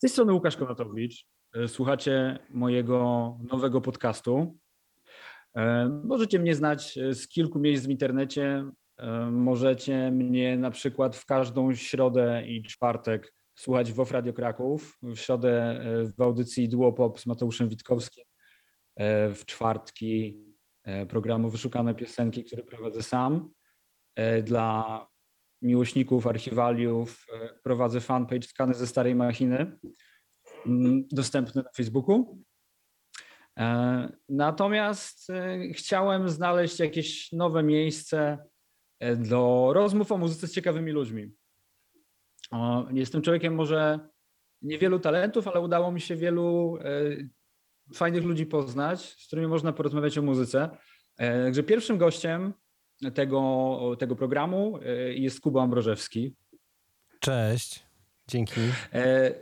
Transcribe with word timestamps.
Z 0.00 0.02
tej 0.02 0.10
strony 0.10 0.32
Łukasz 0.32 0.56
Konatowicz. 0.56 1.26
E, 1.54 1.68
Słuchacie 1.68 2.38
mojego 2.50 3.38
nowego 3.52 3.80
podcastu. 3.80 4.58
E, 5.56 5.88
Możecie 6.04 6.38
mnie 6.38 6.54
znać 6.54 6.98
e, 6.98 7.14
z 7.14 7.28
kilku 7.28 7.58
miejsc 7.58 7.86
w 7.86 7.90
internecie. 7.90 8.64
Możecie 9.30 10.10
mnie 10.10 10.56
na 10.56 10.70
przykład 10.70 11.16
w 11.16 11.26
każdą 11.26 11.74
środę 11.74 12.42
i 12.46 12.62
czwartek 12.62 13.34
słuchać 13.54 13.92
w 13.92 14.00
OFF 14.00 14.12
Radio 14.12 14.32
Kraków, 14.32 14.98
w 15.02 15.16
środę 15.16 15.80
w 16.18 16.22
audycji 16.22 16.68
Duopop 16.68 17.20
z 17.20 17.26
Mateuszem 17.26 17.68
Witkowskim, 17.68 18.24
w 19.34 19.42
czwartki 19.46 20.44
programu 21.08 21.50
Wyszukane 21.50 21.94
Piosenki, 21.94 22.44
który 22.44 22.62
prowadzę 22.62 23.02
sam. 23.02 23.50
Dla 24.42 25.06
miłośników 25.62 26.26
archiwaliów 26.26 27.26
e, 27.32 27.48
prowadzę 27.62 28.00
fanpage 28.00 28.42
Skany 28.42 28.74
ze 28.74 28.86
starej 28.86 29.14
machiny, 29.14 29.78
mm, 30.66 31.04
dostępny 31.12 31.62
na 31.62 31.70
Facebooku. 31.76 32.44
E, 33.58 34.12
Natomiast 34.28 35.30
e, 35.30 35.58
chciałem 35.72 36.28
znaleźć 36.28 36.78
jakieś 36.78 37.32
nowe 37.32 37.62
miejsce 37.62 38.38
do 39.16 39.70
rozmów 39.74 40.12
o 40.12 40.18
muzyce 40.18 40.46
z 40.46 40.52
ciekawymi 40.52 40.92
ludźmi. 40.92 41.32
Jestem 42.90 43.22
człowiekiem 43.22 43.54
może 43.54 44.08
niewielu 44.62 44.98
talentów, 44.98 45.48
ale 45.48 45.60
udało 45.60 45.92
mi 45.92 46.00
się 46.00 46.16
wielu 46.16 46.78
fajnych 47.94 48.24
ludzi 48.24 48.46
poznać, 48.46 49.00
z 49.00 49.26
którymi 49.26 49.48
można 49.48 49.72
porozmawiać 49.72 50.18
o 50.18 50.22
muzyce. 50.22 50.70
Także 51.16 51.62
pierwszym 51.62 51.98
gościem 51.98 52.52
tego, 53.14 53.96
tego 53.98 54.16
programu 54.16 54.78
e, 54.82 55.14
jest 55.14 55.40
Kuba 55.40 55.62
Ambrożewski. 55.62 56.34
Cześć, 57.20 57.86
dzięki. 58.28 58.60
E, 58.92 59.34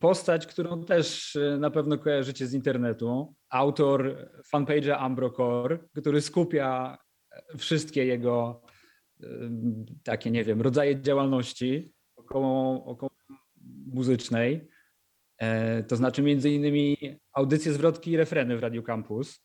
Postać, 0.00 0.46
którą 0.46 0.84
też 0.84 1.36
e, 1.36 1.58
na 1.58 1.70
pewno 1.70 1.98
kojarzycie 1.98 2.46
z 2.46 2.54
internetu. 2.54 3.34
Autor 3.48 4.30
fanpage'a 4.54 4.96
Ambrocore, 4.98 5.78
który 5.96 6.20
skupia 6.20 6.98
wszystkie 7.58 8.06
jego 8.06 8.62
takie, 10.02 10.30
nie 10.30 10.44
wiem, 10.44 10.62
rodzaje 10.62 11.00
działalności 11.00 11.94
około, 12.16 12.84
około 12.84 13.10
muzycznej. 13.86 14.68
To 15.88 15.96
znaczy 15.96 16.22
między 16.22 16.50
innymi 16.50 16.96
audycje, 17.32 17.72
zwrotki 17.72 18.10
i 18.10 18.16
refreny 18.16 18.56
w 18.56 18.60
Radio 18.60 18.82
Campus. 18.82 19.44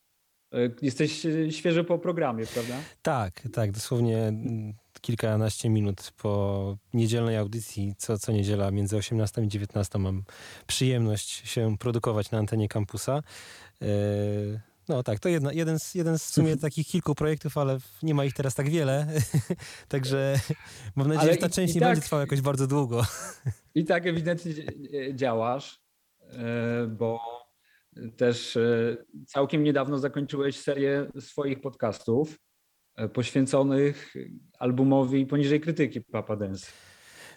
E, 0.54 0.58
Jesteś 0.82 1.26
e, 1.26 1.52
świeżo 1.52 1.84
po 1.84 2.00
programie, 2.00 2.46
prawda? 2.48 2.76
Tak, 3.02 3.42
tak, 3.54 3.72
dosłownie 3.72 4.18
mm, 4.18 4.74
kilkanaście 5.02 5.70
minut 5.70 6.12
po 6.22 6.78
niedzielnej 6.94 7.38
audycji, 7.38 7.94
co, 7.98 8.18
co 8.20 8.32
niedziela 8.32 8.72
między 8.72 8.98
18 8.98 9.44
i 9.44 9.48
19 9.48 10.00
mam 10.00 10.24
przyjemność 10.68 11.30
się 11.50 11.78
produkować 11.78 12.32
na 12.32 12.38
antenie 12.38 12.68
kampusa. 12.68 13.22
E, 13.82 13.86
No 14.90 15.04
tak, 15.04 15.20
to 15.20 15.30
jedna, 15.30 15.54
jeden, 15.54 15.80
z, 15.80 15.96
jeden 15.96 16.18
z 16.20 16.24
w 16.24 16.30
sumie 16.34 16.58
takich 16.58 16.88
kilku 16.88 17.16
projektów, 17.16 17.58
ale 17.58 17.78
nie 18.04 18.14
ma 18.14 18.26
ich 18.26 18.34
teraz 18.34 18.56
tak 18.56 18.70
wiele, 18.70 19.08
także 19.88 20.40
mam 20.96 21.08
nadzieję, 21.08 21.22
Ale 21.24 21.34
że 21.34 21.38
ta 21.40 21.48
i- 21.48 21.50
część 21.50 21.74
i 21.74 21.76
nie 21.76 21.82
tak- 21.82 21.90
będzie 21.90 22.02
trwała 22.02 22.22
jakoś 22.22 22.42
bardzo 22.42 22.68
długo. 22.68 23.06
I 23.76 23.86
tak 23.86 24.08
ewidentnie 24.08 24.54
działasz, 25.16 25.80
bo 26.90 27.20
też 28.18 28.58
e, 28.58 28.98
całkiem 29.28 29.64
niedawno 29.64 30.00
zakończyłeś 30.00 30.60
serię 30.60 31.12
swoich 31.20 31.62
podcastów 31.62 32.40
e, 32.96 33.10
poświęconych 33.10 34.14
albumowi 34.60 35.26
Poniżej 35.26 35.62
krytyki 35.62 36.02
Papa 36.02 36.36
Dance. 36.36 36.72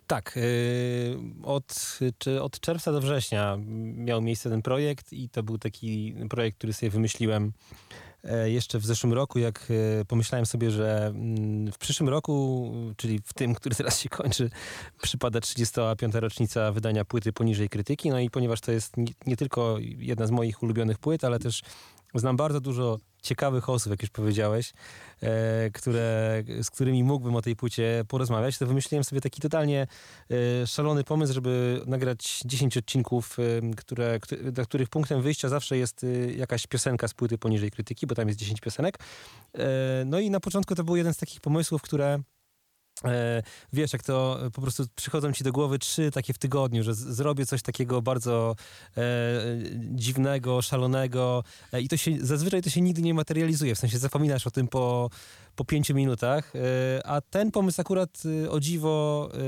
Tak, 0.06 0.36
y, 0.36 1.16
od, 1.42 1.98
czy 2.18 2.42
od 2.42 2.60
czerwca 2.60 2.92
do 2.92 3.00
września 3.00 3.58
miał 3.96 4.22
miejsce 4.22 4.50
ten 4.50 4.62
projekt 4.62 5.12
i 5.12 5.28
to 5.28 5.42
był 5.42 5.58
taki 5.58 6.14
projekt, 6.30 6.58
który 6.58 6.72
sobie 6.72 6.90
wymyśliłem 6.90 7.44
e, 7.44 8.11
jeszcze 8.44 8.78
w 8.78 8.86
zeszłym 8.86 9.12
roku, 9.12 9.38
jak 9.38 9.68
e, 10.00 10.04
pomyślałem 10.04 10.46
sobie, 10.46 10.70
że 10.70 11.06
mm, 11.06 11.72
w 11.72 11.78
przyszłym 11.78 12.08
roku, 12.08 12.72
czyli 12.96 13.20
w 13.24 13.32
tym, 13.32 13.54
który 13.54 13.74
teraz 13.74 14.00
się 14.00 14.08
kończy, 14.08 14.50
przypada 15.02 15.40
35. 15.40 16.14
rocznica 16.14 16.72
wydania 16.72 17.04
płyty 17.04 17.32
Poniżej 17.32 17.68
krytyki. 17.68 18.10
No 18.10 18.18
i 18.18 18.30
ponieważ 18.30 18.60
to 18.60 18.72
jest 18.72 18.96
nie, 18.96 19.12
nie 19.26 19.36
tylko 19.36 19.76
jedna 19.80 20.26
z 20.26 20.30
moich 20.30 20.62
ulubionych 20.62 20.98
płyt, 20.98 21.24
ale 21.24 21.38
też 21.38 21.62
znam 22.14 22.36
bardzo 22.36 22.60
dużo 22.60 22.98
ciekawych 23.22 23.68
osób, 23.68 23.90
jak 23.90 24.02
już 24.02 24.10
powiedziałeś, 24.10 24.72
e, 25.22 25.70
które, 25.70 26.42
z 26.62 26.70
którymi 26.70 27.04
mógłbym 27.04 27.36
o 27.36 27.42
tej 27.42 27.56
płycie 27.56 28.04
porozmawiać, 28.08 28.58
to 28.58 28.66
wymyśliłem 28.66 29.04
sobie 29.04 29.20
taki 29.20 29.40
totalnie 29.40 29.86
e, 30.62 30.66
szalony 30.66 31.04
pomysł, 31.04 31.32
żeby 31.34 31.82
nagrać 31.86 32.42
10 32.44 32.76
odcinków, 32.76 33.36
e, 33.38 33.42
które, 33.76 34.20
któ- 34.20 34.52
dla 34.52 34.64
których 34.64 34.88
punktem 34.88 35.22
wyjścia 35.22 35.48
zawsze 35.48 35.76
jest 35.78 36.04
e, 36.04 36.32
jakaś 36.32 36.66
piosenka 36.66 37.08
z 37.08 37.14
płyty 37.14 37.38
poniżej 37.38 37.70
krytyki, 37.70 38.06
bo 38.06 38.14
tam 38.14 38.28
jest 38.28 38.40
10 38.40 38.60
piosenek. 38.60 38.98
E, 39.58 40.04
No 40.06 40.18
i 40.20 40.30
na 40.30 40.40
początku 40.40 40.74
to 40.74 40.84
był 40.84 40.96
jeden 40.96 41.14
z 41.14 41.16
takich 41.16 41.40
pomysłów, 41.40 41.82
które 41.82 42.18
wiesz, 43.72 43.92
jak 43.92 44.02
to 44.02 44.46
e, 44.46 44.50
po 44.50 44.62
prostu 44.62 44.84
przychodzą 44.94 45.32
ci 45.32 45.44
do 45.44 45.52
głowy 45.52 45.78
trzy 45.78 46.10
takie 46.10 46.32
w 46.32 46.38
tygodniu, 46.38 46.82
że 46.82 46.94
zrobię 46.94 47.46
coś 47.46 47.62
takiego 47.62 48.02
bardzo 48.02 48.56
e, 48.96 49.02
dziwnego, 49.94 50.62
szalonego 50.62 51.44
e, 51.72 51.80
i 51.80 51.88
to 51.88 51.96
się, 51.96 52.10
zazwyczaj 52.20 52.62
to 52.62 52.70
się 52.70 52.80
nigdy 52.80 53.02
nie 53.02 53.14
materializuje, 53.14 53.74
w 53.74 53.78
sensie 53.78 53.98
zapominasz 53.98 54.46
o 54.46 54.50
tym 54.50 54.68
po, 54.68 55.10
po 55.56 55.64
pięciu 55.64 55.94
minutach, 55.94 56.52
e, 56.56 57.06
a 57.06 57.20
ten 57.20 57.50
pomysł 57.50 57.80
akurat 57.80 58.22
e, 58.44 58.50
o 58.50 58.60
dziwo 58.60 59.28
e, 59.34 59.38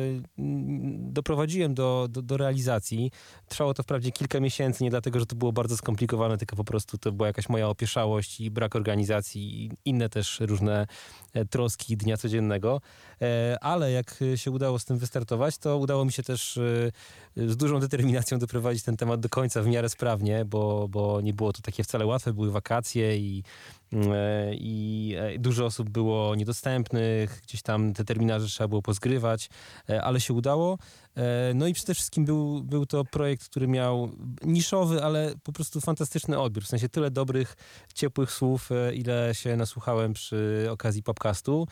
doprowadziłem 0.98 1.74
do, 1.74 2.06
do, 2.10 2.22
do 2.22 2.36
realizacji. 2.36 3.10
Trwało 3.48 3.74
to 3.74 3.82
wprawdzie 3.82 4.12
kilka 4.12 4.40
miesięcy, 4.40 4.84
nie 4.84 4.90
dlatego, 4.90 5.20
że 5.20 5.26
to 5.26 5.36
było 5.36 5.52
bardzo 5.52 5.76
skomplikowane, 5.76 6.38
tylko 6.38 6.56
po 6.56 6.64
prostu 6.64 6.98
to 6.98 7.12
była 7.12 7.26
jakaś 7.26 7.48
moja 7.48 7.68
opieszałość 7.68 8.40
i 8.40 8.50
brak 8.50 8.76
organizacji 8.76 9.64
i 9.64 9.70
inne 9.84 10.08
też 10.08 10.40
różne 10.40 10.86
troski 11.50 11.96
dnia 11.96 12.16
codziennego. 12.16 12.80
Ale 13.60 13.92
jak 13.92 14.24
się 14.36 14.50
udało 14.50 14.78
z 14.78 14.84
tym 14.84 14.98
wystartować, 14.98 15.58
to 15.58 15.78
udało 15.78 16.04
mi 16.04 16.12
się 16.12 16.22
też 16.22 16.58
z 17.36 17.56
dużą 17.56 17.80
determinacją 17.80 18.38
doprowadzić 18.38 18.82
ten 18.82 18.96
temat 18.96 19.20
do 19.20 19.28
końca 19.28 19.62
w 19.62 19.66
miarę 19.66 19.88
sprawnie, 19.88 20.44
bo, 20.44 20.88
bo 20.88 21.20
nie 21.20 21.34
było 21.34 21.52
to 21.52 21.62
takie 21.62 21.84
wcale 21.84 22.06
łatwe, 22.06 22.32
były 22.32 22.50
wakacje 22.50 23.18
i, 23.18 23.42
i 24.52 25.14
e, 25.18 25.38
dużo 25.38 25.64
osób 25.64 25.90
było 25.90 26.34
niedostępnych, 26.34 27.40
gdzieś 27.46 27.62
tam 27.62 27.92
te 27.94 28.04
terminarze 28.04 28.46
trzeba 28.46 28.68
było 28.68 28.82
pozgrywać, 28.82 29.48
e, 29.88 30.02
ale 30.02 30.20
się 30.20 30.34
udało. 30.34 30.78
E, 31.16 31.52
No 31.54 31.66
i 31.66 31.74
przede 31.74 31.94
wszystkim 31.94 32.24
był, 32.24 32.62
był 32.62 32.86
to 32.86 33.04
projekt, 33.04 33.44
który 33.48 33.68
miał 33.68 34.10
niszowy, 34.44 35.02
ale 35.04 35.34
po 35.42 35.52
prostu 35.52 35.80
fantastyczny 35.80 36.38
odbiór. 36.38 36.64
W 36.64 36.68
sensie 36.68 36.88
tyle 36.88 37.10
dobrych, 37.10 37.56
ciepłych 37.94 38.32
słów, 38.32 38.72
e, 38.72 38.94
ile 38.94 39.34
się 39.34 39.56
nasłuchałem 39.56 40.12
przy 40.12 40.66
okazji 40.70 41.02
podcastu. 41.02 41.66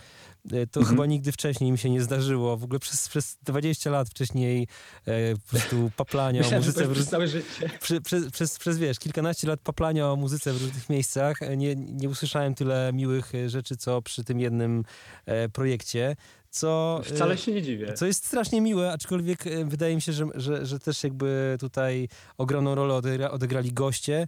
E, 0.53 0.67
To 0.67 0.81
Mhm. 0.81 0.87
chyba 0.97 1.07
nigdy 1.07 1.33
wcześniej 1.33 1.73
mi 1.73 1.79
się 1.79 1.91
nie 1.91 2.03
zdarzyło. 2.03 2.57
W 2.57 2.65
ogóle 2.65 2.79
przez, 2.81 3.09
przez 3.09 3.39
20 3.43 3.91
lat 3.91 4.09
wcześniej 4.09 4.69
e, 5.07 5.35
po 5.37 5.49
prostu 5.51 5.91
paplania 5.97 6.41
o 6.41 6.43
Myślałem, 6.43 6.65
muzyce 6.67 6.87
w 6.89 7.07
całe 7.09 7.29
życie. 7.29 7.71
przy, 7.81 8.01
przez, 8.01 8.31
przez, 8.31 8.59
przez, 8.59 8.79
wiesz, 8.79 8.99
kilkanaście 8.99 9.49
lat 9.49 9.61
paplania 9.61 10.11
o 10.11 10.17
muzyce 10.17 10.53
w 10.53 10.63
różnych 10.63 10.91
miejscach 10.91 11.37
nie, 11.57 11.77
nie 11.77 12.09
usłyszałem 12.09 12.55
tyle 12.55 12.91
miłych 12.95 13.33
rzeczy, 13.47 13.77
co 13.77 14.03
przy 14.03 14.25
tym 14.25 14.41
jednym 14.41 14.85
e, 15.27 15.49
projekcie, 15.49 16.17
co... 16.53 17.01
Wcale 17.05 17.39
się 17.39 17.53
nie 17.53 17.63
dziwię. 17.63 17.93
co 17.93 18.07
jest 18.07 18.27
strasznie 18.27 18.61
miłe, 18.61 18.93
aczkolwiek 18.93 19.47
e, 19.47 19.65
wydaje 19.65 19.95
mi 19.95 20.03
się, 20.03 20.13
że, 20.13 20.27
że, 20.35 20.67
że 20.67 20.79
też 20.79 21.05
jakby 21.05 21.57
tutaj 21.61 22.09
ogromną 22.39 22.75
rolę 22.75 22.95
odegra, 22.95 23.31
odegrali 23.31 23.73
goście. 23.73 24.27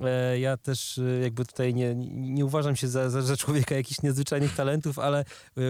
E, 0.00 0.38
Ja 0.38 0.56
też 0.56 0.98
e, 0.98 1.02
jakby 1.22 1.44
tutaj 1.44 1.74
nie, 1.74 1.94
nie 2.10 2.44
uważam 2.44 2.76
się 2.76 2.88
za, 2.88 3.10
za, 3.10 3.22
za 3.22 3.36
człowieka 3.36 3.74
jakichś 3.74 4.02
nadzwyczajnych 4.02 4.54
talentów, 4.54 4.98
ale 4.98 5.24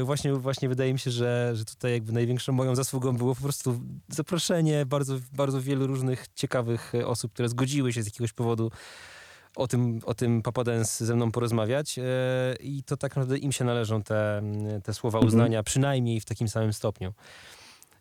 właśnie, 0.04 0.32
właśnie 0.32 0.68
wydaje 0.68 0.92
mi 0.92 0.98
się, 0.98 1.10
że, 1.10 1.52
że 1.54 1.64
tutaj 1.64 1.92
jakby 1.92 2.12
największą 2.12 2.52
moją 2.52 2.74
zasługą 2.74 3.16
było 3.16 3.34
po 3.34 3.42
prostu 3.42 3.80
zaproszenie 4.08 4.86
bardzo, 4.86 5.18
bardzo 5.32 5.60
wielu 5.60 5.86
różnych 5.86 6.26
ciekawych 6.34 6.92
osób, 7.04 7.32
które 7.32 7.48
zgodziły 7.48 7.92
się 7.92 8.02
z 8.02 8.06
jakiegoś 8.06 8.32
powodu 8.32 8.70
o 9.58 9.66
tym, 9.68 10.00
o 10.04 10.14
tym 10.14 10.42
Papa 10.42 10.64
Dance 10.64 11.06
ze 11.06 11.14
mną 11.16 11.32
porozmawiać 11.32 11.98
e, 11.98 12.02
i 12.60 12.82
to 12.82 12.96
tak 12.96 13.16
naprawdę 13.16 13.38
im 13.38 13.52
się 13.52 13.64
należą 13.64 14.02
te, 14.02 14.42
te 14.84 14.94
słowa 14.94 15.18
Mhm. 15.18 15.28
uznania, 15.28 15.62
przynajmniej 15.62 16.20
w 16.20 16.24
takim 16.24 16.48
samym 16.48 16.72
stopniu. 16.72 17.12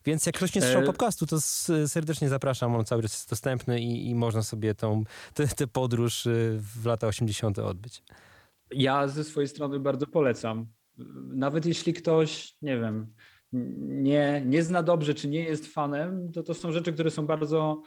Więc 0.05 0.25
jak 0.25 0.35
ktoś 0.35 0.55
nie 0.55 0.61
słyszał 0.61 0.81
E, 0.81 0.85
podcastu, 0.85 1.25
to 1.25 1.41
serdecznie 1.87 2.29
zapraszam. 2.29 2.75
On 2.75 2.85
cały 2.85 3.01
czas 3.01 3.13
jest 3.13 3.29
dostępny 3.29 3.81
i, 3.81 4.09
i 4.09 4.15
można 4.15 4.43
sobie 4.43 4.75
tą, 4.75 5.03
tę 5.33 5.47
tę 5.47 5.67
podróż 5.67 6.25
y, 6.25 6.59
w 6.59 6.85
lata 6.85 7.07
80. 7.07 7.59
odbyć. 7.59 8.03
Ja 8.71 9.07
ze 9.07 9.23
swojej 9.23 9.47
strony 9.47 9.79
bardzo 9.79 10.07
polecam. 10.07 10.67
Nawet 11.33 11.65
jeśli 11.65 11.93
ktoś, 11.93 12.55
nie 12.61 12.79
wiem, 12.79 13.13
nie, 13.87 14.43
nie 14.45 14.63
zna 14.63 14.83
dobrze, 14.83 15.13
czy 15.13 15.27
nie 15.27 15.43
jest 15.43 15.67
fanem, 15.67 16.31
to 16.31 16.43
to 16.43 16.53
są 16.53 16.71
rzeczy, 16.71 16.93
które 16.93 17.11
są 17.11 17.25
bardzo 17.27 17.81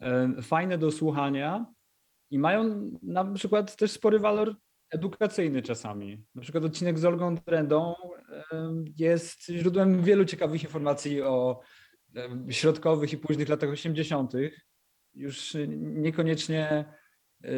e, 0.00 0.42
fajne 0.42 0.78
do 0.78 0.90
słuchania 0.92 1.66
mają 2.30 2.90
na 3.02 3.24
przykład 3.24 3.76
też 3.76 3.90
spory 3.90 4.18
walor 4.18 4.56
edukacyjny 4.90 5.62
czasami. 5.62 6.24
Na 6.34 6.42
przykład 6.42 6.64
odcinek 6.64 6.98
z 6.98 7.04
Olgą 7.04 7.34
Drendą 7.34 7.94
em, 8.52 8.84
jest 8.98 9.46
źródłem 9.46 10.02
wielu 10.02 10.24
ciekawych 10.24 10.62
informacji 10.62 11.22
o 11.22 11.60
środkowych 12.50 13.12
i 13.12 13.18
późnych 13.18 13.48
latach 13.48 13.70
80., 13.70 14.32
już 15.14 15.56
niekoniecznie 15.78 16.84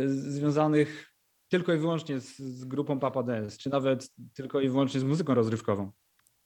związanych 0.06 1.12
tylko 1.48 1.74
i 1.74 1.78
wyłącznie 1.78 2.20
z, 2.20 2.38
z 2.38 2.64
grupą 2.64 3.00
Papa 3.00 3.22
Dance, 3.22 3.58
czy 3.58 3.70
nawet 3.70 4.10
tylko 4.34 4.60
i 4.60 4.68
wyłącznie 4.68 5.00
z 5.00 5.04
muzyką 5.04 5.34
rozrywkową. 5.34 5.92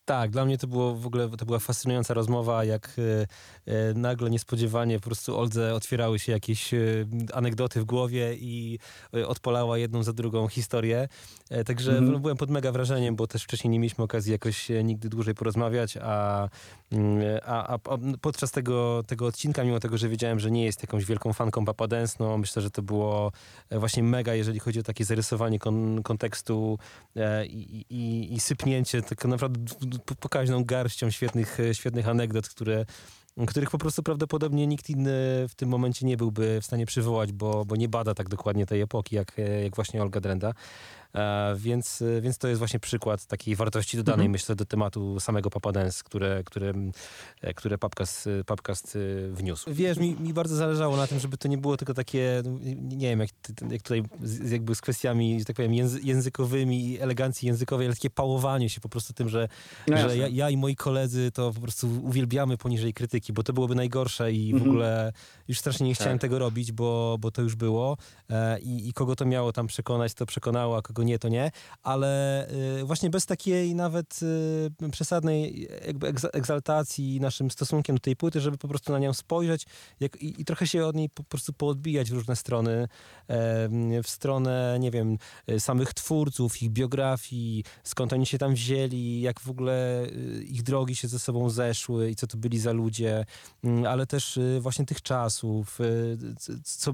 Tak, 0.04 0.30
dla 0.30 0.44
mnie 0.44 0.58
to 0.58 0.66
było 0.66 0.94
w 0.94 1.06
ogóle 1.06 1.28
to 1.28 1.46
była 1.46 1.58
fascynująca 1.58 2.14
rozmowa, 2.14 2.64
jak 2.64 2.96
e, 2.98 3.26
e, 3.72 3.94
nagle 3.94 4.30
niespodziewanie 4.30 4.98
po 4.98 5.04
prostu 5.04 5.38
Oldze 5.38 5.74
otwierały 5.74 6.18
się 6.18 6.32
jakieś 6.32 6.74
e, 6.74 6.78
anegdoty 7.32 7.80
w 7.80 7.84
głowie 7.84 8.34
i 8.34 8.78
e, 9.14 9.28
odpalała 9.28 9.78
jedną 9.78 10.02
za 10.02 10.12
drugą 10.12 10.48
historię. 10.48 11.08
E, 11.50 11.64
także 11.64 11.98
mm 11.98 12.10
-hmm. 12.10 12.20
byłem 12.20 12.36
pod 12.36 12.50
mega 12.50 12.72
wrażeniem, 12.72 13.16
bo 13.16 13.26
też 13.26 13.44
wcześniej 13.44 13.70
nie 13.70 13.78
mieliśmy 13.78 14.04
okazji 14.04 14.32
jakoś 14.32 14.70
e, 14.70 14.84
nigdy 14.84 15.08
dłużej 15.08 15.34
porozmawiać, 15.34 15.98
a, 16.02 16.48
mm, 16.92 17.22
a, 17.46 17.66
a, 17.66 17.74
a, 17.74 17.98
podczas 18.20 18.50
tego, 18.50 19.02
tego 19.06 19.26
odcinka, 19.26 19.64
mimo 19.64 19.80
tego, 19.80 19.98
że 19.98 20.08
wiedziałem, 20.08 20.40
że 20.40 20.50
nie 20.50 20.64
jest 20.64 20.82
jakąś 20.82 21.04
wielką 21.04 21.32
fanką 21.32 21.64
Papa 21.64 21.88
Dance, 21.88 22.16
no 22.20 22.38
myślę, 22.38 22.62
że 22.62 22.70
to 22.70 22.82
było 22.82 23.32
właśnie 23.70 24.02
mega, 24.02 24.34
jeżeli 24.34 24.60
chodzi 24.60 24.80
o 24.80 24.82
takie 24.82 25.04
zarysowanie 25.04 25.58
kon, 25.58 26.02
kontekstu 26.02 26.78
i, 27.46 27.84
i, 27.90 28.34
i 28.34 28.40
sypnięcie 28.40 29.02
tak 29.02 29.24
naprawdę 29.24 29.60
pokaźną 29.98 30.64
garścią 30.64 31.10
świetnych, 31.10 31.60
e, 31.60 31.74
świetnych 31.74 32.08
anegdot, 32.08 32.48
które 32.48 32.84
których 33.46 33.70
po 33.70 33.78
prostu 33.78 34.02
prawdopodobnie 34.02 34.66
nikt 34.66 34.90
inny 34.90 35.10
w 35.48 35.54
tym 35.56 35.68
momencie 35.68 36.06
nie 36.06 36.16
byłby 36.16 36.60
w 36.60 36.64
stanie 36.64 36.86
przywołać, 36.86 37.32
bo, 37.32 37.64
bo 37.64 37.76
nie 37.76 37.88
bada 37.88 38.14
tak 38.14 38.28
dokładnie 38.28 38.66
tej 38.66 38.80
epoki, 38.80 39.16
jak, 39.16 39.38
e, 39.38 39.62
jak 39.62 39.76
właśnie 39.76 40.02
Olga 40.02 40.20
Drenda. 40.20 40.52
E, 41.14 41.54
więc, 41.56 42.02
więc 42.20 42.38
to 42.38 42.48
jest 42.48 42.58
właśnie 42.58 42.80
przykład 42.80 43.26
takiej 43.26 43.56
wartości 43.56 43.96
dodanej, 43.96 44.26
mhm. 44.26 44.30
myślę, 44.30 44.56
do 44.56 44.64
tematu 44.64 45.20
samego 45.20 45.50
Papa 45.50 45.72
Dance, 45.72 46.02
które, 46.04 46.44
które, 46.44 46.72
e, 47.40 47.54
które 47.54 47.78
Papcast, 47.78 48.28
Papcast 48.46 48.98
wniósł. 49.32 49.74
Wiesz, 49.74 49.98
mi, 49.98 50.16
mi 50.20 50.32
bardzo 50.32 50.56
zależało 50.56 50.96
na 50.96 51.06
tym, 51.06 51.18
żeby 51.18 51.36
to 51.36 51.48
nie 51.48 51.58
było 51.58 51.76
tylko 51.76 51.94
takie, 51.94 52.42
nie 52.76 53.08
wiem, 53.08 53.20
jak, 53.20 53.30
jak 53.70 53.82
tutaj 53.82 54.02
jakby 54.50 54.74
z 54.74 54.80
kwestiami, 54.80 55.38
że 55.38 55.44
tak 55.44 55.56
powiem, 55.56 55.74
językowymi, 56.02 57.00
elegancji 57.00 57.46
językowej, 57.46 57.86
ale 57.86 57.94
takie 57.94 58.10
pałowanie 58.10 58.70
się 58.70 58.80
po 58.80 58.88
prostu 58.88 59.12
tym, 59.12 59.28
że, 59.28 59.48
no 59.88 59.96
że 59.96 60.16
ja, 60.16 60.28
ja, 60.28 60.50
i 60.50 60.56
moi 60.56 60.76
koledzy 60.76 61.30
to 61.30 61.52
po 61.52 61.60
prostu 61.60 61.88
uwielbiamy 62.02 62.56
poniżej 62.56 62.94
krytyki, 62.94 63.32
bo 63.32 63.42
to 63.42 63.52
byłoby 63.52 63.74
najgorsze 63.74 64.32
i 64.32 64.52
mhm. 64.52 64.64
w 64.64 64.68
ogóle 64.68 65.12
już 65.48 65.58
strasznie 65.58 65.86
nie 65.86 65.94
chciałem 65.94 66.18
tak. 66.18 66.20
tego 66.20 66.38
robić, 66.38 66.72
bo, 66.72 67.16
bo 67.20 67.30
to 67.30 67.42
już 67.42 67.54
było 67.54 67.96
e, 68.30 68.60
i, 68.60 68.88
i 68.88 68.92
kogo 68.92 69.16
to 69.16 69.24
miało 69.24 69.52
tam 69.52 69.66
przekonać, 69.66 70.14
to 70.14 70.26
przekonało, 70.26 70.76
a 70.76 70.82
kogo 70.82 71.01
nie, 71.02 71.18
to 71.18 71.28
nie, 71.28 71.50
ale 71.82 72.46
y, 72.80 72.84
właśnie 72.84 73.10
bez 73.10 73.26
takiej 73.26 73.74
nawet 73.74 74.20
y, 74.82 74.90
przesadnej 74.90 75.68
jakby 75.86 76.12
egzaltacji 76.32 77.20
naszym 77.20 77.50
stosunkiem 77.50 77.96
do 77.96 78.00
tej 78.00 78.16
płyty, 78.16 78.40
żeby 78.40 78.58
po 78.58 78.68
prostu 78.68 78.92
na 78.92 78.98
nią 78.98 79.12
spojrzeć 79.12 79.66
jak, 80.00 80.16
i, 80.16 80.40
i 80.40 80.44
trochę 80.44 80.66
się 80.66 80.86
od 80.86 80.96
niej 80.96 81.10
po 81.10 81.24
prostu 81.24 81.52
poodbijać 81.52 82.10
w 82.10 82.14
różne 82.14 82.36
strony, 82.36 82.88
w 84.02 84.08
stronę, 84.08 84.76
nie 84.80 84.90
wiem, 84.90 85.18
y, 85.50 85.60
samych 85.60 85.94
twórców, 85.94 86.62
ich 86.62 86.70
biografii, 86.70 87.64
skąd 87.84 88.12
oni 88.12 88.26
się 88.26 88.38
tam 88.38 88.54
wzięli, 88.54 89.20
jak 89.20 89.40
w 89.40 89.50
ogóle 89.50 90.06
ich 90.44 90.62
drogi 90.62 90.96
się 90.96 91.08
ze 91.08 91.18
sobą 91.18 91.50
zeszły 91.50 92.10
i 92.10 92.16
co 92.16 92.26
to 92.26 92.36
byli 92.36 92.58
za 92.58 92.72
ludzie, 92.72 93.24
mm, 93.64 93.86
ale 93.86 94.06
też 94.06 94.38
właśnie 94.60 94.86
tych 94.86 95.02
czasów, 95.02 95.78
co, 96.64 96.92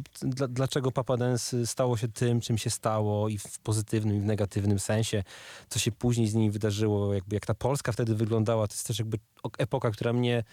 dlaczego 0.48 0.92
Papa 0.92 1.16
Dance 1.16 1.66
stało 1.66 1.96
się 1.96 2.08
tym, 2.08 2.40
czym 2.40 2.58
się 2.58 2.70
stało 2.70 3.28
i 3.28 3.38
w 3.38 3.58
pozytywnym 3.58 3.97
pozytywnym 3.98 4.16
i 4.16 4.20
w 4.20 4.24
negatywnym 4.24 4.78
sensie, 4.78 5.24
co 5.68 5.78
się 5.78 5.92
później 5.92 6.28
z 6.28 6.34
nimi 6.34 6.50
wydarzyło, 6.50 7.14
jakby 7.14 7.36
jak 7.36 7.46
ta 7.46 7.54
Polska 7.54 7.92
wtedy 7.92 8.14
wyglądała, 8.14 8.66
to 8.66 8.74
jest 8.74 8.86
też 8.86 8.98
jakby 8.98 9.18
epoka, 9.58 9.90
która 9.90 10.12
mnie 10.12 10.44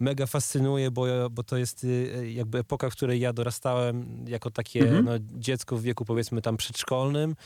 mega 0.00 0.26
fascynuje, 0.26 0.90
bo, 0.90 1.06
bo 1.30 1.42
to 1.42 1.56
jest 1.56 1.84
y, 1.84 2.30
jakby 2.32 2.58
epoka, 2.58 2.90
w 2.90 2.92
której 2.92 3.20
ja 3.20 3.32
dorastałem 3.32 4.24
jako 4.28 4.50
takie 4.50 4.80
mhm. 4.80 5.04
no, 5.04 5.12
dziecko 5.18 5.76
w 5.76 5.82
wieku 5.82 6.04
powiedzmy 6.04 6.42
tam 6.42 6.56
przedszkolnym 6.56 7.36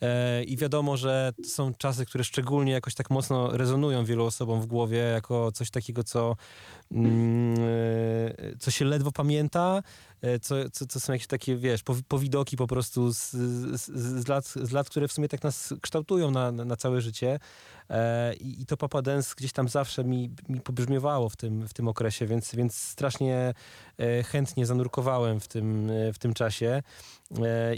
e, 0.00 0.44
i 0.44 0.56
wiadomo, 0.56 0.96
że 0.96 1.32
są 1.44 1.74
czasy, 1.74 2.06
które 2.06 2.24
szczególnie 2.24 2.72
jakoś 2.72 2.94
tak 2.94 3.10
mocno 3.10 3.56
rezonują 3.56 4.04
wielu 4.04 4.24
osobom 4.24 4.60
w 4.60 4.66
głowie 4.66 4.98
jako 4.98 5.52
coś 5.52 5.70
takiego, 5.70 6.04
co, 6.04 6.36
mm, 6.92 7.54
e, 7.58 8.56
co 8.58 8.70
się 8.70 8.84
ledwo 8.84 9.12
pamięta, 9.12 9.82
e, 10.22 10.38
co, 10.38 10.54
co, 10.72 10.86
co 10.86 11.00
są 11.00 11.12
jakieś 11.12 11.26
takie, 11.26 11.56
wiesz, 11.56 11.82
powidoki 12.08 12.56
po 12.56 12.66
prostu 12.66 13.12
z, 13.12 13.30
z, 13.30 13.90
z, 14.22 14.28
lat, 14.28 14.46
z 14.46 14.72
lat, 14.72 14.88
które 14.88 15.08
w 15.08 15.12
sumie 15.12 15.28
tak 15.28 15.42
nas 15.42 15.74
kształtują 15.82 16.30
na, 16.30 16.52
na 16.52 16.76
całe 16.76 17.00
życie. 17.00 17.38
E, 17.90 18.34
I, 18.34 18.62
I, 18.62 18.66
to 18.66 18.76
Papa 18.76 19.02
Dance 19.02 19.34
gdzieś 19.36 19.52
tam 19.52 19.68
zawsze 19.68 20.04
mi, 20.04 20.30
mi 20.48 20.60
pobrzmiewało 20.60 21.28
w 21.28 21.36
tym, 21.36 21.68
w 21.68 21.74
tym 21.74 21.88
okresie, 21.88 22.26
więc, 22.26 22.54
więc 22.54 22.74
strasznie 22.74 23.54
e, 23.98 24.22
chętnie 24.22 24.66
zanurkowałem 24.66 25.40
w 25.40 25.48
tym, 25.48 25.90
e, 25.90 26.12
w 26.12 26.18
tym 26.18 26.34
czasie. 26.34 26.82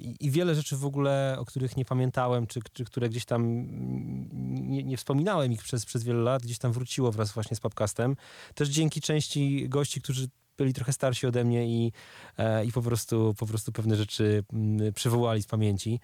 I, 0.02 0.16
I, 0.20 0.30
wiele 0.30 0.54
rzeczy 0.54 0.76
w 0.76 0.84
ogóle, 0.84 1.36
o 1.38 1.44
których 1.44 1.76
nie 1.76 1.84
pamiętałem, 1.84 2.46
czy, 2.46 2.60
czy 2.72 2.84
które 2.84 3.08
gdzieś 3.08 3.24
tam 3.24 3.66
nie, 4.70 4.82
nie, 4.82 4.96
wspominałem 4.96 5.52
ich 5.52 5.62
przez, 5.62 5.86
przez 5.86 6.04
wiele 6.04 6.20
lat, 6.20 6.42
gdzieś 6.42 6.58
tam 6.58 6.72
wróciło 6.72 7.12
wraz 7.12 7.32
właśnie 7.32 7.56
z 7.56 7.60
podcastem. 7.60 8.16
Też 8.54 8.68
dzięki 8.68 9.00
części 9.00 9.68
gości, 9.68 10.00
którzy 10.00 10.28
byli 10.58 10.74
trochę 10.74 10.92
starsi 10.92 11.26
ode 11.26 11.44
mnie 11.44 11.66
i, 11.66 11.92
i 12.64 12.72
po, 12.72 12.82
prostu, 12.82 13.34
po 13.38 13.46
prostu 13.46 13.72
pewne 13.72 13.96
rzeczy 13.96 14.44
mm, 14.52 14.92
przywołali 14.92 15.42
z 15.42 15.46
pamięci. 15.46 16.00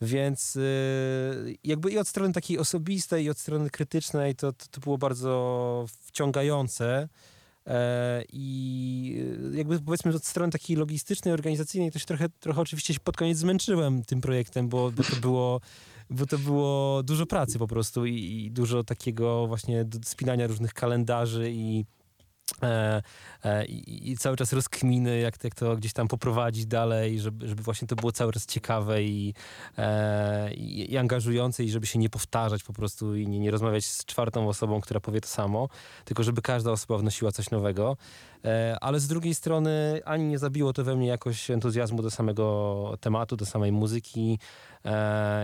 Więc 0.00 0.56
y, 0.56 1.56
jakby 1.64 1.90
i 1.90 1.98
od 1.98 2.08
strony 2.08 2.32
takiej 2.32 2.58
osobistej, 2.58 3.24
i 3.24 3.30
od 3.30 3.38
strony 3.38 3.70
krytycznej 3.70 4.34
to, 4.34 4.52
to, 4.52 4.66
to 4.70 4.80
było 4.80 4.98
bardzo 4.98 5.86
wciągające. 5.88 7.08
E, 7.66 8.24
I 8.32 9.24
jakby 9.52 9.80
powiedzmy 9.80 10.14
od 10.14 10.26
strony 10.26 10.52
takiej 10.52 10.76
logistycznej, 10.76 11.34
organizacyjnej 11.34 11.92
się 11.92 12.06
trochę, 12.06 12.28
trochę 12.40 12.60
oczywiście 12.60 12.94
pod 13.04 13.16
koniec 13.16 13.38
zmęczyłem 13.38 14.04
tym 14.04 14.20
projektem, 14.20 14.68
bo, 14.68 14.90
bo 14.90 15.02
to 15.02 15.16
było 15.16 15.60
bo 16.10 16.26
to 16.26 16.38
było 16.38 17.02
dużo 17.02 17.26
pracy 17.26 17.58
po 17.58 17.66
prostu 17.66 18.06
i, 18.06 18.14
i 18.14 18.50
dużo 18.50 18.84
takiego 18.84 19.46
właśnie 19.46 19.86
spinania 20.04 20.46
różnych 20.46 20.74
kalendarzy 20.74 21.50
i 21.50 21.84
E, 22.62 23.02
e, 23.44 23.64
i, 23.64 24.16
cały 24.16 24.36
czas 24.36 24.52
rozkminy, 24.52 25.18
jak, 25.18 25.44
jak 25.44 25.54
to 25.54 25.76
gdzieś 25.76 25.92
tam 25.92 26.08
poprowadzić 26.08 26.66
dalej, 26.66 27.20
żeby, 27.20 27.48
żeby 27.48 27.62
właśnie 27.62 27.88
to 27.88 27.96
było 27.96 28.12
cały 28.12 28.32
czas 28.32 28.46
ciekawe 28.46 29.02
i, 29.02 29.34
e, 29.78 30.54
i, 30.54 30.92
i 30.92 30.98
angażujące 30.98 31.64
i 31.64 31.70
żeby 31.70 31.86
się 31.86 31.98
nie 31.98 32.10
powtarzać 32.10 32.62
po 32.62 32.72
prostu 32.72 33.16
i 33.16 33.28
nie, 33.28 33.38
nie 33.38 33.50
rozmawiać 33.50 33.86
z 33.86 34.04
czwartą 34.04 34.48
osobą, 34.48 34.80
która 34.80 35.00
powie 35.00 35.20
to 35.20 35.28
samo, 35.28 35.68
tylko 36.04 36.22
żeby 36.22 36.42
każda 36.42 36.70
osoba 36.70 36.98
wnosiła 36.98 37.32
coś 37.32 37.50
nowego. 37.50 37.96
E, 38.44 38.76
ale 38.80 39.00
z 39.00 39.08
drugiej 39.08 39.34
strony 39.34 40.00
ani 40.04 40.24
nie 40.24 40.38
zabiło 40.38 40.72
to 40.72 40.84
we 40.84 40.96
mnie 40.96 41.06
jakoś 41.06 41.50
entuzjazmu 41.50 42.02
do 42.02 42.10
samego 42.10 42.98
tematu, 43.00 43.36
do 43.36 43.46
samej 43.46 43.72
muzyki 43.72 44.38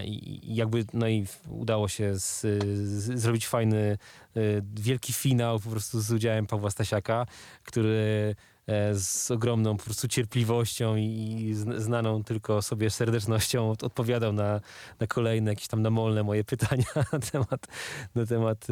i 0.04 0.54
jakby 0.54 0.85
no 0.92 1.09
i 1.09 1.26
udało 1.49 1.88
się 1.88 2.18
z, 2.18 2.40
z, 2.40 3.20
zrobić 3.20 3.47
fajny, 3.47 3.99
e, 4.37 4.40
wielki 4.75 5.12
finał 5.12 5.61
po 5.61 5.70
prostu 5.70 6.00
z 6.00 6.12
udziałem 6.12 6.47
Pawła 6.47 6.70
Stasiaka, 6.70 7.26
który 7.64 8.35
E, 8.70 8.94
z 8.94 9.30
ogromną 9.30 9.76
po 9.76 9.85
prostu 9.85 10.09
cierpliwością 10.09 10.97
i 10.97 11.54
znaną 11.76 12.25
tylko 12.25 12.62
sobie 12.62 12.90
serdecznością 12.90 13.70
odpowiadał 13.70 14.32
na, 14.32 14.61
na 15.00 15.06
kolejne 15.06 15.50
jakieś 15.50 15.68
tam 15.68 15.82
namolne 15.82 16.23
moje 16.23 16.44
pytania 16.44 16.85
na 17.12 17.18
temat, 17.18 17.66
na 18.14 18.26
temat 18.26 18.66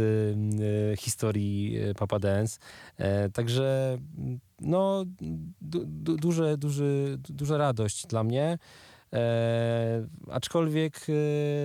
historii 0.99 1.79
Papa 1.99 2.19
Dance. 2.19 2.59
E, 2.97 3.31
także 3.31 3.99
no, 4.61 5.05
du, 5.61 5.85
du, 5.87 6.17
duże, 6.17 6.57
duży, 6.57 7.19
duża 7.29 7.57
radość 7.57 8.07
dla 8.07 8.25
mnie. 8.25 8.59
E, 9.12 10.07
aczkolwiek 10.31 11.07
e, 11.09 11.12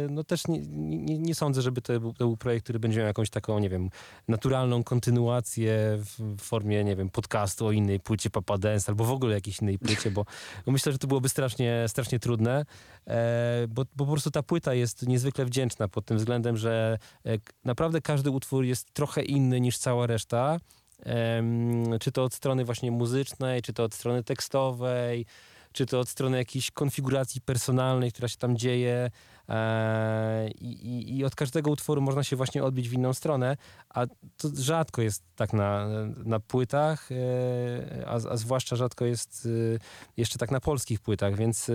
no 0.09 0.23
też 0.23 0.47
nie, 0.47 0.59
nie, 0.59 1.17
nie, 1.17 1.35
sądzę, 1.35 1.61
żeby 1.61 1.81
to 1.81 1.99
był, 1.99 2.13
to 2.13 2.25
był 2.25 2.37
projekt, 2.37 2.63
który 2.63 2.79
będzie 2.79 2.99
miał 2.99 3.07
jakąś 3.07 3.29
taką, 3.29 3.59
nie 3.59 3.69
wiem, 3.69 3.89
naturalną 4.27 4.83
kontynuację 4.83 5.97
w 6.19 6.41
formie, 6.41 6.83
nie 6.83 6.95
wiem, 6.95 7.09
podcastu 7.09 7.65
o 7.67 7.71
innej 7.71 7.99
płycie 7.99 8.29
Papa 8.29 8.57
Dance 8.57 8.91
albo 8.91 9.05
w 9.05 9.11
ogóle 9.11 9.35
jakiejś 9.35 9.61
innej 9.61 9.79
płycie, 9.79 10.11
bo, 10.11 10.25
bo 10.65 10.71
myślę, 10.71 10.91
że 10.91 10.97
to 10.97 11.07
byłoby 11.07 11.29
strasznie, 11.29 11.85
strasznie 11.87 12.19
trudne, 12.19 12.65
e, 13.07 13.65
bo, 13.69 13.85
bo 13.95 14.05
po 14.05 14.11
prostu 14.11 14.31
ta 14.31 14.43
płyta 14.43 14.73
jest 14.73 15.07
niezwykle 15.07 15.45
wdzięczna 15.45 15.87
pod 15.87 16.05
tym 16.05 16.17
względem, 16.17 16.57
że 16.57 16.97
e, 17.25 17.37
naprawdę 17.65 18.01
każdy 18.01 18.31
utwór 18.31 18.65
jest 18.65 18.93
trochę 18.93 19.21
inny 19.21 19.61
niż 19.61 19.77
cała 19.77 20.07
reszta. 20.07 20.59
Czy 21.99 22.11
to 22.11 22.23
od 22.23 22.33
strony 22.33 22.65
właśnie 22.65 22.91
muzycznej, 22.91 23.61
czy 23.61 23.73
to 23.73 23.83
od 23.83 23.93
strony 23.93 24.23
tekstowej, 24.23 25.25
czy 25.73 25.85
to 25.85 25.99
od 25.99 26.09
strony 26.09 26.37
jakiejś 26.37 26.71
konfiguracji 26.71 27.41
personalnej, 27.41 28.11
która 28.11 28.27
się 28.27 28.37
tam 28.37 28.57
dzieje 28.57 29.11
e, 29.49 30.49
i, 30.51 31.17
i, 31.17 31.25
od 31.25 31.35
każdego 31.35 31.71
utworu 31.71 32.01
można 32.01 32.23
się 32.23 32.35
właśnie 32.35 32.63
odbić 32.63 32.89
w 32.89 32.93
inną 32.93 33.13
stronę, 33.13 33.57
a 33.89 34.05
to 34.37 34.49
rzadko 34.55 35.01
jest 35.01 35.23
tak 35.35 35.53
na, 35.53 35.87
na 36.25 36.39
płytach, 36.39 37.09
e, 37.11 38.07
a, 38.07 38.13
a 38.13 38.37
zwłaszcza 38.37 38.75
rzadko 38.75 39.05
jest 39.05 39.47
e, 39.75 39.79
jeszcze 40.17 40.37
tak 40.39 40.51
na 40.51 40.59
polskich 40.59 40.99
płytach, 40.99 41.35
więc 41.35 41.71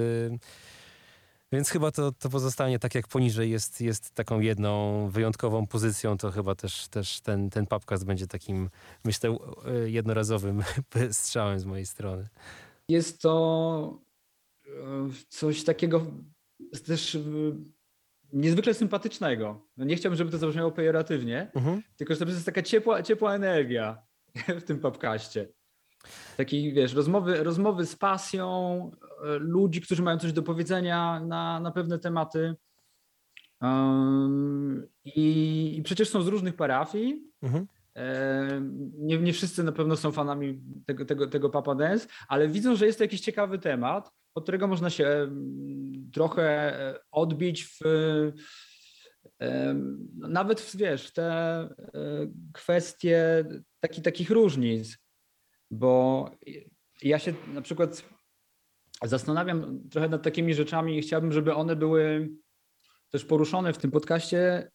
więc 1.52 1.70
chyba 1.70 1.90
to, 1.90 2.12
to 2.12 2.30
pozostanie 2.30 2.78
tak 2.78 2.94
jak 2.94 3.08
poniżej 3.08 3.50
jest, 3.50 3.80
jest 3.80 4.14
taką 4.14 4.40
jedną 4.40 5.08
wyjątkową 5.10 5.66
pozycją, 5.66 6.18
to 6.18 6.30
chyba 6.30 6.54
też, 6.54 6.88
też 6.88 7.20
ten, 7.20 7.50
ten 7.50 7.66
podcast 7.66 8.04
będzie 8.04 8.26
takim, 8.26 8.70
myślę, 9.04 9.36
jednorazowym 9.86 10.62
strzałem 11.10 11.60
z 11.60 11.64
mojej 11.64 11.86
strony. 11.86 12.28
Jest 12.88 13.22
to 13.22 14.00
e, 14.66 14.70
coś 15.28 15.64
takiego 15.64 16.06
też 16.86 17.14
e, 17.14 17.20
niezwykle 18.32 18.74
sympatycznego. 18.74 19.66
No 19.76 19.84
nie 19.84 19.96
chciałbym, 19.96 20.16
żeby 20.18 20.30
to 20.30 20.38
zabrzmiało 20.38 20.70
pejoratywnie, 20.72 21.50
Mhm. 21.54 21.82
tylko 21.96 22.14
że 22.14 22.20
to 22.20 22.26
jest 22.30 22.46
taka 22.46 22.62
ciepła, 22.62 23.02
ciepła 23.02 23.34
energia 23.34 24.02
w 24.60 24.62
tym 24.62 24.78
podcaście. 24.80 25.48
Taki, 26.36 26.72
wiesz, 26.72 26.94
rozmowy, 26.94 27.44
rozmowy 27.44 27.86
z 27.86 27.96
pasją, 27.96 28.90
e, 29.24 29.38
ludzi, 29.38 29.80
którzy 29.80 30.02
mają 30.02 30.18
coś 30.18 30.32
do 30.32 30.42
powiedzenia 30.42 31.20
na, 31.20 31.60
na 31.60 31.70
pewne 31.70 31.98
tematy. 31.98 32.54
Um, 33.62 34.88
i, 35.04 35.74
I 35.78 35.82
przecież 35.82 36.08
są 36.08 36.22
z 36.22 36.26
różnych 36.28 36.56
parafii. 36.56 37.32
Mhm. 37.42 37.66
E, 37.98 38.60
Nie, 38.98 39.18
nie 39.18 39.32
wszyscy 39.32 39.62
na 39.62 39.72
pewno 39.72 39.96
są 39.96 40.12
fanami 40.12 40.60
tego, 40.86 41.04
tego, 41.04 41.26
tego 41.26 41.50
Papa 41.50 41.74
Dance, 41.74 42.08
ale 42.28 42.48
widzą, 42.48 42.76
że 42.76 42.86
jest 42.86 42.98
to 42.98 43.04
jakiś 43.04 43.20
ciekawy 43.20 43.58
temat, 43.58 44.10
od 44.34 44.42
którego 44.42 44.66
można 44.66 44.90
się 44.90 45.30
trochę 46.12 46.44
e, 46.80 47.00
odbić 47.10 47.64
w 47.64 47.78
nawet 50.14 50.60
w, 50.60 50.76
wiesz, 50.76 51.12
te 51.12 51.24
e, 51.24 51.70
kwestie 52.52 53.44
taki, 53.80 54.02
takich 54.02 54.30
różnic, 54.30 54.98
bo 55.70 56.30
ja 57.02 57.18
się 57.18 57.34
na 57.54 57.62
przykład 57.62 58.04
zastanawiam 59.02 59.88
trochę 59.90 60.08
nad 60.08 60.22
takimi 60.22 60.54
rzeczami 60.54 60.98
i 60.98 61.02
chciałbym, 61.02 61.32
żeby 61.32 61.54
one 61.54 61.76
były 61.76 62.30
też 63.10 63.24
poruszone 63.24 63.72
w 63.72 63.78
tym 63.78 63.90
podcaście, 63.90 64.70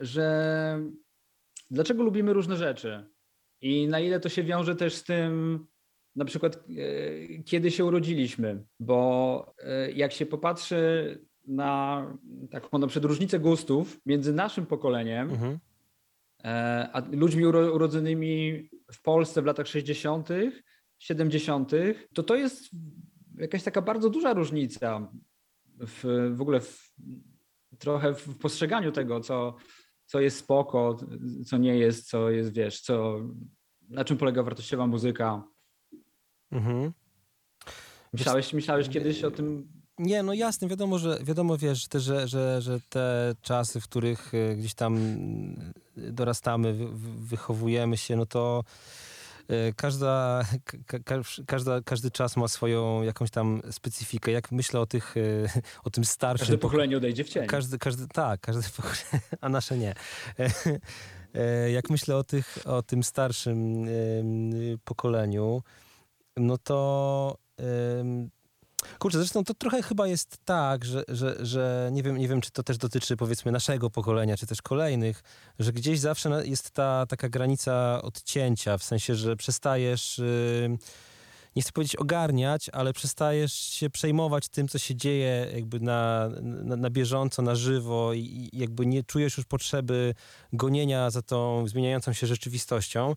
że 0.00 0.80
dlaczego 1.72 2.02
lubimy 2.02 2.32
różne 2.32 2.56
rzeczy 2.56 3.04
i 3.60 3.88
na 3.88 4.00
ile 4.00 4.20
to 4.20 4.28
się 4.28 4.42
wiąże 4.42 4.76
też 4.76 4.94
z 4.94 5.04
tym, 5.04 5.66
na 6.16 6.24
przykład 6.24 6.56
e, 6.56 7.42
kiedy 7.42 7.70
się 7.70 7.84
urodziliśmy, 7.84 8.64
bo 8.80 9.54
e, 9.58 9.92
jak 9.92 10.12
się 10.12 10.26
popatrzy 10.26 11.18
na 11.46 12.06
taką 12.50 12.78
na 12.78 12.86
przykład 12.86 13.10
różnicę 13.10 13.38
gustów 13.38 14.00
między 14.06 14.32
naszym 14.32 14.66
pokoleniem 14.66 15.30
Mhm. 15.30 15.58
e, 16.44 16.88
a 16.92 17.02
ludźmi 17.12 17.46
uro, 17.46 17.74
urodzonymi 17.74 18.68
w 18.92 19.02
Polsce 19.02 19.42
w 19.42 19.46
latach 19.46 19.66
60., 19.66 20.28
70., 20.98 21.72
to 22.14 22.22
to 22.22 22.36
jest 22.36 22.70
jakaś 23.38 23.62
taka 23.62 23.82
bardzo 23.82 24.10
duża 24.10 24.32
różnica 24.32 25.12
w, 25.78 26.30
w 26.34 26.40
ogóle 26.40 26.60
w, 26.60 26.92
trochę 27.78 28.14
w 28.14 28.38
postrzeganiu 28.38 28.92
tego, 28.92 29.20
co, 29.20 29.56
co 30.12 30.20
jest 30.20 30.38
spoko, 30.38 30.96
co 31.46 31.56
nie 31.56 31.78
jest, 31.78 32.08
co 32.08 32.30
jest, 32.30 32.52
wiesz, 32.52 32.80
co, 32.80 33.20
na 33.88 34.04
czym 34.04 34.16
polega 34.16 34.42
wartościowa 34.42 34.86
muzyka. 34.86 35.42
Mhm. 36.50 36.92
Myślałeś, 38.12 38.52
myślałeś 38.52 38.88
kiedyś 38.88 39.24
o 39.24 39.30
tym? 39.30 39.72
Nie, 39.98 40.22
no 40.22 40.34
jasne, 40.34 40.68
wiadomo, 40.68 40.98
że 40.98 41.18
wiadomo, 41.22 41.58
wiesz, 41.58 41.88
też, 41.88 42.02
że, 42.02 42.28
że, 42.28 42.62
że 42.62 42.80
te 42.88 43.34
czasy, 43.42 43.80
w 43.80 43.84
których 43.88 44.34
e, 44.34 44.56
gdzieś 44.56 44.74
tam 44.74 44.96
mm, 44.96 45.72
dorastamy, 45.96 46.72
wy, 46.72 46.88
wy- 46.88 47.26
wychowujemy 47.26 47.96
się, 47.96 48.16
no 48.16 48.26
to 48.26 48.64
e, 48.64 49.11
każda, 49.76 50.42
ka, 50.86 50.98
ka, 50.98 51.14
każda, 51.46 51.80
każdy 51.82 52.10
czas 52.10 52.36
ma 52.36 52.48
swoją 52.48 53.02
jakąś 53.02 53.30
tam 53.30 53.62
specyfikę. 53.70 54.32
Jak 54.32 54.52
myślę 54.52 54.80
o 54.80 54.86
tych, 54.86 55.14
e, 55.16 55.20
o 55.84 55.90
tym 55.90 56.04
starszym 56.04 56.44
Każde 56.46 56.56
poko- 56.56 56.60
pokolenie 56.60 56.96
odejdzie 56.96 57.24
w 57.24 57.28
cień. 57.28 57.46
Każdy, 57.46 57.78
każdy, 57.78 58.08
tak, 58.08 58.40
każdy 58.40 58.62
pokolenie, 58.76 59.20
a 59.40 59.48
nasze 59.48 59.78
nie. 59.78 59.94
E, 61.34 61.70
Jak 61.70 61.90
myślę 61.90 62.16
o, 62.16 62.24
tych, 62.24 62.58
o 62.64 62.82
tym 62.82 63.02
starszym 63.02 63.86
pokoleniu, 64.84 65.62
no 66.36 66.58
to 66.58 67.38
kurczę, 68.98 69.18
zresztą 69.18 69.44
to 69.44 69.54
trochę 69.54 69.82
chyba 69.82 70.06
jest 70.06 70.36
tak, 70.44 70.84
że, 70.84 71.04
że, 71.08 71.36
że 71.46 71.90
nie, 71.92 72.02
wiem, 72.02 72.18
nie 72.18 72.28
wiem, 72.28 72.40
czy 72.40 72.50
to 72.50 72.62
też 72.62 72.78
dotyczy 72.78 73.16
powiedzmy 73.16 73.52
naszego 73.52 73.90
pokolenia, 73.90 74.36
czy 74.36 74.46
też 74.46 74.62
kolejnych, 74.62 75.22
że 75.58 75.72
gdzieś 75.72 76.00
zawsze 76.00 76.42
jest 76.44 76.70
ta 76.70 77.06
taka 77.06 77.28
granica 77.28 78.02
odcięcia, 78.02 78.78
w 78.78 78.84
sensie, 78.84 79.14
że 79.14 79.36
przestajesz... 79.36 80.18
ym, 80.64 80.78
nie 81.56 81.62
chcę 81.62 81.72
powiedzieć 81.72 81.96
ogarniać, 81.96 82.68
ale 82.68 82.92
przestajesz 82.92 83.52
się 83.52 83.90
przejmować 83.90 84.48
tym, 84.48 84.68
co 84.68 84.78
się 84.78 84.94
dzieje 84.94 85.46
jakby 85.54 85.80
na, 85.80 86.28
na, 86.42 86.76
na 86.76 86.90
bieżąco, 86.90 87.42
na 87.42 87.54
żywo 87.54 88.12
i, 88.12 88.20
i 88.52 88.58
jakby 88.58 88.86
nie 88.86 89.04
czujesz 89.04 89.36
już 89.36 89.46
potrzeby 89.46 90.14
gonienia 90.52 91.10
za 91.10 91.22
tą 91.22 91.68
zmieniającą 91.68 92.12
się 92.12 92.26
rzeczywistością. 92.26 93.14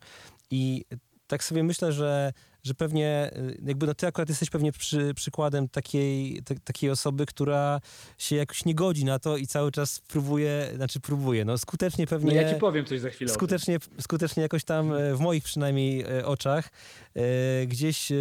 I 0.51 0.85
tak 1.27 1.43
sobie 1.43 1.63
myślę, 1.63 1.91
że, 1.91 2.33
że 2.65 2.73
pewnie 2.73 3.31
y, 3.37 3.57
jakby 3.65 3.87
no 3.87 3.93
ty 3.93 4.07
akurat 4.07 4.29
jesteś 4.29 4.49
pewnie 4.49 4.71
przy, 4.71 5.13
przykładem 5.13 5.69
takiej, 5.69 6.41
ta, 6.45 6.55
takiej 6.63 6.89
osoby, 6.89 7.25
która 7.25 7.81
się 8.17 8.35
jakoś 8.35 8.65
nie 8.65 8.75
godzi 8.75 9.05
na 9.05 9.19
to 9.19 9.37
i 9.37 9.47
cały 9.47 9.71
czas 9.71 9.99
próbuje, 9.99 10.71
znaczy 10.75 10.99
próbuje, 10.99 11.45
no 11.45 11.57
skutecznie 11.57 12.07
pewnie... 12.07 12.35
No 12.35 12.41
ja 12.41 12.53
ci 12.53 12.59
powiem 12.59 12.85
coś 12.85 12.99
za 12.99 13.09
chwilę. 13.09 13.33
Skutecznie, 13.33 13.77
skutecznie 13.99 14.43
jakoś 14.43 14.63
tam 14.63 14.93
e, 14.93 15.15
w 15.15 15.19
moich 15.19 15.43
przynajmniej 15.43 16.01
e, 16.01 16.25
oczach 16.25 16.69
e, 17.15 17.21
gdzieś, 17.65 18.11
e, 18.11 18.15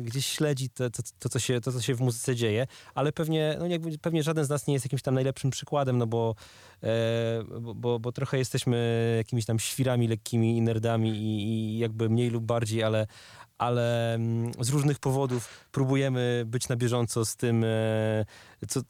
gdzieś 0.00 0.26
śledzi 0.26 0.70
to, 0.70 0.90
to, 0.90 1.02
to, 1.18 1.28
co 1.28 1.38
się, 1.38 1.60
to, 1.60 1.72
co 1.72 1.80
się 1.80 1.94
w 1.94 2.00
muzyce 2.00 2.36
dzieje, 2.36 2.66
ale 2.94 3.12
pewnie, 3.12 3.56
no 3.58 3.66
jakby, 3.66 3.98
pewnie 3.98 4.22
żaden 4.22 4.44
z 4.44 4.48
nas 4.48 4.66
nie 4.66 4.74
jest 4.74 4.86
jakimś 4.86 5.02
tam 5.02 5.14
najlepszym 5.14 5.50
przykładem, 5.50 5.98
no 5.98 6.06
bo, 6.06 6.34
bo, 7.60 7.74
bo, 7.74 7.98
bo 7.98 8.12
trochę 8.12 8.38
jesteśmy 8.38 9.14
jakimiś 9.16 9.44
tam 9.44 9.58
świrami 9.58 10.08
lekkimi 10.08 10.56
i 10.56 10.62
nerdami 10.62 11.10
i, 11.10 11.48
i 11.48 11.78
jakby 11.78 12.08
mniej 12.08 12.30
lub 12.30 12.44
bardziej, 12.44 12.82
ale, 12.82 13.06
ale 13.58 14.14
mm, 14.14 14.52
z 14.60 14.68
różnych 14.68 14.98
powodów 14.98 15.66
próbujemy 15.72 16.44
być 16.46 16.68
na 16.68 16.76
bieżąco 16.76 17.24
z 17.24 17.36
tym, 17.36 17.64
e, 17.64 18.24
co, 18.68 18.80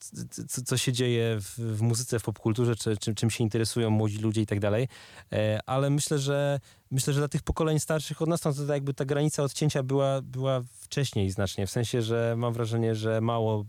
co, 0.48 0.62
co 0.62 0.76
się 0.76 0.92
dzieje 0.92 1.36
w, 1.40 1.58
w 1.58 1.82
muzyce, 1.82 2.18
w 2.18 2.22
popkulturze, 2.22 2.76
czy, 2.76 2.96
czy, 2.96 3.14
czym 3.14 3.30
się 3.30 3.44
interesują 3.44 3.90
młodzi 3.90 4.18
ludzie 4.18 4.40
i 4.40 4.46
tak 4.46 4.60
dalej. 4.60 4.88
E, 5.32 5.60
Ale 5.66 5.90
myślę, 5.90 6.18
że 6.18 6.60
myślę, 6.90 7.12
że 7.12 7.20
dla 7.20 7.28
tych 7.28 7.42
pokoleń 7.42 7.80
starszych 7.80 8.22
od 8.22 8.28
nas 8.28 8.40
to, 8.40 8.52
to 8.52 8.72
jakby 8.72 8.94
ta 8.94 9.04
granica 9.04 9.42
odcięcia 9.42 9.82
była, 9.82 10.22
była 10.22 10.62
wcześniej 10.80 11.30
znacznie. 11.30 11.66
W 11.66 11.70
sensie, 11.70 12.02
że 12.02 12.34
mam 12.36 12.52
wrażenie, 12.52 12.94
że 12.94 13.20
mało 13.20 13.64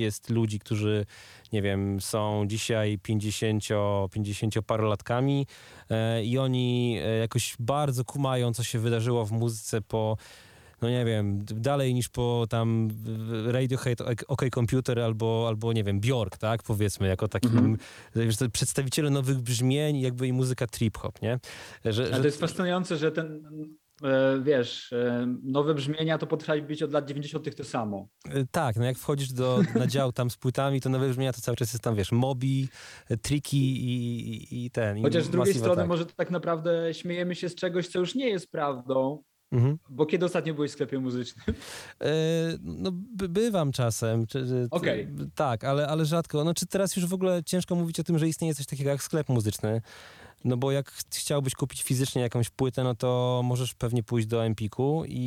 jest 0.00 0.30
ludzi, 0.30 0.58
którzy, 0.58 1.06
nie 1.52 1.62
wiem, 1.62 2.00
są 2.00 2.44
dzisiaj 2.46 2.98
50, 2.98 3.64
50 4.12 4.54
parolatkami 4.66 5.46
e, 5.90 6.24
i 6.24 6.38
oni 6.38 6.98
e, 7.04 7.16
jakoś 7.16 7.56
bardzo 7.58 8.04
kumają, 8.04 8.52
co 8.52 8.64
się 8.64 8.78
wydarzyło 8.78 9.26
w 9.26 9.32
muzyce 9.32 9.82
po 9.82 10.16
no 10.82 10.90
nie 10.90 11.04
wiem, 11.04 11.44
dalej 11.44 11.94
niż 11.94 12.08
po 12.08 12.46
tam 12.48 12.88
Radiohead, 13.46 13.98
OK 14.28 14.42
Computer 14.54 15.00
albo, 15.00 15.44
albo 15.48 15.72
nie 15.72 15.84
wiem, 15.84 16.00
Bjork, 16.00 16.38
tak, 16.38 16.62
powiedzmy, 16.62 17.08
jako 17.08 17.28
takim 17.28 17.78
to 18.38 18.50
przedstawiciele 18.50 19.10
nowych 19.10 19.38
brzmień 19.38 20.00
jakby 20.00 20.28
i 20.28 20.32
muzyka 20.32 20.66
trip-hop, 20.66 21.22
nie? 21.22 21.38
Że, 21.84 22.04
Ale 22.04 22.20
to 22.20 22.26
jest 22.26 22.40
fascynujące, 22.40 22.96
że 22.96 23.12
ten, 23.12 23.46
e, 23.46 23.79
wiesz, 24.42 24.92
e, 24.92 25.26
nowe 25.42 25.74
brzmienia 25.74 26.18
to 26.18 26.26
potrafi 26.26 26.62
być 26.62 26.82
od 26.82 26.92
lat 26.92 27.08
90. 27.08 27.54
to 27.56 27.64
samo. 27.64 28.08
E, 28.30 28.44
Tak, 28.50 28.76
no 28.76 28.84
jak 28.84 28.98
wchodzisz 28.98 29.32
do, 29.32 29.60
na 29.74 29.86
dział 29.86 30.12
tam 30.12 30.30
z 30.30 30.36
płytami, 30.36 30.80
to 30.80 30.88
nowe 30.88 31.08
brzmienia 31.08 31.32
to 31.32 31.40
cały 31.40 31.56
czas 31.56 31.72
jest 31.72 31.84
tam, 31.84 31.94
wiesz, 31.94 32.12
Mobi, 32.12 32.68
e, 33.10 33.16
Tricky 33.16 33.56
i, 33.56 34.28
i, 34.52 34.64
i 34.66 34.70
ten. 34.70 34.98
i 34.98 35.02
Chociaż 35.02 35.24
z 35.24 35.30
drugiej 35.30 35.54
strony 35.54 35.72
Attack. 35.72 35.88
może 35.88 36.06
tak 36.06 36.30
naprawdę 36.30 36.94
śmiejemy 36.94 37.34
się 37.34 37.48
z 37.48 37.54
czegoś, 37.54 37.88
co 37.88 37.98
już 37.98 38.14
nie 38.14 38.28
jest 38.28 38.50
prawdą, 38.50 39.22
Mhm. 39.52 39.78
bo 39.88 40.06
kiedy 40.06 40.24
ostatnio 40.24 40.54
byłeś 40.54 40.70
w 40.70 40.74
sklepie 40.74 40.98
muzycznym? 40.98 41.56
E, 42.00 42.12
No, 42.62 42.90
by, 42.92 43.28
bywam 43.28 43.72
czasem. 43.72 44.26
Czy, 44.26 44.68
Okej. 44.70 45.08
Tak, 45.34 45.64
ale, 45.64 45.86
ale 45.88 46.04
rzadko. 46.04 46.44
No, 46.44 46.54
czy 46.54 46.66
teraz 46.66 46.96
już 46.96 47.06
w 47.06 47.14
ogóle 47.14 47.44
ciężko 47.44 47.74
mówić 47.74 48.00
o 48.00 48.04
tym, 48.04 48.18
że 48.18 48.28
istnieje 48.28 48.54
coś 48.54 48.66
takiego 48.66 48.90
jak 48.90 49.02
sklep 49.02 49.28
muzyczny? 49.28 49.82
No 50.44 50.56
bo 50.56 50.72
jak 50.72 50.90
ch- 50.90 51.02
chciałbyś 51.14 51.54
kupić 51.54 51.82
fizycznie 51.82 52.22
jakąś 52.22 52.50
płytę, 52.50 52.84
no 52.84 52.94
to 52.94 53.40
możesz 53.44 53.74
pewnie 53.74 54.02
pójść 54.02 54.26
do 54.26 54.44
Empiku 54.44 55.04
i, 55.08 55.18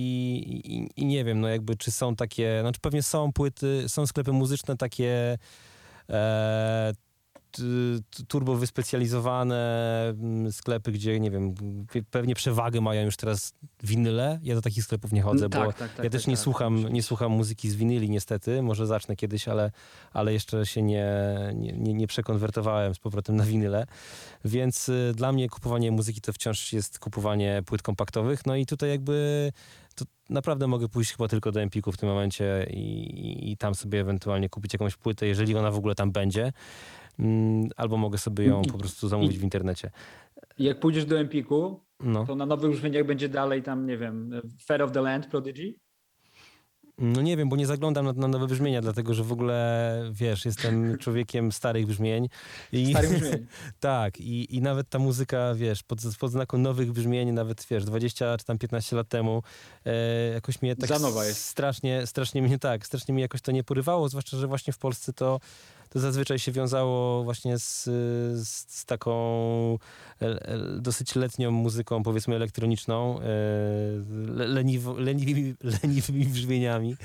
i, 0.65 1.01
i 1.01 1.05
nie 1.05 1.23
wiem, 1.23 1.41
no 1.41 1.47
jakby 1.47 1.75
czy 1.75 1.91
są 1.91 2.15
takie, 2.15 2.57
znaczy 2.61 2.79
pewnie 2.81 3.03
są 3.03 3.33
płyty, 3.33 3.83
są 3.87 4.07
sklepy 4.07 4.31
muzyczne 4.31 4.77
takie 4.77 5.37
e, 6.09 6.93
turbo 8.27 8.55
wyspecjalizowane 8.55 10.09
mm, 10.09 10.51
sklepy, 10.51 10.91
gdzie 10.91 11.19
nie 11.19 11.31
wiem, 11.31 11.55
pe- 11.85 12.03
pewnie 12.11 12.35
przewagę 12.35 12.81
mają 12.81 13.05
już 13.05 13.17
teraz 13.17 13.53
winyle. 13.83 14.39
Ja 14.43 14.55
do 14.55 14.61
takich 14.61 14.83
sklepów 14.83 15.11
nie 15.13 15.21
chodzę, 15.21 15.49
bo 15.49 15.57
tak, 15.57 15.77
tak, 15.77 15.93
tak, 15.93 16.03
ja 16.05 16.09
też 16.09 16.21
tak, 16.21 16.27
nie 16.27 16.35
tak. 16.35 16.43
słucham, 16.43 16.93
nie 16.93 17.03
słucham 17.03 17.31
muzyki 17.31 17.69
z 17.69 17.75
winyli 17.75 18.09
niestety, 18.09 18.61
może 18.61 18.87
zacznę 18.87 19.15
kiedyś, 19.15 19.47
ale, 19.47 19.71
ale 20.13 20.33
jeszcze 20.33 20.65
się 20.65 20.81
nie, 20.81 21.05
nie, 21.55 21.93
nie, 21.93 22.07
przekonwertowałem 22.07 22.95
z 22.95 22.99
powrotem 22.99 23.35
na 23.35 23.43
winyle, 23.43 23.85
więc 24.45 24.89
y, 24.89 25.13
dla 25.15 25.31
mnie 25.31 25.49
kupowanie 25.49 25.91
muzyki 25.91 26.21
to 26.21 26.33
wciąż 26.33 26.73
jest 26.73 26.99
kupowanie 26.99 27.63
płyt 27.65 27.81
kompaktowych, 27.81 28.45
no 28.45 28.55
i 28.55 28.65
tutaj 28.65 28.89
jakby 28.89 29.51
to 29.95 30.05
naprawdę 30.29 30.67
mogę 30.67 30.89
pójść 30.89 31.11
chyba 31.11 31.27
tylko 31.27 31.51
do 31.51 31.61
Empiku 31.61 31.91
w 31.91 31.97
tym 31.97 32.09
momencie 32.09 32.67
i, 32.69 33.51
i 33.51 33.57
tam 33.57 33.75
sobie 33.75 33.99
ewentualnie 34.01 34.49
kupić 34.49 34.73
jakąś 34.73 34.95
płytę, 34.95 35.27
jeżeli 35.27 35.55
ona 35.55 35.71
w 35.71 35.77
ogóle 35.77 35.95
tam 35.95 36.11
będzie. 36.11 36.53
Mm, 37.19 37.69
Albo 37.75 37.97
mogę 37.97 38.17
sobie 38.17 38.45
ją 38.45 38.61
po 38.61 38.77
prostu 38.77 39.07
zamówić 39.07 39.39
w 39.39 39.43
internecie. 39.43 39.91
Jak 40.59 40.79
pójdziesz 40.79 41.05
do 41.05 41.19
Empiku, 41.19 41.79
No. 41.99 42.25
to 42.25 42.35
na 42.35 42.45
nowych 42.45 42.71
brzmieniach 42.71 43.05
będzie 43.05 43.29
dalej 43.29 43.63
tam, 43.63 43.85
nie 43.87 43.97
wiem, 43.97 44.41
Fair 44.65 44.81
of 44.81 44.91
the 44.91 45.01
Land, 45.01 45.27
Prodigy? 45.27 45.73
No 46.97 47.21
nie 47.21 47.37
wiem, 47.37 47.49
bo 47.49 47.55
nie 47.55 47.65
zaglądam 47.65 48.05
na, 48.05 48.13
na 48.13 48.27
nowe 48.27 48.47
brzmienia, 48.47 48.81
dlatego 48.81 49.13
że 49.13 49.23
w 49.23 49.31
ogóle, 49.31 50.09
wiesz, 50.11 50.45
jestem 50.45 50.75
człowiekiem 51.01 51.51
starych 51.51 51.85
brzmień. 51.85 52.29
I, 52.71 52.91
Starych 52.91 53.11
brzmień. 53.19 53.45
tak, 53.79 54.19
i, 54.21 54.55
i 54.55 54.61
nawet 54.61 54.89
ta 54.89 54.99
muzyka, 54.99 55.53
wiesz, 55.55 55.83
pod, 55.83 55.99
pod 56.19 56.31
znaku 56.31 56.57
nowych 56.57 56.91
brzmień, 56.91 57.31
nawet, 57.31 57.65
wiesz, 57.69 57.85
20 57.85 58.37
czy 58.37 58.45
tam 58.45 58.57
15 58.57 58.95
lat 58.95 59.07
temu, 59.09 59.43
e, 59.85 59.93
jakoś 60.33 60.61
mnie 60.61 60.75
tak 60.75 60.89
strasznie, 61.33 62.07
strasznie 62.07 62.41
mnie 62.41 62.59
tak, 62.59 62.85
strasznie 62.85 63.13
mi 63.13 63.21
jakoś 63.21 63.41
to 63.41 63.51
nie 63.51 63.63
porywało, 63.63 64.09
zwłaszcza, 64.09 64.37
że 64.37 64.47
właśnie 64.47 64.73
w 64.73 64.77
Polsce 64.77 65.13
to, 65.13 65.39
to 65.93 65.99
zazwyczaj 65.99 66.39
się 66.39 66.51
wiązało 66.51 67.23
właśnie 67.23 67.59
z, 67.59 67.83
z, 68.33 68.65
z 68.67 68.85
taką 68.85 69.13
dosyć 70.79 71.15
letnią 71.15 71.51
muzyką, 71.51 72.03
powiedzmy 72.03 72.35
elektroniczną, 72.35 73.19
e, 73.19 73.25
leniwymi, 74.97 75.55
leniwymi 75.83 76.25
brzmieniami, 76.25 76.95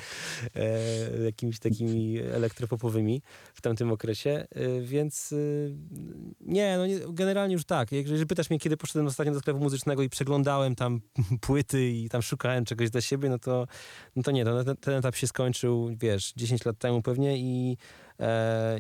e, 0.54 1.24
jakimiś 1.24 1.58
takimi 1.58 2.18
elektropopowymi 2.18 3.22
w 3.54 3.60
tamtym 3.60 3.92
okresie, 3.92 4.30
e, 4.30 4.80
więc 4.80 5.34
nie, 6.40 6.76
no 6.76 6.86
nie, 6.86 6.98
generalnie 7.08 7.52
już 7.54 7.64
tak. 7.64 7.92
Jeżeli 7.92 8.26
pytasz 8.26 8.50
mnie, 8.50 8.58
kiedy 8.58 8.76
poszedłem 8.76 9.06
ostatnio 9.06 9.32
do 9.32 9.40
sklepu 9.40 9.60
muzycznego 9.60 10.02
i 10.02 10.08
przeglądałem 10.08 10.74
tam 10.74 11.00
płyty 11.40 11.90
i 11.90 12.08
tam 12.08 12.22
szukałem 12.22 12.64
czegoś 12.64 12.90
dla 12.90 13.00
siebie, 13.00 13.28
no 13.28 13.38
to, 13.38 13.66
no 14.16 14.22
to 14.22 14.30
nie, 14.30 14.44
ten, 14.44 14.76
ten 14.76 14.94
etap 14.94 15.16
się 15.16 15.26
skończył, 15.26 15.90
wiesz, 16.00 16.32
10 16.36 16.64
lat 16.64 16.78
temu 16.78 17.02
pewnie 17.02 17.38
i 17.38 17.76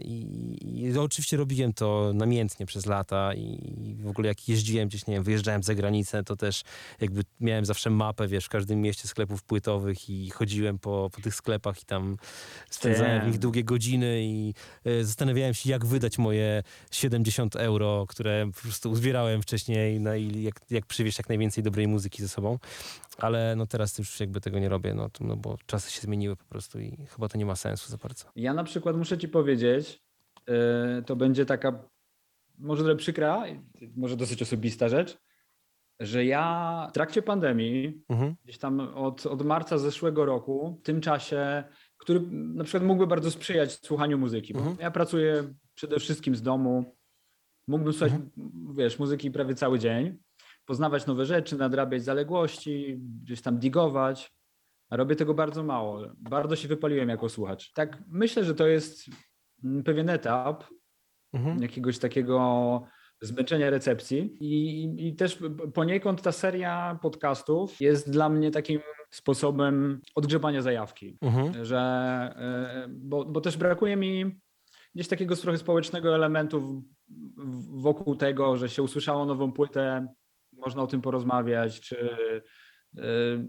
I, 0.02 0.26
I 0.74 0.98
oczywiście 0.98 1.36
robiłem 1.36 1.72
to 1.72 2.12
namiętnie 2.14 2.66
przez 2.66 2.86
lata 2.86 3.34
i 3.34 3.96
w 4.00 4.08
ogóle 4.08 4.28
jak 4.28 4.48
jeździłem 4.48 4.88
gdzieś, 4.88 5.06
nie 5.06 5.14
wiem, 5.14 5.22
wyjeżdżałem 5.22 5.62
za 5.62 5.74
granicę, 5.74 6.24
to 6.24 6.36
też 6.36 6.62
jakby 7.00 7.22
miałem 7.40 7.64
zawsze 7.64 7.90
mapę, 7.90 8.28
wiesz, 8.28 8.44
w 8.44 8.48
każdym 8.48 8.80
mieście 8.80 9.08
sklepów 9.08 9.42
płytowych 9.42 10.10
i 10.10 10.30
chodziłem 10.30 10.78
po, 10.78 11.10
po 11.12 11.20
tych 11.20 11.34
sklepach 11.34 11.82
i 11.82 11.84
tam 11.84 12.16
spędzałem 12.70 13.22
w 13.22 13.26
nich 13.26 13.38
długie 13.38 13.64
godziny 13.64 14.22
i 14.22 14.54
e, 14.84 15.04
zastanawiałem 15.04 15.54
się, 15.54 15.70
jak 15.70 15.86
wydać 15.86 16.18
moje 16.18 16.62
70 16.90 17.56
euro, 17.56 18.06
które 18.08 18.50
po 18.54 18.62
prostu 18.62 18.90
uzbierałem 18.90 19.42
wcześniej, 19.42 20.00
no 20.00 20.14
i 20.14 20.42
jak, 20.42 20.60
jak 20.70 20.86
przywieźć 20.86 21.18
jak 21.18 21.28
najwięcej 21.28 21.64
dobrej 21.64 21.88
muzyki 21.88 22.22
ze 22.22 22.28
sobą. 22.28 22.58
Ale 23.18 23.56
no 23.56 23.66
teraz 23.66 23.98
już 23.98 24.20
jakby 24.20 24.40
tego 24.40 24.58
nie 24.58 24.68
robię, 24.68 24.94
no, 24.94 25.10
no 25.20 25.36
bo 25.36 25.56
czasy 25.66 25.92
się 25.92 26.00
zmieniły 26.00 26.36
po 26.36 26.44
prostu 26.44 26.80
i 26.80 26.96
chyba 27.10 27.28
to 27.28 27.38
nie 27.38 27.46
ma 27.46 27.56
sensu 27.56 27.90
za 27.90 27.96
bardzo. 27.96 28.24
Ja 28.36 28.54
na 28.54 28.64
przykład 28.64 28.96
muszę 28.96 29.18
ci 29.18 29.27
powiedzieć, 29.28 30.02
yy, 30.48 30.54
to 31.06 31.16
będzie 31.16 31.46
taka 31.46 31.88
może 32.58 32.82
trochę 32.84 32.96
przykra, 32.96 33.44
może 33.96 34.16
dosyć 34.16 34.42
osobista 34.42 34.88
rzecz, 34.88 35.18
że 36.00 36.24
ja 36.24 36.86
w 36.90 36.92
trakcie 36.92 37.22
pandemii, 37.22 38.02
Mhm. 38.08 38.34
gdzieś 38.44 38.58
tam 38.58 38.80
od, 38.80 39.26
od 39.26 39.42
marca 39.42 39.78
zeszłego 39.78 40.24
roku, 40.24 40.78
w 40.80 40.82
tym 40.82 41.00
czasie, 41.00 41.64
który 41.96 42.20
na 42.30 42.64
przykład 42.64 42.82
mógłby 42.82 43.06
bardzo 43.06 43.30
sprzyjać 43.30 43.72
słuchaniu 43.86 44.18
muzyki, 44.18 44.52
bo 44.52 44.58
Mhm. 44.58 44.76
ja 44.80 44.90
pracuję 44.90 45.54
przede 45.74 45.98
wszystkim 45.98 46.36
z 46.36 46.42
domu, 46.42 46.96
mógłbym 47.68 47.92
słuchać, 47.92 48.12
wiesz, 48.74 48.98
muzyki 48.98 49.30
prawie 49.30 49.54
cały 49.54 49.78
dzień, 49.78 50.18
poznawać 50.66 51.06
nowe 51.06 51.26
rzeczy, 51.26 51.56
nadrabiać 51.58 52.04
zaległości, 52.04 53.00
gdzieś 53.22 53.42
tam 53.42 53.58
digować, 53.58 54.32
a 54.90 54.96
robię 54.96 55.16
tego 55.16 55.34
bardzo 55.34 55.62
mało. 55.64 56.02
Bardzo 56.18 56.56
się 56.56 56.68
wypaliłem 56.68 57.08
jako 57.08 57.28
słuchacz. 57.28 57.72
Tak 57.72 57.98
myślę, 58.08 58.44
że 58.44 58.54
to 58.54 58.66
jest 58.66 59.04
mm, 59.64 59.84
pewien 59.84 60.10
etap 60.10 60.64
Mhm. 61.32 61.62
jakiegoś 61.62 61.98
takiego 61.98 62.82
zmęczenia 63.20 63.70
recepcji 63.70 64.36
i, 64.40 65.08
i 65.08 65.16
też 65.16 65.38
poniekąd 65.74 66.22
ta 66.22 66.32
seria 66.32 66.98
podcastów 67.02 67.80
jest 67.80 68.10
dla 68.10 68.28
mnie 68.28 68.50
takim 68.50 68.80
sposobem 69.10 70.00
odgrzebania 70.14 70.62
zajawki, 70.62 71.18
Mhm. 71.20 71.64
że, 71.64 71.78
e, 71.78 72.86
bo, 72.88 73.24
bo 73.24 73.40
też 73.40 73.56
brakuje 73.56 73.96
mi 73.96 74.40
gdzieś 74.94 75.08
takiego 75.08 75.36
trochę 75.36 75.58
społecznego 75.58 76.14
elementu 76.14 76.82
wokół 77.70 78.16
tego, 78.16 78.56
że 78.56 78.68
się 78.68 78.82
usłyszało 78.82 79.26
nową 79.26 79.52
płytę, 79.52 80.06
można 80.52 80.82
o 80.82 80.86
tym 80.86 81.00
porozmawiać, 81.00 81.80
czy 81.80 82.16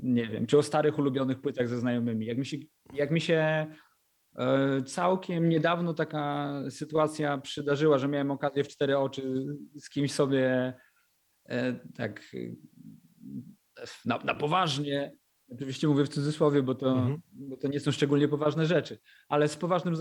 nie 0.04 0.28
wiem, 0.28 0.46
czy 0.46 0.58
o 0.58 0.64
starych 0.64 1.00
ulubionych 1.00 1.42
płytach 1.42 1.70
ze 1.70 1.80
znajomymi. 1.80 2.26
Jak 2.26 2.38
mi 2.38 2.46
się, 2.46 2.58
jak 2.94 3.12
mi 3.12 3.22
się 3.22 3.66
e, 4.38 4.84
całkiem 4.84 5.50
niedawno 5.50 5.94
taka 5.94 6.54
sytuacja 6.70 7.38
przydarzyła, 7.38 7.98
że 7.98 8.08
miałem 8.08 8.32
okazję 8.32 8.64
w 8.64 8.68
cztery 8.68 8.98
oczy 8.98 9.46
z 9.76 9.90
kimś 9.90 10.12
sobie 10.12 10.74
e, 11.46 11.74
tak 11.96 12.22
e, 12.34 13.86
na, 14.06 14.18
na 14.18 14.36
poważnie, 14.36 15.16
oczywiście 15.50 15.88
mówię 15.88 16.04
w 16.04 16.10
cudzysłowie, 16.10 16.64
bo 16.64 16.76
to, 16.76 16.90
Mhm. 16.92 17.22
bo 17.32 17.58
to 17.58 17.68
nie 17.68 17.80
są 17.80 17.92
szczególnie 17.92 18.28
poważne 18.28 18.66
rzeczy, 18.66 19.00
ale 19.30 19.48
z 19.48 19.58
poważnym, 19.58 19.96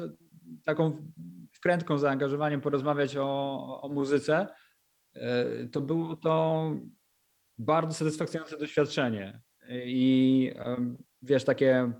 taką 0.64 1.12
wkrętką, 1.52 1.98
zaangażowaniem 1.98 2.60
porozmawiać 2.60 3.16
o, 3.16 3.80
o 3.82 3.88
muzyce, 3.88 4.46
e, 5.14 5.66
to 5.66 5.80
było 5.80 6.16
to 6.16 6.62
bardzo 7.58 7.94
satysfakcjonujące 7.94 8.58
doświadczenie. 8.58 9.40
I 9.84 10.52
wiesz, 11.22 11.44
takie 11.44 11.92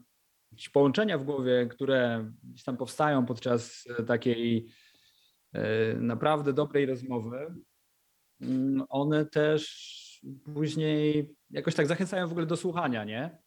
połączenia 0.73 1.19
w 1.19 1.25
głowie, 1.25 1.67
które 1.71 2.31
gdzieś 2.43 2.65
tam 2.65 2.77
powstają 2.77 3.27
podczas 3.27 3.85
takiej 4.07 4.69
e, 5.53 5.95
naprawdę 5.95 6.53
dobrej 6.53 6.87
rozmowy, 6.87 7.55
mm, 8.41 8.83
one 8.89 9.27
też 9.27 9.99
później 10.55 11.35
jakoś 11.51 11.75
tak 11.75 11.87
zachęcają 11.87 12.29
w 12.29 12.31
ogóle 12.31 12.47
do 12.47 12.57
słuchania, 12.57 13.05
nie? 13.05 13.39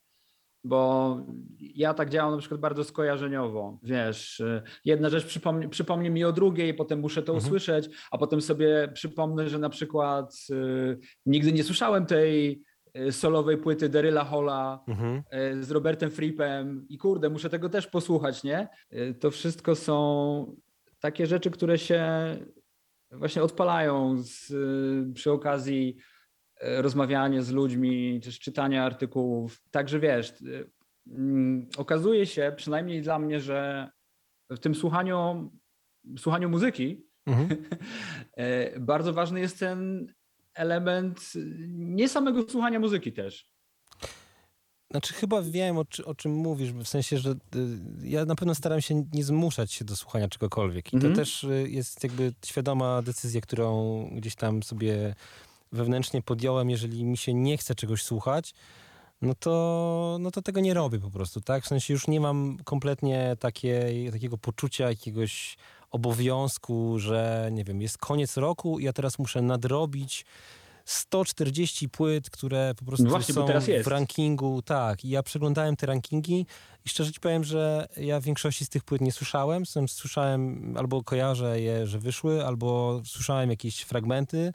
Bo 0.63 1.17
ja 1.60 1.93
tak 1.93 2.10
działam 2.10 2.32
na 2.34 2.38
przykład 2.39 2.62
bardzo 2.62 2.84
skojarzeniowo. 2.84 3.80
Wiesz, 3.84 4.39
y, 4.39 4.62
jedna 4.86 5.10
rzecz 5.10 5.26
przypomni, 5.26 5.69
przypomni 5.69 6.10
mi 6.10 6.24
o 6.24 6.32
drugiej, 6.32 6.74
potem 6.74 7.00
muszę 7.00 7.21
to 7.24 7.34
Mhm. 7.34 7.47
usłyszeć, 7.47 7.89
a 8.12 8.17
potem 8.17 8.41
sobie 8.41 8.89
przypomnę, 8.93 9.50
że 9.50 9.60
na 9.60 9.69
przykład 9.69 10.36
y, 10.50 11.00
nigdy 11.26 11.52
nie 11.54 11.63
słyszałem 11.63 12.06
tej 12.06 12.63
y, 12.97 13.12
solowej 13.12 13.58
płyty 13.58 13.89
Deryla 13.89 14.24
Holla 14.24 14.84
Mhm. 14.88 15.24
y, 15.60 15.63
z 15.63 15.71
Robertem 15.71 16.12
Frippem 16.12 16.86
i 16.89 16.97
kurde, 16.97 17.30
muszę 17.30 17.50
tego 17.50 17.69
też 17.69 17.88
posłuchać, 17.88 18.43
nie? 18.43 18.67
Y, 18.93 19.13
To 19.19 19.32
wszystko 19.32 19.76
są 19.76 20.56
takie 21.00 21.28
rzeczy, 21.28 21.52
które 21.52 21.78
się 21.78 22.06
właśnie 23.12 23.43
odpalają 23.43 24.15
z, 24.17 24.54
przy 25.13 25.32
okazji 25.32 25.97
rozmawiania 26.62 27.41
z 27.41 27.52
ludźmi, 27.52 28.19
czy 28.24 28.32
czytania 28.32 28.86
artykułów. 28.86 29.62
Także 29.71 30.00
wiesz, 30.00 30.41
y, 30.41 30.71
mm, 31.08 31.69
okazuje 31.78 32.26
się, 32.26 32.54
przynajmniej 32.56 33.02
dla 33.02 33.19
mnie, 33.19 33.39
że 33.39 33.89
w 34.50 34.60
tym 34.60 34.76
słuchaniu, 34.76 35.52
słuchaniu 36.17 36.50
muzyki 36.50 37.12
Mhm. 37.26 37.50
e, 38.38 38.80
bardzo 38.80 39.13
ważny 39.13 39.39
jest 39.39 39.60
ten 39.60 40.08
element 40.54 41.32
y, 41.36 41.65
nie 41.69 42.10
samego 42.10 42.50
słuchania 42.50 42.80
muzyki 42.80 43.13
też. 43.13 43.52
Znaczy 44.91 45.13
chyba 45.13 45.41
wiem, 45.41 45.78
o, 45.78 45.86
czy, 45.86 46.06
o 46.06 46.15
czym 46.15 46.32
mówisz, 46.32 46.71
w 46.71 46.88
sensie, 46.88 47.17
że 47.17 47.32
y, 47.32 47.36
ja 48.04 48.26
na 48.26 48.36
pewno 48.36 48.56
staram 48.56 48.82
się 48.82 49.06
nie 49.13 49.24
zmuszać 49.24 49.71
się 49.71 49.86
do 49.86 49.95
słuchania 49.95 50.28
czegokolwiek. 50.28 50.93
I 50.93 50.95
Mhm. 50.95 51.13
to 51.13 51.19
też 51.19 51.43
y, 51.43 51.65
jest 51.69 52.04
jakby 52.04 52.34
świadoma 52.45 53.02
decyzja, 53.02 53.41
którą 53.41 54.04
gdzieś 54.15 54.36
tam 54.36 54.63
sobie 54.63 55.15
wewnętrznie 55.72 56.22
podjąłem. 56.22 56.70
Jeżeli 56.70 57.06
mi 57.06 57.18
się 57.18 57.34
nie 57.34 57.58
chce 57.58 57.76
czegoś 57.76 58.04
słuchać, 58.04 58.54
no 59.22 59.36
to, 59.36 60.18
no 60.20 60.32
to 60.32 60.42
tego 60.42 60.60
nie 60.60 60.74
robię 60.74 61.00
po 61.00 61.10
prostu, 61.10 61.42
tak? 61.42 61.64
W 61.64 61.68
sensie 61.68 61.94
już 61.94 62.08
nie 62.08 62.20
mam 62.20 62.58
kompletnie 62.64 63.36
takiej, 63.40 64.12
takiego 64.12 64.38
poczucia 64.38 64.90
jakiegoś 64.90 65.58
obowiązku, 65.92 67.00
że 67.00 67.50
nie 67.52 67.64
wiem, 67.64 67.82
jest 67.82 67.98
koniec 67.98 68.38
roku 68.38 68.80
i 68.80 68.84
ja 68.84 68.94
teraz 68.94 69.20
muszę 69.20 69.42
nadrobić 69.42 70.26
140 70.86 71.90
płyt, 71.90 72.30
które 72.30 72.74
po 72.76 72.86
prostu 72.86 73.04
No 73.04 73.10
właśnie, 73.10 73.36
są 73.36 73.48
w 73.84 73.88
rankingu. 73.88 74.62
Tak, 74.62 75.06
i 75.06 75.10
ja 75.10 75.24
przeglądałem 75.24 75.76
te 75.76 75.86
rankingi 75.86 76.46
i 76.86 76.90
szczerze 76.90 77.12
ci 77.12 77.20
powiem, 77.20 77.44
że 77.44 77.88
ja 77.98 78.22
większości 78.22 78.66
z 78.66 78.70
tych 78.70 78.84
płyt 78.84 79.02
nie 79.02 79.12
słyszałem. 79.12 79.64
Słyszałem 79.88 80.74
albo 80.78 81.04
kojarzę 81.04 81.62
je, 81.62 81.88
że 81.88 82.00
wyszły, 82.00 82.46
albo 82.46 83.02
słyszałem 83.06 83.50
jakieś 83.50 83.82
fragmenty. 83.82 84.54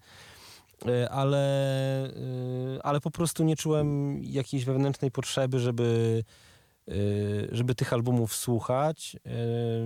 Y, 0.87 1.11
Ale, 1.11 2.07
y, 2.77 2.83
ale 2.83 3.01
po 3.01 3.11
prostu 3.11 3.45
nie 3.45 3.57
czułem 3.57 4.21
jakiejś 4.25 4.65
wewnętrznej 4.65 5.11
potrzeby, 5.11 5.61
żeby, 5.61 6.23
y, 6.89 7.49
żeby 7.53 7.75
tych 7.75 7.93
albumów 7.93 8.35
słuchać. 8.35 9.17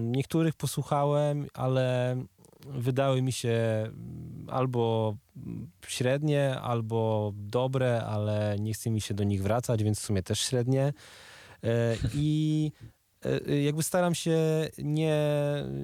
Niektórych 0.00 0.54
posłuchałem, 0.54 1.46
ale 1.54 2.16
wydały 2.66 3.22
mi 3.22 3.32
się 3.32 3.50
mm, 3.50 4.46
albo 4.50 5.16
średnie, 5.86 6.60
albo 6.60 7.32
dobre, 7.34 8.04
ale 8.04 8.56
nie 8.60 8.74
chce 8.74 8.90
mi 8.90 9.00
się 9.00 9.14
do 9.14 9.24
nich 9.24 9.42
wracać, 9.42 9.82
więc 9.82 10.00
w 10.00 10.04
sumie 10.04 10.22
też 10.22 10.40
średnie. 10.40 10.92
E, 11.64 11.96
I 12.14 12.72
e, 12.82 12.99
jakby 13.64 13.82
staram 13.82 14.14
się 14.14 14.38
nie, 14.78 15.16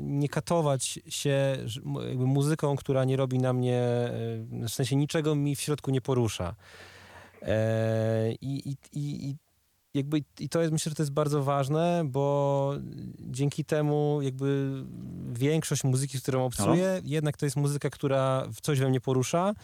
nie 0.03 0.29
katować 0.29 1.01
się 1.09 1.57
jakby 2.09 2.27
muzyką, 2.27 2.77
która 2.77 3.05
nie 3.05 3.17
robi 3.17 3.39
na 3.39 3.53
mnie, 3.53 3.83
e, 3.83 4.69
w 4.69 4.71
sensie 4.71 4.97
niczego 4.97 5.35
mi 5.35 5.57
w 5.57 5.61
środku 5.61 5.91
nie 5.91 6.01
porusza. 6.01 6.55
E, 7.43 8.33
I, 8.33 8.71
i, 8.71 8.77
i, 8.93 9.37
jakby 9.95 10.23
i 10.41 10.49
to 10.49 10.61
jest, 10.61 10.73
myślę, 10.73 10.91
że 10.91 10.97
to 10.97 11.03
jest 11.03 11.13
bardzo 11.13 11.43
ważne, 11.43 12.03
bo 12.05 12.75
dzięki 13.21 13.65
temu 13.65 14.19
jakby 14.23 14.83
większość 15.33 15.85
muzyki, 15.85 16.19
z 16.19 16.23
którą 16.23 16.45
obcuję, 16.45 17.01
jednak 17.05 17.37
to 17.37 17.47
jest 17.47 17.57
muzyka, 17.57 17.91
która 17.91 18.47
w 18.55 18.61
coś 18.61 18.81
we 18.81 18.89
mnie 18.89 19.01
porusza 19.01 19.55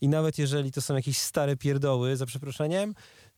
i 0.00 0.08
nawet 0.08 0.38
jeżeli 0.38 0.72
to 0.72 0.80
są 0.80 0.94
jakieś 0.94 1.18
stare 1.18 1.56
pierdoły, 1.56 2.16
za 2.16 2.26
przeproszeniem, 2.26 2.94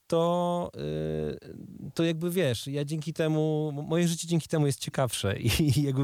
to, 0.06 0.70
yy, 0.74 1.90
to 1.94 2.04
jakby 2.04 2.30
wiesz, 2.30 2.66
ja 2.66 2.84
dzięki 2.84 3.12
temu, 3.12 3.72
moje 3.88 4.08
życie 4.08 4.28
dzięki 4.28 4.48
temu 4.48 4.66
jest 4.66 4.78
ciekawsze 4.80 5.38
i, 5.40 5.82
jakby 5.82 6.02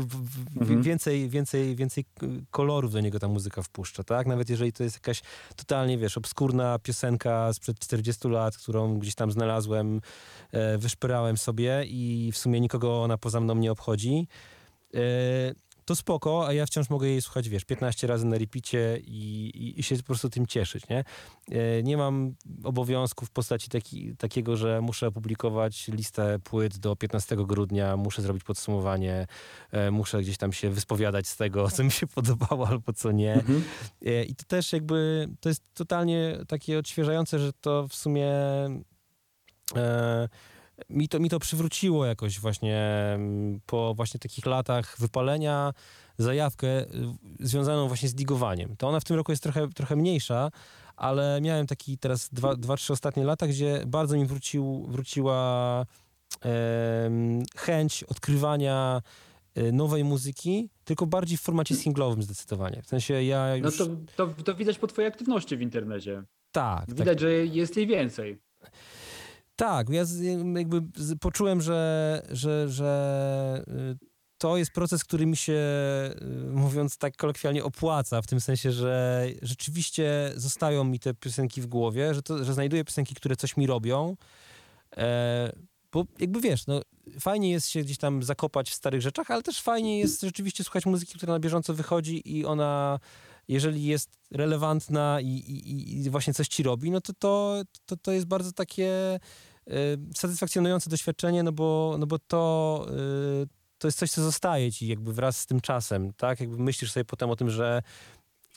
Mhm. 0.61 0.83
więcej, 0.83 1.29
więcej, 1.29 1.77
więcej 1.77 2.05
kolorów 2.51 2.93
do 2.93 3.01
niego 3.01 3.19
ta 3.19 3.29
muzyka 3.29 3.63
wpuszcza, 3.63 4.05
tak? 4.05 4.27
Nawet 4.27 4.51
jeżeli 4.51 4.73
to 4.73 4.83
jest 4.83 4.97
jakaś 4.97 5.23
totalnie, 5.57 5.99
wiesz, 5.99 6.19
obskurna 6.19 6.79
piosenka 6.79 7.53
sprzed 7.53 7.79
40 7.79 8.29
lat, 8.29 8.57
którą 8.57 8.99
gdzieś 8.99 9.15
tam 9.15 9.33
znalazłem, 9.33 10.01
e, 10.53 10.79
wyszpyrałem 10.79 11.37
sobie 11.37 11.85
i 11.87 12.31
w 12.33 12.39
sumie 12.39 12.61
nikogo 12.61 13.03
ona 13.03 13.19
poza 13.19 13.41
mną 13.41 13.55
nie 13.55 13.73
obchodzi, 13.73 14.27
e, 14.95 14.99
to 15.89 15.97
spoko, 15.97 16.47
a 16.47 16.53
ja 16.53 16.67
wciąż 16.67 16.91
mogę 16.91 17.09
jej 17.09 17.23
słuchać, 17.23 17.49
wiesz, 17.49 17.65
15 17.65 18.07
razy 18.07 18.27
na 18.27 18.39
repicie 18.39 19.01
i, 19.05 19.51
i, 19.55 19.81
i 19.81 19.83
się 19.83 19.97
po 19.97 20.03
prostu 20.03 20.31
tym 20.31 20.47
cieszyć, 20.47 20.89
nie? 20.89 21.05
E, 21.51 21.83
Nie 21.83 21.97
mam 21.97 22.35
obowiązku 22.65 23.27
w 23.27 23.31
postaci 23.31 23.69
taki, 23.69 24.17
takiego, 24.17 24.57
że 24.57 24.81
muszę 24.81 25.07
opublikować 25.07 25.89
listę 25.89 26.39
płyt 26.39 26.79
do 26.79 26.97
15 26.97 27.37
grudnia, 27.37 27.97
muszę 27.97 28.23
zrobić 28.23 28.45
podsumowanie, 28.45 29.27
e, 29.71 29.91
muszę 29.91 30.21
gdzieś 30.21 30.37
tam 30.37 30.53
się 30.53 30.71
wyspowiadać 30.71 31.27
z 31.27 31.37
tego, 31.37 31.71
co 31.71 31.85
mi 31.85 31.91
się 31.91 32.07
podobało 32.19 32.69
albo 32.69 32.93
co 32.93 33.13
nie. 33.13 33.35
Mhm. 33.35 33.65
E, 34.07 34.25
I 34.25 34.35
to 34.35 34.45
też 34.45 34.73
jakby, 34.73 35.29
to 35.41 35.49
jest 35.49 35.63
totalnie 35.75 36.39
takie 36.49 36.79
odświeżające, 36.79 37.39
że 37.39 37.53
to 37.53 37.89
w 37.89 37.95
sumie 37.95 38.31
e, 39.77 40.29
mi, 40.91 41.09
to, 41.09 41.21
mi 41.21 41.31
to 41.31 41.39
przywróciło 41.39 42.07
jakoś 42.07 42.41
właśnie 42.41 42.79
mm, 43.15 43.61
po 43.67 43.95
właśnie 43.95 44.21
takich 44.21 44.47
latach 44.47 44.97
wypalenia 44.99 45.73
zajawkę 46.19 46.69
y, 46.81 46.87
związaną 47.41 47.89
właśnie 47.89 48.09
z 48.09 48.15
digowaniem. 48.15 48.77
To 48.77 48.89
ona 48.89 49.01
w 49.01 49.05
tym 49.05 49.17
roku 49.17 49.33
jest 49.33 49.43
trochę, 49.43 49.69
trochę 49.69 49.97
mniejsza, 49.97 50.51
ale 50.97 51.41
miałem 51.41 51.67
taki 51.67 51.99
teraz 51.99 52.29
dwa, 52.33 52.57
dwa, 52.57 52.77
trzy 52.77 52.93
ostatnie 52.93 53.25
lata, 53.25 53.47
gdzie 53.47 53.83
bardzo 53.87 54.17
mi 54.17 54.27
wrócił, 54.27 54.87
wróciła 54.89 55.87
em, 56.41 57.43
chęć 57.57 58.05
odkrywania 58.05 59.03
y, 59.59 59.73
nowej 59.73 60.05
muzyki, 60.05 60.69
tylko 60.85 61.07
bardziej 61.07 61.39
w 61.39 61.41
formacie 61.41 61.75
singlowym 61.75 62.23
zdecydowanie. 62.23 62.83
W 62.83 62.87
sensie 62.87 63.23
ja 63.23 63.49
No 63.63 63.69
już... 63.69 63.79
to, 63.79 63.87
to, 64.17 64.43
to 64.45 64.55
widać 64.55 64.79
po 64.79 64.87
twojej 64.87 65.09
aktywności 65.09 65.57
w 65.57 65.61
internecie. 65.63 66.23
tak, 66.53 66.87
tak, 66.87 66.95
Widać, 66.97 67.21
że 67.21 67.33
jest 67.33 67.77
jej 67.77 67.87
więcej. 67.87 68.39
Tak, 69.59 69.89
ja 69.89 70.05
z, 70.05 70.23
jakby 70.57 70.83
z, 70.97 71.19
poczułem, 71.19 71.61
że, 71.61 72.23
że, 72.31 72.69
że 72.69 73.65
y, 73.69 74.07
to 74.39 74.57
jest 74.57 74.71
proces, 74.71 75.05
który 75.05 75.27
mi 75.27 75.37
się, 75.37 75.53
y, 75.53 76.51
mówiąc 76.51 76.99
tak 76.99 77.17
kolokwialnie, 77.17 77.65
opłaca, 77.65 78.23
w 78.23 78.27
tym 78.27 78.41
sensie, 78.41 78.73
że 78.73 79.27
rzeczywiście 79.43 80.33
zostają 80.37 80.85
mi 80.85 81.01
te 81.01 81.15
piosenki 81.15 81.61
w 81.61 81.67
głowie, 81.67 82.15
że, 82.15 82.23
to, 82.23 82.45
że 82.45 82.55
znajduję 82.55 82.85
piosenki, 82.85 83.15
które 83.15 83.37
coś 83.37 83.57
mi 83.57 83.67
robią. 83.67 84.17
E, 84.97 85.53
bo 85.93 86.05
jakby 86.19 86.41
wiesz, 86.41 86.67
no, 86.67 86.81
fajnie 87.21 87.51
jest 87.51 87.69
się 87.69 87.81
gdzieś 87.81 87.99
tam 87.99 88.23
zakopać 88.23 88.71
w 88.71 88.75
starych 88.75 89.01
rzeczach, 89.01 89.31
ale 89.31 89.43
też 89.43 89.63
fajnie 89.63 89.99
jest 89.99 90.21
rzeczywiście 90.21 90.65
słuchać 90.65 90.87
muzyki, 90.87 91.15
która 91.15 91.33
na 91.33 91.41
bieżąco 91.41 91.75
wychodzi 91.75 92.39
i 92.39 92.45
ona, 92.45 92.99
jeżeli 93.49 93.85
jest 93.85 94.19
relevantna 94.31 95.21
i, 95.21 95.27
i, 95.27 95.97
i 95.97 96.11
właśnie 96.11 96.35
coś 96.35 96.49
ci 96.49 96.63
robi, 96.63 96.91
no 96.91 97.01
to 97.01 97.13
to, 97.13 97.63
to, 97.87 97.97
to 97.97 98.13
jest 98.13 98.27
bardzo 98.27 98.53
takie 98.53 99.21
satysfakcjonujące 100.15 100.91
doświadczenie, 100.91 101.43
no 101.43 101.53
bo, 101.53 101.97
no 101.99 102.07
bo 102.07 102.19
to, 102.19 102.87
y, 103.43 103.47
to 103.79 103.89
jest 103.89 103.99
coś, 103.99 104.11
co 104.11 104.23
zostaje 104.23 104.73
ci 104.73 104.89
jakby 104.89 105.13
wraz 105.13 105.41
z 105.41 105.47
tym 105.47 105.61
czasem, 105.61 106.13
tak? 106.13 106.41
Jakby 106.41 106.59
myślisz 106.59 106.93
sobie 106.93 107.05
potem 107.05 107.31
o 107.31 107.37
tym, 107.37 107.51
że 107.51 107.83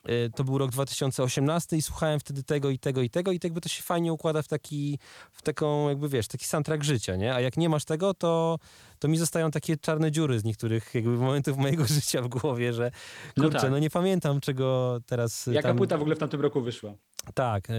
y, 0.09 0.29
to 0.35 0.43
był 0.43 0.57
rok 0.57 0.71
2018 0.71 1.77
i 1.77 1.81
słuchałem 1.81 2.19
wtedy 2.19 2.43
tego 2.43 2.69
i 2.69 2.79
tego 2.79 3.01
i 3.01 3.09
tego 3.09 3.31
i 3.31 3.39
to 3.39 3.47
jakby 3.47 3.61
to 3.61 3.69
się 3.69 3.83
fajnie 3.83 4.13
układa 4.13 4.41
w 4.41 4.47
taki, 4.47 4.99
w 5.31 5.41
taką 5.41 5.89
jakby 5.89 6.09
wiesz, 6.09 6.27
taki 6.27 6.45
soundtrack 6.45 6.83
życia, 6.83 7.15
nie? 7.15 7.33
A 7.33 7.41
jak 7.41 7.57
nie 7.57 7.69
masz 7.69 7.85
tego, 7.85 8.13
to, 8.13 8.57
to 8.99 9.07
mi 9.07 9.17
zostają 9.17 9.51
takie 9.51 9.77
czarne 9.77 10.11
dziury 10.11 10.39
z 10.39 10.43
niektórych 10.43 10.95
jakby 10.95 11.09
momentów 11.09 11.57
mojego 11.57 11.85
życia 11.95 12.21
w 12.21 12.27
głowie, 12.27 12.73
że 12.73 12.91
No 13.37 13.43
kurczę, 13.43 13.59
tak. 13.59 13.71
no 13.71 13.79
nie 13.79 13.89
pamiętam 13.89 14.39
czego 14.39 14.99
teraz 15.05 15.47
Jaka 15.47 15.67
tam... 15.67 15.77
płyta 15.77 15.97
w 15.97 16.01
ogóle 16.01 16.15
w 16.15 16.19
tamtym 16.19 16.41
roku 16.41 16.61
wyszła? 16.61 16.93
Tak, 17.33 17.69
e, 17.69 17.73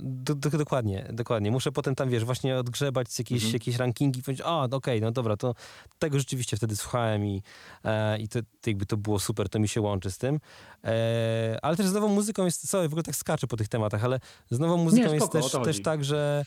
do, 0.00 0.34
do, 0.34 0.50
dokładnie, 0.50 1.08
dokładnie. 1.12 1.50
Muszę 1.50 1.72
potem 1.72 1.94
tam, 1.94 2.08
wiesz, 2.10 2.24
właśnie 2.24 2.56
odgrzebać 2.56 3.12
z 3.12 3.18
jakieś, 3.18 3.42
Mhm. 3.42 3.52
jakieś 3.52 3.76
rankingi 3.76 4.20
i 4.20 4.22
powiedzieć, 4.22 4.46
a, 4.46 4.62
okej, 4.62 5.00
no 5.00 5.10
dobra, 5.12 5.36
to 5.36 5.54
tego 5.98 6.18
rzeczywiście 6.18 6.56
wtedy 6.56 6.76
słuchałem 6.76 7.26
i, 7.26 7.42
e, 7.84 8.18
i 8.18 8.28
to, 8.28 8.38
to 8.60 8.70
jakby 8.70 8.86
to 8.86 8.96
było 8.96 9.18
super, 9.18 9.48
to 9.48 9.58
mi 9.58 9.68
się 9.68 9.80
łączy 9.80 10.10
z 10.10 10.18
tym. 10.18 10.40
E, 10.84 11.58
ale 11.62 11.76
też 11.76 11.86
z 11.86 11.92
nową 11.92 12.08
muzyką 12.08 12.44
jest, 12.44 12.68
sorry, 12.68 12.88
w 12.88 12.92
ogóle 12.92 13.02
tak 13.02 13.16
skaczę 13.16 13.46
po 13.46 13.56
tych 13.56 13.68
tematach, 13.68 14.04
ale 14.04 14.20
z 14.50 14.58
nową 14.58 14.76
muzyką 14.76 15.12
jest 15.12 15.26
spoko, 15.26 15.46
o 15.46 15.50
też, 15.50 15.76
też 15.76 15.82
tak, 15.82 16.04
że 16.04 16.44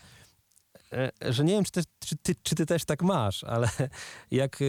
że 1.30 1.44
nie 1.44 1.54
wiem, 1.54 1.64
czy, 1.64 1.72
też, 1.72 1.86
czy, 2.00 2.16
ty, 2.18 2.36
czy 2.44 2.56
ty 2.56 2.66
też 2.66 2.86
tak 2.86 3.02
masz, 3.04 3.44
ale 3.44 3.70
jak 4.32 4.60
e, 4.62 4.66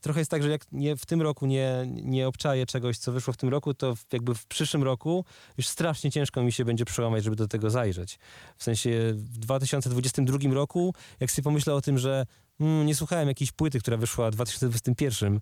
trochę 0.00 0.20
jest 0.20 0.30
tak, 0.30 0.42
że 0.42 0.50
jak 0.50 0.72
nie, 0.72 0.96
w 0.96 1.06
tym 1.06 1.22
roku 1.22 1.46
nie, 1.46 1.84
nie 1.86 2.28
obczaję 2.28 2.66
czegoś, 2.66 2.98
co 2.98 3.12
wyszło 3.12 3.32
w 3.32 3.36
tym 3.36 3.48
roku, 3.48 3.74
to 3.74 3.94
jakby 4.12 4.34
w 4.34 4.46
przyszłym 4.46 4.82
roku 4.82 5.24
już 5.58 5.68
strasznie 5.68 6.10
ciężko 6.10 6.42
mi 6.42 6.52
się 6.52 6.64
będzie 6.64 6.84
przełamać, 6.84 7.24
żeby 7.24 7.36
do 7.36 7.48
tego 7.48 7.70
zajrzeć. 7.70 8.18
W 8.56 8.62
sensie 8.62 9.12
w 9.14 9.38
2022 9.38 10.38
roku, 10.54 10.94
jak 11.20 11.30
sobie 11.30 11.44
pomyślę 11.44 11.74
o 11.74 11.80
tym, 11.80 11.98
że 11.98 12.26
mm, 12.60 12.86
nie 12.86 12.94
słuchałem 12.94 13.28
jakiejś 13.28 13.52
płyty, 13.52 13.80
która 13.80 13.96
wyszła 13.96 14.30
w 14.30 14.34
2021, 14.34 15.40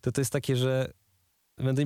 to 0.00 0.12
to 0.12 0.20
jest 0.20 0.32
takie, 0.32 0.56
że 0.56 0.92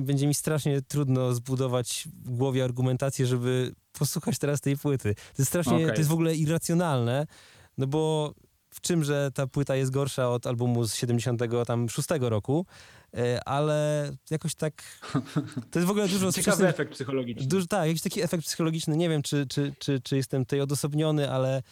będzie 0.01 0.27
mi 0.27 0.33
strasznie 0.33 0.81
trudno 0.81 1.33
zbudować 1.33 2.07
w 2.23 2.29
głowie 2.29 2.63
argumentację, 2.63 3.25
żeby 3.25 3.73
posłuchać 3.93 4.37
teraz 4.37 4.61
tej 4.61 4.77
płyty. 4.77 5.15
To 5.15 5.41
jest 5.41 5.49
strasznie, 5.49 5.73
Okej. 5.73 5.87
to 5.87 5.95
jest 5.95 6.09
w 6.09 6.13
ogóle 6.13 6.35
irracjonalne, 6.35 7.27
no 7.77 7.87
bo 7.87 8.33
w 8.73 8.81
czymże 8.81 9.31
ta 9.33 9.47
płyta 9.47 9.75
jest 9.75 9.91
gorsza 9.91 10.29
od 10.29 10.47
albumu 10.47 10.83
z 10.85 10.95
76 10.95 12.09
roku, 12.19 12.65
e, 13.17 13.43
ale 13.47 14.11
jakoś 14.29 14.55
tak, 14.55 14.83
to 15.71 15.79
jest 15.79 15.87
w 15.87 15.91
ogóle 15.91 16.07
dużo... 16.07 16.31
Ciekawy 16.41 16.67
efekt 16.67 16.91
psychologiczny. 16.91 17.47
Duży, 17.47 17.67
tak, 17.67 17.87
jakiś 17.87 18.01
taki 18.01 18.21
efekt 18.21 18.43
psychologiczny. 18.43 18.97
Nie 18.97 19.09
wiem, 19.09 19.21
czy, 19.21 19.47
czy, 19.47 19.73
czy, 19.79 20.01
czy 20.01 20.15
jestem 20.17 20.45
tutaj 20.45 20.61
odosobniony, 20.61 21.31
ale, 21.31 21.63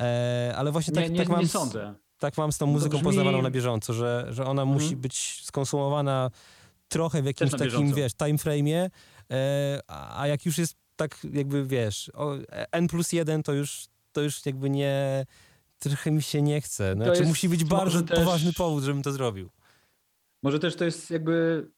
e, 0.00 0.54
ale 0.56 0.72
właśnie 0.72 0.94
tak, 0.94 1.04
nie, 1.04 1.10
nie, 1.10 1.18
tak 1.18 1.28
mam. 1.28 1.40
nie 1.40 1.48
sądzę. 1.48 1.94
Tak 2.18 2.38
mam 2.38 2.52
z 2.52 2.58
tą 2.58 2.66
muzyką 2.66 2.98
brzmi- 2.98 3.02
poznawaną 3.04 3.42
na 3.42 3.50
bieżąco, 3.50 3.92
że, 3.92 4.26
że 4.30 4.44
ona 4.46 4.62
Mhm. 4.62 4.82
musi 4.82 4.96
być 4.96 5.40
skonsumowana 5.44 6.30
trochę 6.88 7.22
w 7.22 7.26
jakimś 7.26 7.50
takim, 7.50 7.94
wiesz, 7.94 8.14
time 8.14 8.34
frame'ie, 8.38 8.90
e, 9.30 9.80
a 9.88 10.26
jak 10.26 10.46
już 10.46 10.58
jest 10.58 10.76
tak 10.96 11.18
jakby, 11.32 11.66
wiesz, 11.66 12.10
N 12.72 12.86
plus 12.88 13.12
jeden, 13.12 13.42
to 13.42 13.52
już, 13.52 13.86
to 14.14 14.22
już 14.22 14.46
jakby 14.46 14.70
nie, 14.70 15.26
trochę 15.78 16.10
mi 16.10 16.22
się 16.22 16.42
nie 16.42 16.60
chce. 16.60 16.94
Znaczy 16.94 17.10
jest 17.10 17.28
musi 17.28 17.48
być 17.48 17.64
bardzo 17.64 18.02
też- 18.02 18.18
poważny 18.18 18.52
powód, 18.52 18.84
żebym 18.84 19.02
to 19.02 19.12
zrobił. 19.12 19.50
Może 20.42 20.58
też 20.58 20.76
to 20.76 20.84
jest 20.84 21.10
jakby 21.10 21.68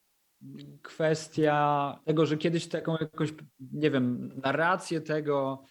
kwestia 0.81 1.99
tego, 2.05 2.25
że 2.25 2.37
kiedyś 2.37 2.67
taką 2.67 2.97
jakąś, 3.01 3.33
nie 3.59 3.91
wiem, 3.91 4.31
narrację 4.43 5.01
tego, 5.01 5.63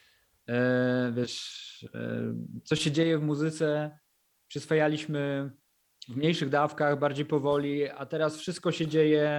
e, 0.48 1.12
wiesz, 1.16 1.88
e, 1.94 2.34
co 2.64 2.76
się 2.76 2.92
dzieje 2.92 3.18
w 3.18 3.22
muzyce, 3.22 3.98
przyswajaliśmy 4.48 5.50
w 6.08 6.16
mniejszych 6.16 6.48
dawkach, 6.48 6.98
bardziej 6.98 7.24
powoli, 7.26 7.88
a 7.88 8.06
teraz 8.06 8.36
wszystko 8.36 8.72
się 8.72 8.86
dzieje 8.86 9.30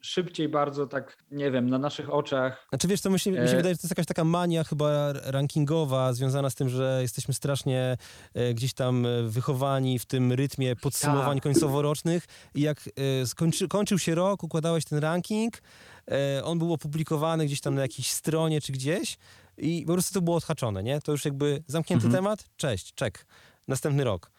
szybciej 0.00 0.48
bardzo, 0.48 0.86
tak, 0.86 1.16
nie 1.30 1.50
wiem, 1.50 1.70
na 1.70 1.78
naszych 1.78 2.12
oczach. 2.14 2.66
Znaczy 2.68 2.88
wiesz, 2.88 3.00
to 3.00 3.10
mi 3.10 3.20
się, 3.20 3.30
mi 3.30 3.36
się 3.36 3.42
E- 3.42 3.56
wydaje, 3.56 3.74
że 3.74 3.78
to 3.78 3.84
jest 3.84 3.90
jakaś 3.90 4.06
taka 4.06 4.24
mania 4.24 4.64
chyba 4.64 5.12
rankingowa 5.12 6.12
związana 6.12 6.50
z 6.50 6.54
tym, 6.54 6.68
że 6.68 6.98
jesteśmy 7.02 7.34
strasznie 7.34 7.96
e, 8.34 8.54
gdzieś 8.54 8.74
tam 8.74 9.06
wychowani 9.26 9.98
w 9.98 10.06
tym 10.06 10.32
rytmie 10.32 10.76
podsumowań 10.76 11.36
Tak. 11.36 11.42
końcowo-rocznych 11.42 12.24
i 12.54 12.60
jak 12.60 12.78
e, 13.22 13.26
skończy, 13.26 13.68
kończył 13.68 13.98
się 13.98 14.14
rok, 14.14 14.42
układałeś 14.42 14.84
ten 14.84 14.98
ranking, 14.98 15.54
on 16.44 16.58
był 16.58 16.72
opublikowany 16.72 17.46
gdzieś 17.46 17.60
tam 17.60 17.74
na 17.74 17.82
jakiejś 17.82 18.10
stronie 18.10 18.60
czy 18.60 18.72
gdzieś 18.72 19.18
i 19.58 19.84
po 19.86 19.92
prostu 19.92 20.14
to 20.14 20.22
było 20.22 20.36
odhaczone, 20.36 20.82
nie? 20.82 21.00
To 21.00 21.12
już 21.12 21.24
jakby 21.24 21.62
zamknięty 21.66 22.06
Mhm. 22.06 22.24
temat, 22.24 22.44
cześć, 22.56 22.94
czek, 22.94 23.26
następny 23.68 24.04
rok. 24.04 24.30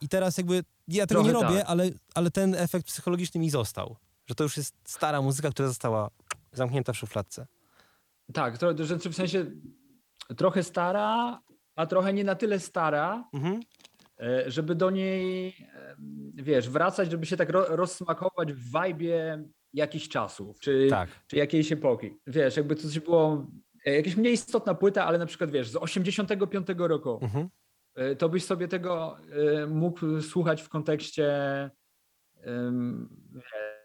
I 0.00 0.08
teraz 0.08 0.38
jakby 0.38 0.62
ja 0.88 1.06
tego 1.06 1.22
nie 1.22 1.30
Trochę 1.30 1.46
robię, 1.46 1.58
tak. 1.60 1.70
ale, 1.70 1.90
ale 2.14 2.30
ten 2.30 2.54
efekt 2.54 2.86
psychologiczny 2.86 3.40
mi 3.40 3.50
został, 3.50 3.96
że 4.26 4.34
to 4.34 4.44
już 4.44 4.56
jest 4.56 4.74
stara 4.84 5.22
muzyka, 5.22 5.50
która 5.50 5.68
została 5.68 6.10
zamknięta 6.52 6.92
w 6.92 6.96
szufladce. 6.96 7.46
Tak, 8.32 8.58
to, 8.58 8.84
że 8.84 8.96
w 8.98 9.14
sensie 9.14 9.46
trochę 10.36 10.62
stara, 10.62 11.40
a 11.76 11.86
trochę 11.86 12.12
nie 12.12 12.24
na 12.24 12.34
tyle 12.34 12.60
stara, 12.60 13.24
Mhm. 13.32 13.60
e, 14.20 14.50
żeby 14.50 14.74
do 14.74 14.90
niej 14.90 15.46
em, 15.74 16.32
wiesz, 16.34 16.68
wracać, 16.70 17.10
żeby 17.10 17.26
się 17.26 17.36
tak 17.36 17.50
ro, 17.50 17.64
rozsmakować 17.76 18.52
w 18.52 18.70
wajbie 18.70 19.44
jakichś 19.72 20.08
czasów, 20.08 20.60
czy, 20.60 20.86
Tak. 20.90 21.08
czy 21.26 21.36
jakiejś 21.36 21.72
epoki. 21.72 22.16
Wiesz, 22.26 22.56
jakby 22.56 22.76
to 22.76 22.82
coś 22.82 22.98
było, 23.00 23.46
e, 23.86 23.94
jakaś 23.94 24.16
mniej 24.16 24.32
istotna 24.32 24.74
płyta, 24.74 25.04
ale 25.06 25.18
na 25.18 25.26
przykład, 25.26 25.50
wiesz, 25.50 25.68
z 25.70 25.76
85 25.76 26.66
roku, 26.88 27.18
Mhm. 27.22 27.48
E, 27.94 28.16
to 28.16 28.28
byś 28.28 28.44
sobie 28.44 28.68
tego 28.68 29.16
e, 29.18 29.66
mógł 29.66 30.20
słuchać 30.22 30.62
w 30.62 30.68
kontekście, 30.68 31.70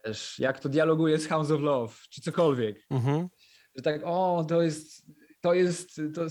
wiesz, 0.06 0.40
jak 0.40 0.60
to 0.60 0.70
dialoguje 0.70 1.18
z 1.18 1.28
Hounds 1.28 1.52
of 1.52 1.62
Love, 1.62 1.94
czy 2.10 2.22
cokolwiek. 2.22 2.86
Mhm. 2.90 3.28
Że 3.76 3.84
tak, 3.84 4.02
o, 4.06 4.46
to 4.50 4.62
jest, 4.62 5.06
to 5.42 5.54
jest, 5.54 6.02
to 6.16 6.22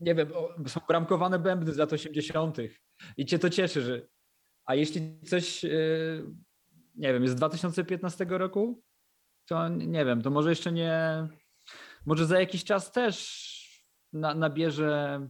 nie 0.00 0.14
wiem, 0.14 0.28
są 0.66 0.80
bramkowane 0.88 1.38
bębny 1.38 1.72
z 1.72 1.76
lat 1.76 1.92
80. 1.92 2.58
i 3.16 3.26
cię 3.26 3.38
to 3.38 3.50
cieszy, 3.50 3.82
że. 3.82 4.06
A 4.64 4.74
jeśli 4.74 5.20
coś, 5.20 5.64
e, 5.64 5.68
nie 6.94 7.12
wiem, 7.12 7.22
jest 7.22 7.34
z 7.34 7.38
2015 7.38 8.26
roku, 8.28 8.82
to 9.46 9.68
nie 9.68 10.04
wiem, 10.04 10.22
to 10.22 10.30
może 10.30 10.50
jeszcze 10.50 10.72
nie. 10.72 11.28
Może 12.06 12.26
za 12.26 12.40
jakiś 12.40 12.64
czas 12.64 12.92
też 12.92 13.52
na, 14.12 14.34
nabierze 14.34 15.20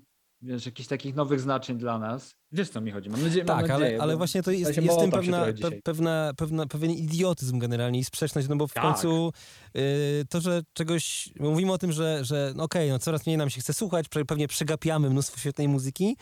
wiesz, 0.43 0.67
jakichś 0.67 0.89
takich 0.89 1.15
nowych 1.15 1.41
znaczeń 1.41 1.79
dla 1.79 1.99
nas. 1.99 2.35
Wiesz, 2.53 2.69
co 2.71 2.81
mi 2.81 2.91
chodzi? 2.91 3.11
Mam 3.11 3.23
nadzieję, 3.23 3.45
mam 3.45 3.59
Tak, 3.61 3.69
nadzieję, 3.69 3.91
ale, 3.95 4.03
ale 4.03 4.17
właśnie 4.17 4.43
to 4.43 4.51
jest, 4.51 4.77
ja 4.77 4.83
jest 4.83 4.97
w 4.97 5.01
tym 5.01 5.11
pewna, 5.11 5.45
pe, 5.61 5.71
pewna, 5.85 6.33
pewna, 6.37 6.67
pewien 6.67 6.91
idiotyzm 6.91 7.59
generalnie 7.59 7.99
i 7.99 8.05
sprzeczność, 8.05 8.49
no 8.49 8.57
bo 8.57 8.67
w 8.67 8.73
Tak. 8.73 8.85
końcu 8.85 9.33
y, 9.77 10.25
to, 10.31 10.41
że 10.41 10.63
czegoś, 10.73 11.29
mówimy 11.41 11.73
o 11.73 11.79
tym, 11.79 11.93
że, 11.93 12.25
że 12.25 12.53
no 12.57 12.65
okej, 12.65 12.91
no 12.91 12.99
coraz 12.99 13.27
mniej 13.27 13.37
nam 13.39 13.51
się 13.51 13.61
chce 13.61 13.73
słuchać, 13.75 14.07
pe- 14.07 14.25
pewnie 14.25 14.49
przegapiamy 14.49 15.11
mnóstwo 15.11 15.39
świetnej 15.41 15.69
muzyki, 15.69 16.17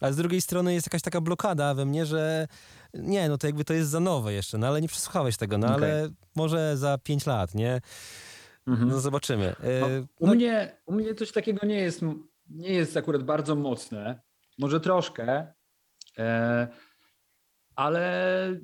a 0.00 0.12
z 0.12 0.16
drugiej 0.16 0.40
strony 0.40 0.74
jest 0.74 0.86
jakaś 0.86 1.02
taka 1.02 1.20
blokada 1.20 1.74
we 1.74 1.84
mnie, 1.86 2.06
że 2.06 2.48
nie, 2.94 3.28
no 3.28 3.38
to 3.38 3.46
jakby 3.46 3.64
to 3.64 3.74
jest 3.74 3.90
za 3.90 4.00
nowe 4.00 4.32
jeszcze, 4.32 4.58
no 4.58 4.66
ale 4.66 4.80
nie 4.80 4.88
przesłuchałeś 4.88 5.36
tego, 5.36 5.58
no 5.58 5.66
Okej. 5.66 5.76
ale 5.76 6.08
może 6.36 6.76
za 6.76 6.98
pięć 6.98 7.26
lat, 7.26 7.54
nie? 7.54 7.80
Mhm. 8.66 8.88
No 8.88 9.00
zobaczymy. 9.00 9.48
Y, 9.50 9.80
No, 9.80 9.86
u, 10.18 10.26
no, 10.26 10.34
mnie, 10.34 10.76
u 10.86 10.92
mnie 10.92 11.14
coś 11.14 11.32
takiego 11.32 11.66
nie 11.66 11.74
jest, 11.74 12.00
nie 12.50 12.72
jest 12.72 12.96
akurat 12.96 13.22
bardzo 13.22 13.54
mocne. 13.54 14.20
Może 14.58 14.80
troszkę, 14.80 15.52
e, 16.18 16.68
ale 17.76 18.60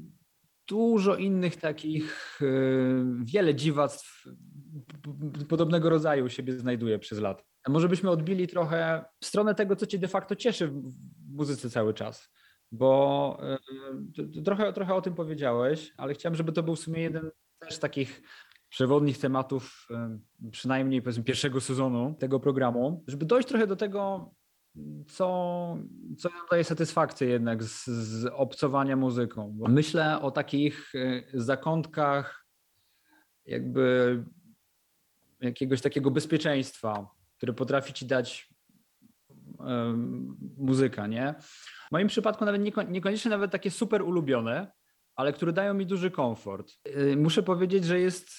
dużo 0.69 1.17
innych 1.17 1.57
takich, 1.57 2.39
e, 2.43 2.45
wiele 3.25 3.55
dziwactw 3.55 4.25
podobnego 5.49 5.91
rodzaju 5.91 6.29
siebie 6.29 6.53
znajduje 6.53 6.99
przez 6.99 7.19
lata. 7.19 7.43
A 7.65 7.71
może 7.71 7.89
byśmy 7.89 8.11
odbili 8.11 8.49
trochę 8.49 9.05
w 9.21 9.27
stronę 9.27 9.55
tego, 9.55 9.77
co 9.77 9.87
cię 9.87 9.99
de 9.99 10.09
facto 10.09 10.37
cieszy 10.37 10.69
w 10.69 10.93
muzyce 11.35 11.71
cały 11.71 11.95
czas. 11.95 12.31
Bo 12.73 13.41
e, 13.43 14.43
trochę, 14.45 14.73
trochę 14.73 14.95
o 14.95 15.03
tym 15.03 15.15
powiedziałeś, 15.15 15.93
ale 15.97 16.15
chciałem, 16.15 16.37
żeby 16.37 16.53
to 16.53 16.63
był 16.63 16.77
w 16.77 16.81
sumie 16.81 17.03
jeden 17.03 17.31
też 17.59 17.79
takich 17.79 18.23
przewodnich 18.71 19.19
tematów, 19.19 19.89
przynajmniej 20.51 21.03
powiedzmy 21.03 21.25
pierwszego 21.25 21.61
sezonu 21.61 22.15
tego 22.19 22.41
programu, 22.41 23.05
żeby 23.07 23.27
dojść 23.27 23.49
trochę 23.49 23.67
do 23.67 23.77
tego, 23.77 24.35
co, 25.09 25.77
co 26.19 26.29
nam 26.29 26.47
daje 26.51 26.65
satysfakcję 26.65 27.29
jednak 27.29 27.65
z, 27.65 27.87
z 27.87 28.27
obcowania 28.27 28.97
muzyką. 28.97 29.53
Bo 29.55 29.69
myślę 29.69 30.21
o 30.21 30.31
takich 30.31 30.93
e, 30.95 31.23
zakątkach 31.35 32.47
jakby 33.47 34.25
jakiegoś 35.41 35.81
takiego 35.81 36.11
bezpieczeństwa, 36.11 37.11
które 37.37 37.53
potrafi 37.53 37.93
ci 37.93 38.07
dać 38.07 38.51
muzyka, 40.57 41.07
nie? 41.07 41.35
W 41.89 41.93
moim 41.93 42.09
przypadku 42.09 42.45
nawet 42.45 42.63
nieko- 42.63 42.91
niekoniecznie 42.91 43.31
nawet 43.31 43.51
takie 43.51 43.71
super 43.71 44.03
ulubione, 44.03 44.73
ale 45.21 45.33
które 45.33 45.53
dają 45.53 45.75
mi 45.75 45.87
duży 45.87 46.11
komfort. 46.11 46.73
Y, 46.89 47.17
Muszę 47.17 47.43
powiedzieć, 47.43 47.85
że 47.85 48.01
jest 48.01 48.31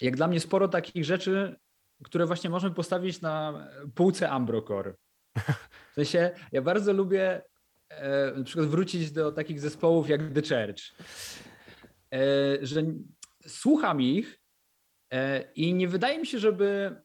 jak 0.00 0.16
dla 0.16 0.28
mnie 0.28 0.40
sporo 0.40 0.68
takich 0.68 1.04
rzeczy, 1.04 1.56
które 2.04 2.26
właśnie 2.26 2.50
możemy 2.50 2.74
postawić 2.74 3.20
na 3.20 3.66
półce 3.94 4.30
Ambrocore. 4.30 4.94
W 5.90 5.94
sensie, 5.94 6.30
ja 6.52 6.62
bardzo 6.62 6.92
lubię 6.92 7.42
e, 7.88 8.32
na 8.36 8.44
przykład 8.44 8.66
wrócić 8.66 9.10
do 9.10 9.32
takich 9.32 9.60
zespołów 9.60 10.08
jak 10.08 10.20
The 10.32 10.42
Church, 10.42 10.80
e, 12.14 12.18
że 12.62 12.82
słucham 13.46 14.02
ich 14.02 14.40
e, 15.12 15.42
i 15.52 15.74
nie 15.74 15.88
wydaje 15.88 16.18
mi 16.18 16.26
się, 16.26 16.38
żeby 16.38 16.96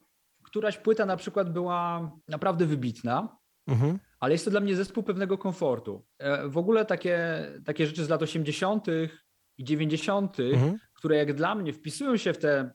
któraś 0.42 0.78
płyta 0.78 1.06
na 1.06 1.16
przykład 1.16 1.52
była 1.52 2.10
naprawdę 2.28 2.66
wybitna, 2.66 3.36
mhm. 3.66 3.98
ale 4.20 4.32
jest 4.32 4.44
to 4.44 4.50
dla 4.50 4.60
mnie 4.60 4.76
zespół 4.76 5.02
pewnego 5.02 5.38
komfortu. 5.38 6.06
W 6.44 6.58
ogóle 6.58 6.84
takie, 6.84 7.46
takie 7.64 7.86
rzeczy 7.86 8.04
z 8.04 8.08
lat 8.08 8.22
80. 8.22 8.86
i 9.58 9.64
90., 9.64 10.40
Mhm. 10.40 10.78
które 10.94 11.16
jak 11.16 11.34
dla 11.34 11.54
mnie 11.54 11.72
wpisują 11.72 12.16
się 12.16 12.32
w 12.32 12.38
tę 12.38 12.70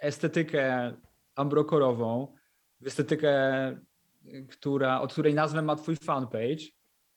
estetykę 0.00 0.94
ambrokorową, 1.34 2.34
w 2.80 2.86
estetykę, 2.86 3.32
która, 4.48 5.00
od 5.00 5.12
której 5.12 5.34
nazwę 5.34 5.62
ma 5.62 5.76
twój 5.76 5.96
fanpage, 5.96 6.64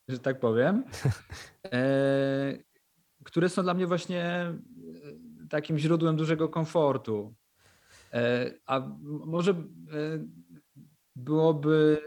że 0.08 0.18
tak 0.18 0.40
powiem, 0.40 0.84
e, 1.72 2.58
które 3.24 3.48
są 3.48 3.62
dla 3.62 3.74
mnie 3.74 3.86
właśnie 3.86 4.24
e, 4.24 4.54
takim 5.50 5.78
źródłem 5.78 6.16
dużego 6.16 6.48
komfortu. 6.48 7.34
E, 8.12 8.50
a 8.66 8.80
może 9.26 9.50
e, 9.50 9.56
byłoby 11.16 11.98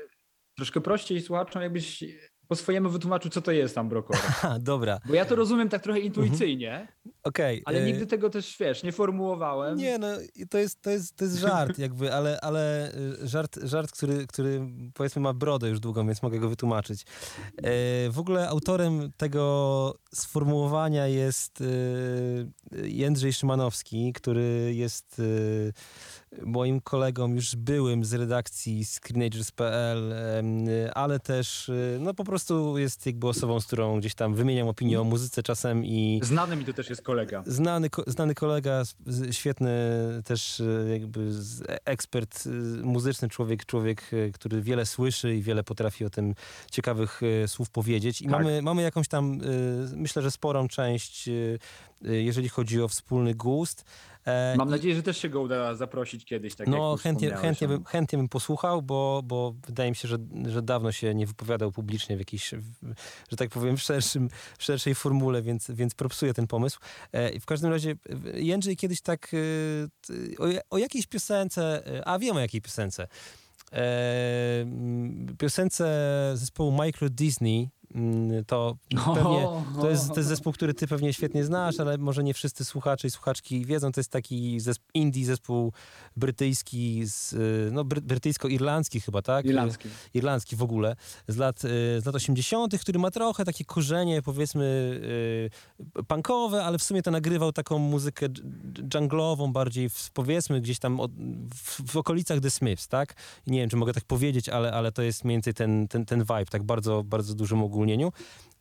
troszkę 0.55 0.81
prościej 0.81 1.21
słuchaczom, 1.21 1.61
jakbyś 1.61 2.03
po 2.51 2.55
swojemu 2.55 2.89
wytłumaczył, 2.89 3.31
co 3.31 3.41
to 3.41 3.51
jest 3.51 3.77
Ambrokor. 3.77 4.17
Ha, 4.41 4.59
dobra, 4.59 4.99
Bo 5.05 5.13
ja 5.13 5.25
to 5.25 5.35
rozumiem 5.35 5.69
tak 5.69 5.83
trochę 5.83 5.99
intuicyjnie, 5.99 6.87
okej. 7.23 7.61
ale 7.65 7.81
y, 7.81 7.85
nigdy 7.85 8.07
tego 8.07 8.29
też, 8.29 8.57
wiesz, 8.59 8.83
nie 8.83 8.91
formułowałem. 8.91 9.77
Nie, 9.77 9.97
no 9.97 10.07
to 10.49 10.57
jest, 10.57 10.81
to 10.81 10.89
jest, 10.89 11.15
to 11.15 11.23
jest 11.25 11.37
żart 11.37 11.79
jakby, 11.85 12.13
ale, 12.13 12.41
ale 12.41 12.91
y, 13.23 13.27
żart, 13.27 13.59
żart 13.63 13.91
który, 13.91 14.27
który 14.27 14.61
powiedzmy 14.93 15.21
ma 15.21 15.33
brodę 15.33 15.69
już 15.69 15.79
długą, 15.79 16.07
więc 16.07 16.21
mogę 16.21 16.39
go 16.39 16.49
wytłumaczyć. 16.49 17.01
E, 17.57 17.63
W 18.09 18.19
ogóle 18.19 18.49
autorem 18.49 19.11
tego 19.17 19.95
sformułowania 20.13 21.07
jest 21.07 21.63
Jędrzej 22.83 23.33
Szymanowski, 23.33 24.13
który 24.13 24.71
jest 24.75 25.21
moim 26.39 26.81
kolegą 26.81 27.33
już 27.33 27.55
byłym 27.55 28.05
z 28.05 28.13
redakcji 28.13 28.85
screenagers.pl, 28.85 30.13
ale 30.93 31.19
też 31.19 31.69
y, 31.69 31.97
no 31.99 32.13
po 32.13 32.23
prostu 32.23 32.77
jest 32.77 33.05
jakby 33.05 33.27
osobą, 33.27 33.59
z 33.59 33.65
którą 33.65 33.99
gdzieś 33.99 34.15
tam 34.15 34.35
wymieniam 34.35 34.67
opinię 34.67 35.01
o 35.01 35.03
muzyce 35.03 35.43
czasem 35.43 35.85
i 35.85 36.19
Znany 36.23 36.55
mi 36.55 36.65
to 36.65 36.73
też 36.73 36.89
jest 36.89 37.01
kolega. 37.01 37.43
Znany, 37.45 37.89
znany 38.07 38.35
kolega, 38.35 38.83
świetny 39.31 39.71
też 40.25 40.59
e, 40.61 40.89
jakby 40.89 41.31
ekspert 41.85 42.43
e, 42.45 42.49
muzyczny, 42.85 43.29
człowiek, 43.29 43.65
człowiek, 43.65 44.11
który 44.33 44.61
wiele 44.61 44.85
słyszy 44.85 45.35
i 45.35 45.41
wiele 45.41 45.63
potrafi 45.63 46.05
o 46.05 46.09
tym 46.09 46.35
ciekawych 46.71 47.21
słów 47.47 47.69
powiedzieć. 47.69 48.21
I 48.21 48.23
Tak. 48.23 48.31
mamy, 48.33 48.61
mamy 48.61 48.81
jakąś 48.81 49.07
tam, 49.07 49.41
myślę, 49.95 50.21
że 50.21 50.31
sporą 50.31 50.67
część, 50.67 51.29
jeżeli 52.01 52.49
chodzi 52.49 52.81
o 52.81 52.87
wspólny 52.87 53.35
gust. 53.35 53.85
E, 54.25 54.55
Mam 54.57 54.69
nadzieję, 54.69 54.95
że 54.95 55.03
też 55.03 55.17
się 55.17 55.29
go 55.29 55.41
uda 55.41 55.75
zaprosić 55.75 56.25
kiedyś, 56.25 56.55
tak 56.55 56.67
no, 56.67 56.97
chętnie, 56.97 57.27
wspomniałeś. 57.27 57.41
chętnie, 57.41 57.67
bym, 57.67 57.85
chętnie 57.85 58.17
bym 58.17 58.29
posłuchał, 58.29 58.81
bo, 58.81 59.21
bo 59.23 59.55
wydaje 59.67 59.89
mi 59.89 59.95
się, 59.95 60.07
że, 60.07 60.17
że 60.47 60.61
dawno 60.61 60.91
się 60.91 61.15
nie 61.15 61.27
wypowiadał 61.27 61.71
publicznie 61.71 62.15
w 62.15 62.19
jakiejś, 62.19 62.49
że 63.29 63.37
tak 63.37 63.49
powiem, 63.49 63.77
w, 63.77 63.81
szerszym, 63.81 64.29
w 64.57 64.63
szerszej 64.63 64.95
formule, 64.95 65.41
więc, 65.41 65.71
więc 65.71 65.93
propsuję 65.93 66.33
ten 66.33 66.47
pomysł. 66.47 66.79
E, 67.13 67.31
i 67.31 67.39
w 67.39 67.45
każdym 67.45 67.71
razie 67.71 67.91
e, 67.91 68.39
Jędrzej 68.39 68.77
kiedyś 68.77 69.01
tak 69.01 69.31
o, 70.39 70.45
o 70.69 70.77
jakiejś 70.77 71.07
piosence, 71.07 71.83
a 72.05 72.19
wiem 72.19 72.35
o 72.35 72.39
jakiej 72.39 72.61
piosence, 72.61 73.07
e, 73.73 74.65
piosence 75.37 76.31
zespołu 76.35 76.71
Micro 76.71 77.09
Disney, 77.09 77.69
to 78.47 78.75
No. 78.93 79.15
pewnie 79.15 79.47
to 79.81 79.89
jest, 79.89 80.07
to 80.07 80.15
jest 80.17 80.29
zespół, 80.29 80.53
który 80.53 80.73
ty 80.73 80.87
pewnie 80.87 81.13
świetnie 81.13 81.43
znasz, 81.43 81.79
ale 81.79 81.97
może 81.97 82.23
nie 82.23 82.33
wszyscy 82.33 82.65
słuchacze 82.65 83.07
i 83.07 83.11
słuchaczki 83.11 83.65
wiedzą. 83.65 83.91
To 83.91 83.99
jest 83.99 84.11
taki 84.11 84.59
zesp- 84.59 84.79
indie 84.93 85.25
zespół 85.25 85.73
brytyjski, 86.17 87.01
z, 87.05 87.33
y, 87.33 87.69
no, 87.71 87.83
bry, 87.83 88.01
brytyjsko-irlandzki 88.01 88.99
chyba, 89.01 89.21
tak? 89.21 89.45
Irlandzki. 89.45 89.89
Irlandzki 90.13 90.55
w 90.55 90.63
ogóle, 90.63 90.95
z 91.27 91.37
lat, 91.37 91.63
y, 91.65 91.67
z 92.01 92.05
lat 92.05 92.15
80., 92.15 92.79
który 92.79 92.99
ma 92.99 93.11
trochę 93.11 93.45
takie 93.45 93.65
korzenie, 93.65 94.21
powiedzmy, 94.21 94.65
y, 95.99 96.03
punkowe, 96.03 96.63
ale 96.65 96.77
w 96.77 96.83
sumie 96.83 97.01
to 97.01 97.11
nagrywał 97.11 97.51
taką 97.51 97.77
muzykę 97.79 98.25
dżunglową, 98.73 99.53
bardziej 99.53 99.89
w, 99.89 100.11
powiedzmy 100.13 100.61
gdzieś 100.61 100.79
tam 100.79 100.99
od, 100.99 101.11
w, 101.55 101.91
w 101.91 101.97
okolicach 101.97 102.39
The 102.39 102.49
Smiths, 102.51 102.87
tak? 102.87 103.13
Nie 103.47 103.59
wiem, 103.59 103.69
czy 103.69 103.77
mogę 103.77 103.93
tak 103.93 104.03
powiedzieć, 104.05 104.49
ale, 104.49 104.73
ale 104.73 104.91
to 104.91 105.01
jest 105.01 105.23
mniej 105.23 105.35
więcej 105.35 105.53
ten, 105.53 105.87
ten, 105.87 106.05
ten 106.05 106.19
vibe, 106.19 106.45
tak 106.45 106.63
bardzo, 106.63 107.03
bardzo 107.03 107.33
dużym 107.33 107.63
ogólnieniu. 107.63 107.80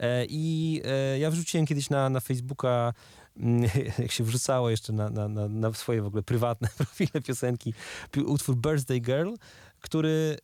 E, 0.01 0.27
I 0.29 0.81
e, 0.85 1.19
ja 1.19 1.31
wrzuciłem 1.31 1.67
kiedyś 1.67 1.91
na, 1.91 2.11
na 2.11 2.21
Facebooka, 2.21 2.93
mm, 3.37 3.71
jak 3.99 4.13
się 4.13 4.25
wrzucało 4.25 4.71
jeszcze 4.71 4.93
na, 4.93 5.11
na, 5.11 5.29
na, 5.29 5.73
swoje 5.73 6.03
w 6.03 6.07
ogóle 6.07 6.23
prywatne 6.23 6.69
profile 6.79 7.21
piosenki, 7.23 7.75
pi- 8.11 8.21
utwór 8.21 8.57
Birthday 8.57 9.01
Girl, 9.01 9.35
który, 9.81 10.37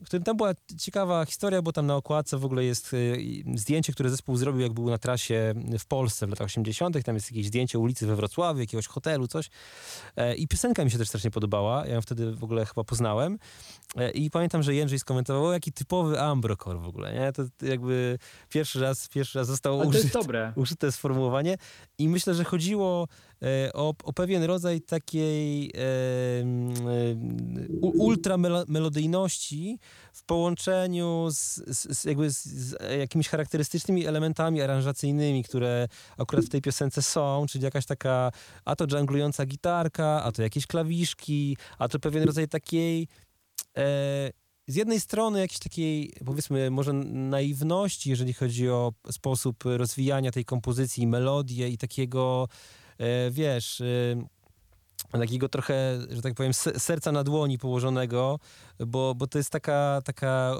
y, 0.00 0.04
który 0.04 0.22
tam 0.22 0.36
była 0.36 0.52
ciekawa 0.78 1.24
historia, 1.24 1.62
bo 1.62 1.72
tam 1.72 1.86
na 1.86 1.96
okładce 1.96 2.38
w 2.38 2.44
ogóle 2.44 2.64
jest 2.64 2.94
y, 2.94 3.18
zdjęcie, 3.54 3.92
które 3.92 4.10
zespół 4.10 4.36
zrobił, 4.36 4.60
jak 4.60 4.72
był 4.72 4.90
na 4.90 4.98
trasie 4.98 5.54
w 5.78 5.86
Polsce 5.86 6.26
w 6.26 6.30
latach 6.30 6.44
80. 6.44 7.04
Tam 7.04 7.14
jest 7.14 7.30
jakieś 7.30 7.46
zdjęcie 7.46 7.78
ulicy 7.78 8.06
we 8.06 8.16
Wrocławiu, 8.16 8.60
jakiegoś 8.60 8.86
hotelu, 8.86 9.28
coś. 9.28 9.50
E, 10.16 10.34
I 10.34 10.48
piosenka 10.48 10.84
mi 10.84 10.90
się 10.90 10.98
też 10.98 11.08
strasznie 11.08 11.30
podobała. 11.30 11.86
Ja 11.86 11.94
ją 11.94 12.02
wtedy 12.02 12.32
w 12.32 12.44
ogóle 12.44 12.66
chyba 12.66 12.84
poznałem. 12.84 13.38
E, 13.96 14.10
I 14.10 14.30
pamiętam, 14.30 14.62
że 14.62 14.74
Jędrzej 14.74 14.98
skomentował, 14.98 15.52
jaki 15.52 15.72
typowy 15.72 16.20
Ambrokor 16.20 16.80
w 16.80 16.86
ogóle, 16.86 17.12
nie? 17.12 17.32
To 17.32 17.42
jakby 17.66 18.18
pierwszy 18.48 18.80
raz, 18.80 19.08
pierwszy 19.08 19.38
raz 19.38 19.46
zostało 19.46 19.84
użyte, 19.84 20.18
użyte 20.56 20.92
sformułowanie 20.92 21.56
i 21.98 22.08
myślę, 22.08 22.34
że 22.34 22.44
chodziło 22.44 23.08
e, 23.08 23.31
o, 23.74 23.94
o 24.04 24.12
pewien 24.12 24.42
rodzaj 24.42 24.80
takiej 24.80 25.70
e, 25.74 25.78
e, 25.78 26.44
ultramelodyjności 27.80 29.78
w 30.12 30.24
połączeniu 30.24 31.28
z, 31.30 31.54
z, 31.66 32.04
jakby 32.04 32.30
z, 32.30 32.44
z 32.44 32.76
jakimiś 32.98 33.28
charakterystycznymi 33.28 34.06
elementami 34.06 34.62
aranżacyjnymi, 34.62 35.44
które 35.44 35.88
akurat 36.18 36.44
w 36.44 36.48
tej 36.48 36.62
piosence 36.62 37.02
są, 37.02 37.46
czyli 37.48 37.64
jakaś 37.64 37.86
taka 37.86 38.32
a 38.64 38.76
to 38.76 38.86
dżunglująca 38.86 39.46
gitarka, 39.46 40.22
a 40.24 40.32
to 40.32 40.42
jakieś 40.42 40.66
klawiszki, 40.66 41.56
a 41.78 41.88
to 41.88 41.98
pewien 41.98 42.24
rodzaj 42.24 42.48
takiej 42.48 43.08
e, 43.76 44.30
z 44.66 44.74
jednej 44.74 45.00
strony 45.00 45.40
jakiejś 45.40 45.58
takiej, 45.58 46.12
powiedzmy, 46.26 46.70
może 46.70 46.92
naiwności, 46.92 48.10
jeżeli 48.10 48.32
chodzi 48.32 48.68
o 48.68 48.92
sposób 49.10 49.64
rozwijania 49.64 50.30
tej 50.30 50.44
kompozycji, 50.44 51.06
melodię 51.06 51.68
i 51.68 51.78
takiego, 51.78 52.48
e, 52.48 52.81
wiesz, 53.30 53.80
e, 53.80 55.18
takiego 55.18 55.48
trochę, 55.48 55.98
że 56.10 56.22
tak 56.22 56.34
powiem, 56.34 56.54
se- 56.54 56.80
serca 56.80 57.12
na 57.12 57.24
dłoni 57.24 57.58
położonego, 57.58 58.38
bo, 58.86 59.14
bo 59.14 59.26
to 59.26 59.38
jest 59.38 59.50
taka, 59.50 60.00
taka 60.04 60.54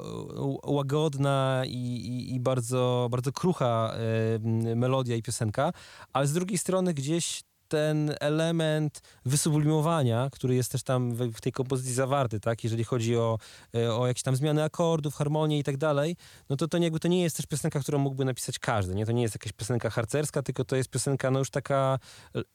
łagodna 0.63 1.63
i, 1.67 1.77
i, 1.77 2.35
i 2.35 2.39
bardzo, 2.39 3.07
bardzo 3.11 3.31
krucha 3.31 3.93
e, 3.95 4.75
melodia 4.75 5.15
i 5.15 5.21
piosenka, 5.21 5.73
ale 6.13 6.27
z 6.27 6.33
drugiej 6.33 6.57
strony 6.57 6.93
gdzieś 6.93 7.43
ten 7.73 8.15
element 8.19 9.01
wysublimowania, 9.25 10.29
który 10.31 10.55
jest 10.55 10.71
też 10.71 10.83
tam 10.83 11.15
w, 11.15 11.37
w 11.37 11.41
tej 11.41 11.51
kompozycji 11.51 11.93
zawarty, 11.93 12.39
tak, 12.39 12.63
jeżeli 12.63 12.83
chodzi 12.83 13.17
o, 13.17 13.37
e, 13.75 13.95
o 13.95 14.07
jakieś 14.07 14.23
tam 14.23 14.35
zmiany 14.35 14.63
akordów, 14.63 15.15
harmonię 15.15 15.59
i 15.59 15.63
tak 15.63 15.77
dalej, 15.77 16.15
no 16.49 16.55
to 16.55 16.67
to 16.67 16.77
nie, 16.77 16.91
to 16.91 17.07
nie 17.07 17.21
jest 17.21 17.37
też 17.37 17.45
piosenka, 17.45 17.79
którą 17.79 17.99
mógłby 17.99 18.25
napisać 18.25 18.59
każdy, 18.59 18.95
nie? 18.95 19.05
To 19.05 19.11
nie 19.11 19.21
jest 19.21 19.35
jakaś 19.35 19.51
piosenka 19.51 19.89
harcerska, 19.89 20.41
tylko 20.43 20.65
to 20.65 20.75
jest 20.75 20.89
piosenka 20.89 21.31
no 21.31 21.39
już 21.39 21.49
taka 21.49 21.99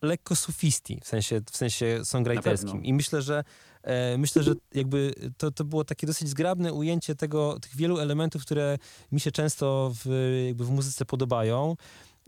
lekko 0.02 0.37
sufisti, 0.37 1.00
w 1.04 1.09
sensie, 1.09 1.40
w 1.52 1.57
sensie 1.57 2.04
songwriterskim. 2.04 2.85
I 2.85 2.92
myślę, 2.92 3.22
że 3.22 3.44
e, 3.83 4.18
myślę, 4.18 4.42
że 4.42 4.52
jakby 4.74 5.14
to, 5.38 5.50
to 5.50 5.64
było 5.64 5.85
takie 5.85 6.07
dosyć 6.07 6.28
zgrabne 6.28 6.72
ujęcie 6.72 7.14
tego, 7.14 7.61
tych 7.61 7.76
wielu 7.76 7.98
elementów, 7.98 8.42
które 8.42 8.78
mi 9.12 9.20
się 9.20 9.33
często 9.33 9.92
w, 10.04 10.33
jakby 10.46 10.64
w 10.64 10.70
muzyce 10.70 11.04
podobają. 11.04 11.76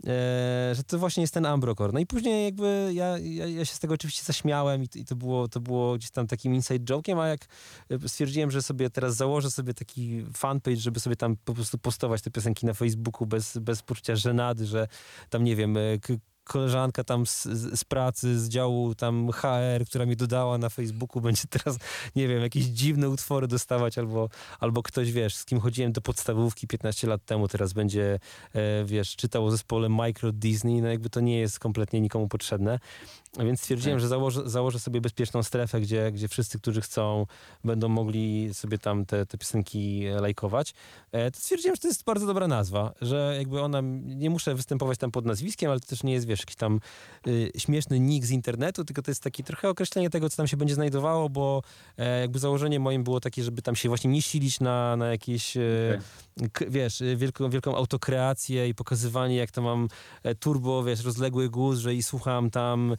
E, 0.07 0.75
że 0.75 0.85
to 0.87 0.99
właśnie 0.99 1.21
jest 1.21 1.35
ten 1.35 1.47
Ambrokor. 1.47 1.93
No 1.93 2.01
i 2.01 2.07
później 2.07 2.45
jakby 2.45 2.91
ja, 2.95 3.19
ja, 3.19 3.47
ja 3.47 3.65
się 3.65 3.75
z 3.75 3.79
tego 3.79 3.95
oczywiście 3.95 4.23
zaśmiałem 4.25 4.83
i, 4.83 4.89
i 4.95 5.05
to, 5.05 5.17
było, 5.17 5.49
to 5.49 5.61
było 5.61 5.95
gdzieś 5.95 6.11
tam 6.11 6.27
takim 6.27 6.55
inside 6.55 6.95
joke'iem, 6.95 7.21
a 7.21 7.29
jak 7.29 7.41
e, 7.91 8.09
stwierdziłem, 8.09 8.51
że 8.51 8.63
sobie 8.63 8.91
teraz 8.91 9.17
założę 9.17 9.51
sobie 9.51 9.75
taki 9.75 10.25
fanpage, 10.35 10.77
żeby 10.77 11.01
sobie 11.01 11.17
tam 11.17 11.37
po 11.45 11.55
prostu 11.55 11.79
postować 11.79 12.23
te 12.23 12.31
piosenki 12.31 12.67
na 12.67 12.75
Facebooku 12.75 13.27
bez, 13.27 13.59
bez 13.59 13.83
poczucia 13.83 14.17
żenady, 14.17 14.67
że 14.67 14.89
tam 15.31 15.45
nie 15.45 15.57
wiem, 15.57 15.77
e, 15.77 15.81
koleżanka 16.51 17.05
tam 17.05 17.27
z, 17.27 17.43
z 17.79 17.85
pracy, 17.85 18.41
z 18.41 18.49
działu 18.49 18.95
tam 18.95 19.33
HR, 19.33 19.87
która 19.87 20.07
mi 20.07 20.17
dodała 20.17 20.59
na 20.59 20.69
Facebooku, 20.69 21.23
będzie 21.27 21.43
teraz, 21.51 21.79
nie 22.17 22.29
wiem, 22.29 22.43
jakieś 22.43 22.65
dziwne 22.65 23.09
utwory 23.09 23.49
dostawać, 23.49 23.99
albo, 23.99 24.29
albo 24.61 24.83
ktoś, 24.83 25.13
wiesz, 25.13 25.37
z 25.37 25.45
kim 25.45 25.61
chodziłem 25.61 25.93
do 25.93 26.01
podstawówki 26.01 26.67
15 26.67 27.07
lat 27.07 27.25
temu, 27.25 27.49
teraz 27.49 27.73
będzie, 27.73 28.19
e, 28.53 28.85
wiesz, 28.85 29.17
czytał 29.17 29.47
o 29.47 29.51
zespole 29.51 29.89
Micro 29.89 30.33
Disney, 30.33 30.83
no 30.83 30.89
jakby 30.89 31.11
to 31.11 31.21
nie 31.21 31.39
jest 31.39 31.59
kompletnie 31.59 32.01
nikomu 32.01 32.29
potrzebne. 32.29 32.79
A 33.39 33.45
Więc 33.45 33.61
stwierdziłem, 33.61 33.97
Tak. 33.97 34.01
że 34.01 34.09
założę, 34.09 34.43
założę 34.51 34.79
sobie 34.79 35.01
bezpieczną 35.01 35.43
strefę, 35.43 35.81
gdzie, 35.81 36.13
gdzie 36.13 36.29
wszyscy, 36.29 36.59
którzy 36.59 36.81
chcą, 36.81 37.27
będą 37.65 37.89
mogli 37.89 38.55
sobie 38.55 38.79
tam 38.79 39.07
te, 39.07 39.27
te 39.27 39.39
piosenki 39.39 40.07
e, 40.07 40.21
lajkować. 40.21 40.75
E, 41.13 41.31
to 41.31 41.41
stwierdziłem, 41.41 41.77
że 41.77 41.83
to 41.83 41.89
jest 41.89 42.05
bardzo 42.05 42.27
dobra 42.27 42.49
nazwa, 42.49 42.93
że 43.01 43.35
jakby 43.39 43.61
ona, 43.61 43.81
nie 44.03 44.31
muszę 44.31 44.55
występować 44.55 44.99
tam 44.99 45.11
pod 45.11 45.27
nazwiskiem, 45.27 45.71
ale 45.71 45.81
to 45.81 45.87
też 45.87 46.03
nie 46.03 46.13
jest, 46.13 46.27
wiesz, 46.27 46.41
jakiś 46.41 46.57
tam 46.57 46.81
y, 47.27 47.51
śmieszny 47.59 48.01
nick 48.01 48.27
z 48.27 48.31
internetu, 48.31 48.85
tylko 48.85 49.03
to 49.03 49.11
jest 49.11 49.23
takie 49.23 49.43
trochę 49.45 49.69
określenie 49.69 50.11
tego, 50.11 50.31
co 50.31 50.37
tam 50.37 50.47
się 50.47 50.57
będzie 50.57 50.75
znajdowało, 50.75 51.29
bo 51.29 51.63
e, 51.99 52.21
jakby 52.21 52.39
założenie 52.39 52.81
moim 52.81 53.05
było 53.05 53.21
takie, 53.21 53.45
żeby 53.45 53.63
tam 53.63 53.77
się 53.77 53.89
właśnie 53.89 54.11
nie 54.11 54.23
silić 54.23 54.61
na, 54.61 54.97
na 54.97 55.07
jakieś, 55.07 55.57
e, 55.57 55.61
Okej. 55.89 56.01
Wiesz, 56.69 57.01
y, 57.01 57.17
wielką, 57.17 57.51
wielką 57.51 57.77
autokreację 57.77 58.69
i 58.69 58.75
pokazywanie, 58.75 59.37
jak 59.37 59.51
to 59.51 59.63
mam 59.63 59.89
e, 60.23 60.35
turbo, 60.35 60.85
wiesz, 60.85 61.05
rozległy 61.05 61.51
głos, 61.51 61.79
że 61.79 61.95
i 61.95 62.03
słucham 62.03 62.51
tam 62.51 62.93
e, 62.93 62.97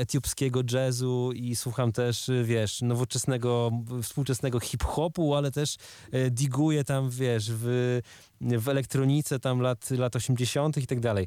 etiopskiego 0.00 0.60
jazzu 0.72 1.30
i 1.34 1.56
słucham 1.56 1.92
też, 1.92 2.28
y, 2.28 2.44
wiesz, 2.44 2.82
nowoczesnego, 2.82 3.70
współczesnego 4.02 4.60
hip-hopu, 4.60 5.34
ale 5.34 5.50
też 5.50 5.76
e, 6.12 6.30
diguję 6.30 6.84
tam, 6.84 7.10
wiesz, 7.10 7.50
w, 7.52 8.00
w 8.40 8.68
elektronice 8.68 9.38
tam 9.38 9.60
lat, 9.60 9.90
lat 9.90 10.16
80. 10.16 10.76
i 10.76 10.86
tak 10.86 11.00
dalej. 11.00 11.26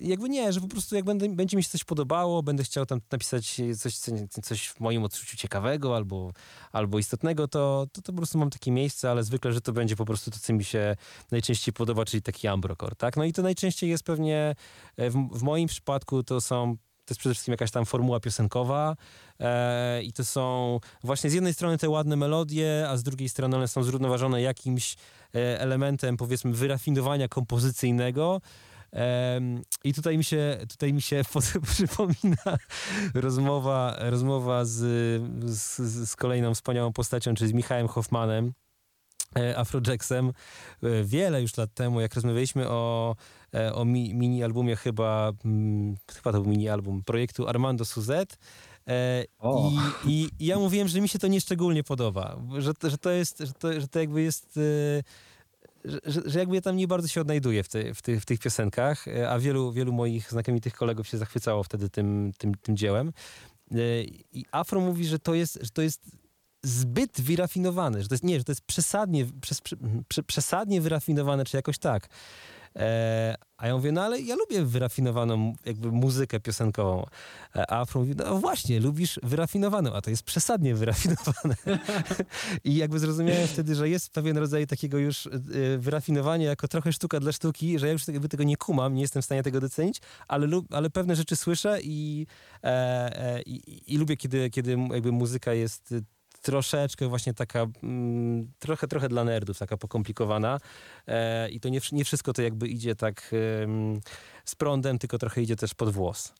Jakby 0.00 0.28
nie, 0.28 0.52
że 0.52 0.60
po 0.60 0.68
prostu 0.68 0.96
jak 0.96 1.04
będę, 1.04 1.28
będzie 1.28 1.56
mi 1.56 1.62
się 1.62 1.70
coś 1.70 1.84
podobało, 1.84 2.42
będę 2.42 2.64
chciał 2.64 2.86
tam 2.86 3.00
napisać 3.12 3.60
coś, 3.78 3.96
co- 3.96 4.42
coś 4.42 4.68
w 4.68 4.80
moim 4.80 5.04
odczuciu 5.04 5.36
ciekawego 5.36 5.96
albo, 5.96 6.32
albo 6.72 6.98
istotnego, 6.98 7.48
to, 7.48 7.86
to, 7.92 8.02
to 8.02 8.12
po 8.12 8.16
prostu 8.16 8.38
mam 8.38 8.50
takie 8.50 8.70
miejsce, 8.70 9.10
ale 9.10 9.24
zwykle, 9.24 9.52
że 9.52 9.60
to 9.60 9.72
będzie 9.72 9.96
po 9.96 10.04
prostu 10.04 10.30
to, 10.30 10.38
co 10.38 10.52
mi 10.52 10.64
się 10.64 10.96
najczęściej 11.30 11.72
podoba, 11.72 12.04
czyli 12.04 12.22
taki 12.22 12.48
Ambrokor, 12.48 12.96
tak? 12.96 13.16
No 13.16 13.24
i 13.24 13.32
to 13.32 13.42
najczęściej 13.42 13.90
jest 13.90 14.04
pewnie, 14.04 14.54
w, 14.98 15.38
w 15.38 15.42
moim 15.42 15.68
przypadku 15.68 16.22
to 16.22 16.40
są 16.40 16.76
to 17.08 17.12
jest 17.12 17.20
przede 17.20 17.34
wszystkim 17.34 17.52
jakaś 17.52 17.70
tam 17.70 17.86
formuła 17.86 18.20
piosenkowa 18.20 18.96
e, 19.40 20.02
i 20.02 20.12
to 20.12 20.24
są 20.24 20.80
właśnie 21.04 21.30
z 21.30 21.34
jednej 21.34 21.54
strony 21.54 21.78
te 21.78 21.88
ładne 21.88 22.16
melodie, 22.16 22.86
a 22.88 22.96
z 22.96 23.02
drugiej 23.02 23.28
strony 23.28 23.56
one 23.56 23.68
są 23.68 23.82
zrównoważone 23.82 24.42
jakimś 24.42 24.96
e, 25.34 25.60
elementem 25.60 26.16
powiedzmy 26.16 26.52
wyrafinowania 26.52 27.28
kompozycyjnego. 27.28 28.40
I 29.84 29.94
tutaj 29.94 30.18
mi 30.18 30.24
się, 30.24 30.58
tutaj 30.68 30.92
mi 30.92 31.02
się 31.02 31.22
przypomina 31.74 32.58
rozmowa, 33.14 33.96
rozmowa 33.98 34.64
z, 34.64 34.76
z, 35.44 35.78
z 36.08 36.16
kolejną 36.16 36.54
wspaniałą 36.54 36.92
postacią, 36.92 37.34
czyli 37.34 37.50
z 37.50 37.52
Michałem 37.52 37.88
Hoffmanem, 37.88 38.52
Afrojacksem, 39.56 40.32
e, 40.82 41.04
wiele 41.04 41.42
już 41.42 41.56
lat 41.56 41.74
temu, 41.74 42.00
jak 42.00 42.14
rozmawialiśmy 42.14 42.68
o, 42.68 43.16
e, 43.54 43.74
o 43.74 43.84
mi, 43.84 44.14
mini-albumie 44.14 44.76
chyba, 44.76 45.32
mm, 45.44 45.96
chyba 46.14 46.32
to 46.32 46.40
był 46.40 46.50
mini-album 46.50 47.02
projektu 47.04 47.48
Armando 47.48 47.84
Suzette, 47.84 48.36
E. 48.88 49.24
I, 50.04 50.10
i, 50.10 50.28
I 50.38 50.46
ja 50.46 50.58
mówiłem, 50.58 50.88
że 50.88 51.00
mi 51.00 51.08
się 51.08 51.18
to 51.18 51.26
nieszczególnie 51.26 51.84
podoba, 51.84 52.36
że, 52.58 52.72
że 52.82 52.98
to 52.98 53.10
jest, 53.10 53.38
że 53.38 53.52
to, 53.52 53.80
że 53.80 53.88
to 53.88 53.98
jakby 53.98 54.22
jest... 54.22 54.56
e, 54.56 55.02
że, 55.84 56.20
że, 56.26 56.38
jakby 56.38 56.54
ja 56.54 56.60
tam 56.60 56.76
nie 56.76 56.88
bardzo 56.88 57.08
się 57.08 57.20
odnajduję 57.20 57.62
w, 57.62 57.68
te, 57.68 57.94
w, 57.94 58.02
tych, 58.02 58.22
w 58.22 58.24
tych 58.24 58.38
piosenkach, 58.38 59.08
e, 59.08 59.30
a 59.30 59.38
wielu, 59.38 59.72
wielu 59.72 59.92
moich 59.92 60.30
znakomitych 60.30 60.74
kolegów 60.74 61.08
się 61.08 61.18
zachwycało 61.18 61.62
wtedy 61.62 61.90
tym, 61.90 62.32
tym, 62.38 62.54
tym 62.54 62.76
dziełem. 62.76 63.12
E, 63.70 63.76
I 64.32 64.44
Afro 64.52 64.80
mówi, 64.80 65.06
że 65.06 65.18
to 65.18 65.34
jest, 65.34 65.58
że 65.62 65.70
to 65.70 65.82
jest 65.82 66.00
zbyt 66.68 67.20
wyrafinowane, 67.20 68.02
że 68.02 68.08
to 68.08 68.14
jest, 68.14 68.24
nie, 68.24 68.38
że 68.38 68.44
to 68.44 68.52
jest 68.52 68.62
przesadnie, 68.66 69.26
przez, 69.40 69.60
prze, 69.60 69.76
prze, 70.08 70.22
przesadnie 70.22 70.80
wyrafinowane, 70.80 71.44
czy 71.44 71.56
jakoś 71.56 71.78
tak. 71.78 72.08
E, 72.76 73.34
a 73.56 73.66
ja 73.66 73.74
mówię, 73.74 73.92
no 73.92 74.02
ale 74.02 74.20
ja 74.20 74.36
lubię 74.36 74.64
wyrafinowaną 74.64 75.54
jakby 75.66 75.92
muzykę 75.92 76.40
piosenkową. 76.40 77.06
E, 77.56 77.70
A 77.70 77.80
Afro 77.80 78.00
mówi, 78.00 78.14
no 78.16 78.38
właśnie, 78.38 78.80
lubisz 78.80 79.20
wyrafinowaną, 79.22 79.92
a 79.92 80.00
to 80.00 80.10
jest 80.10 80.22
przesadnie 80.22 80.74
wyrafinowane. 80.74 81.56
I 82.64 82.76
jakby 82.76 82.98
zrozumiałem 82.98 83.48
wtedy, 83.48 83.74
że 83.74 83.88
jest 83.88 84.10
pewien 84.10 84.38
rodzaj 84.38 84.66
takiego 84.66 84.98
już 84.98 85.26
y, 85.26 85.78
wyrafinowania 85.78 86.48
jako 86.48 86.68
trochę 86.68 86.92
sztuka 86.92 87.20
dla 87.20 87.32
sztuki, 87.32 87.78
że 87.78 87.86
ja 87.86 87.92
już 87.92 88.08
jakby 88.08 88.28
tego 88.28 88.44
nie 88.44 88.56
kumam, 88.56 88.94
nie 88.94 89.02
jestem 89.02 89.22
w 89.22 89.24
stanie 89.24 89.42
tego 89.42 89.60
docenić, 89.60 90.00
ale, 90.28 90.48
ale 90.70 90.90
pewne 90.90 91.16
rzeczy 91.16 91.36
słyszę 91.36 91.78
i, 91.82 92.26
e, 92.64 92.66
e, 92.66 93.42
i, 93.42 93.94
i 93.94 93.98
lubię, 93.98 94.16
kiedy, 94.16 94.50
kiedy 94.50 94.76
jakby 94.92 95.12
muzyka 95.12 95.52
jest 95.52 95.94
troszeczkę 96.42 97.08
właśnie 97.08 97.34
taka, 97.34 97.66
mm, 97.82 98.50
trochę, 98.58 98.88
trochę 98.88 99.08
dla 99.08 99.24
nerdów, 99.24 99.58
taka 99.58 99.76
pokomplikowana 99.76 100.60
e, 101.06 101.48
i 101.48 101.60
to 101.60 101.68
nie, 101.68 101.80
nie 101.92 102.04
wszystko 102.04 102.32
to 102.32 102.42
jakby 102.42 102.68
idzie 102.68 102.94
tak 102.94 103.30
z 104.44 104.54
prądem, 104.54 104.98
tylko 104.98 105.18
trochę 105.18 105.42
idzie 105.42 105.56
też 105.56 105.74
pod 105.74 105.90
włos. 105.90 106.34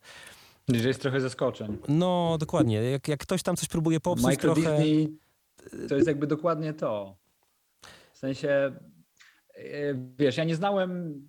Że 0.69 0.89
jest 0.89 1.03
trochę 1.03 1.21
zaskoczeń. 1.21 1.79
No, 1.89 2.37
dokładnie. 2.41 2.77
Jak, 2.77 3.09
jak 3.09 3.21
ktoś 3.21 3.43
tam 3.43 3.57
coś 3.57 3.69
próbuje 3.69 4.01
popsuć 4.01 4.27
Micro 4.27 4.55
trochę... 4.55 4.77
Disney 4.77 5.19
to 5.89 5.95
jest 5.95 6.09
jakby 6.09 6.27
dokładnie 6.27 6.75
to. 6.75 7.17
W 8.13 8.19
sensie, 8.19 8.49
e, 9.55 9.95
wiesz, 10.19 10.37
ja 10.37 10.45
nie 10.45 10.57
znałem 10.57 11.23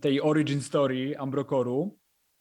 tej 0.00 0.22
origin 0.22 0.62
story 0.62 1.18
Ambrokoru, 1.18 1.98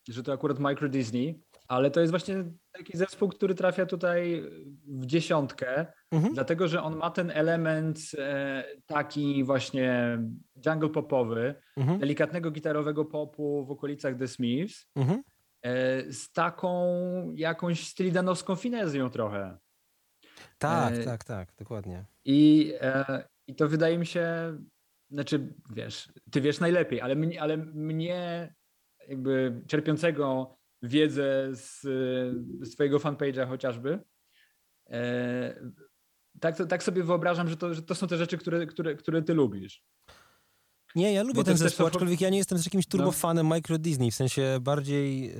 że 0.09 0.23
to 0.23 0.33
akurat 0.33 0.59
Micro 0.59 0.89
Disney, 0.89 1.41
ale 1.73 1.91
to 1.91 1.99
jest 1.99 2.11
właśnie 2.11 2.43
taki 2.71 2.97
zespół, 2.97 3.29
który 3.29 3.55
trafia 3.55 3.85
tutaj 3.85 4.43
w 4.87 5.05
dziesiątkę, 5.05 5.85
Mhm. 6.11 6.33
dlatego 6.33 6.67
że 6.67 6.83
on 6.83 6.95
ma 6.95 7.09
ten 7.11 7.31
element 7.31 7.99
e, 8.17 8.63
taki 8.85 9.43
właśnie 9.43 10.17
jungle 10.65 10.89
popowy, 10.89 11.55
Mhm. 11.77 11.99
delikatnego 11.99 12.51
gitarowego 12.51 13.05
popu 13.05 13.65
w 13.65 13.71
okolicach 13.71 14.17
The 14.17 14.27
Smiths, 14.27 14.85
Mhm. 14.95 15.23
e, 15.61 16.11
z 16.13 16.31
taką 16.31 16.87
jakąś 17.35 17.87
stylidanowską 17.87 18.55
finezją 18.55 19.09
trochę. 19.09 19.57
Tak, 20.57 20.93
E, 20.93 21.03
tak, 21.03 21.23
tak, 21.23 21.49
dokładnie. 21.59 22.05
I, 22.25 22.73
e, 22.81 23.23
I 23.47 23.55
to 23.55 23.67
wydaje 23.67 23.97
mi 23.97 24.05
się, 24.05 24.27
znaczy 25.09 25.53
wiesz, 25.75 26.09
ty 26.31 26.41
wiesz 26.41 26.59
najlepiej, 26.59 27.01
ale 27.01 27.15
mnie, 27.15 27.41
ale 27.41 27.57
mnie 27.57 28.53
jakby 29.07 29.61
czerpiącego 29.67 30.55
wiedzę 30.83 31.49
z, 31.51 31.85
e, 31.85 32.65
z 32.65 32.71
twojego 32.71 32.97
fanpage'a 32.97 33.47
chociażby, 33.47 33.99
e, 34.89 35.71
tak, 36.39 36.55
tak 36.69 36.83
sobie 36.83 37.03
wyobrażam, 37.03 37.49
że 37.49 37.57
to, 37.57 37.73
że 37.73 37.81
to 37.81 37.95
są 37.95 38.07
te 38.07 38.17
rzeczy, 38.17 38.37
które, 38.37 38.65
które, 38.65 38.95
które 38.95 39.21
ty 39.21 39.33
lubisz. 39.33 39.83
Nie, 40.95 41.13
ja 41.13 41.21
lubię 41.21 41.33
Bo 41.33 41.43
ten 41.43 41.53
też 41.53 41.59
zespół, 41.59 41.87
aczkolwiek 41.87 42.21
ja 42.21 42.29
nie 42.29 42.37
jestem 42.37 42.57
jakimś 42.65 42.85
No. 42.85 42.91
turbofanem 42.91 43.47
Micro 43.47 43.77
Disney, 43.77 44.11
w 44.11 44.15
sensie 44.15 44.57
bardziej 44.61 45.31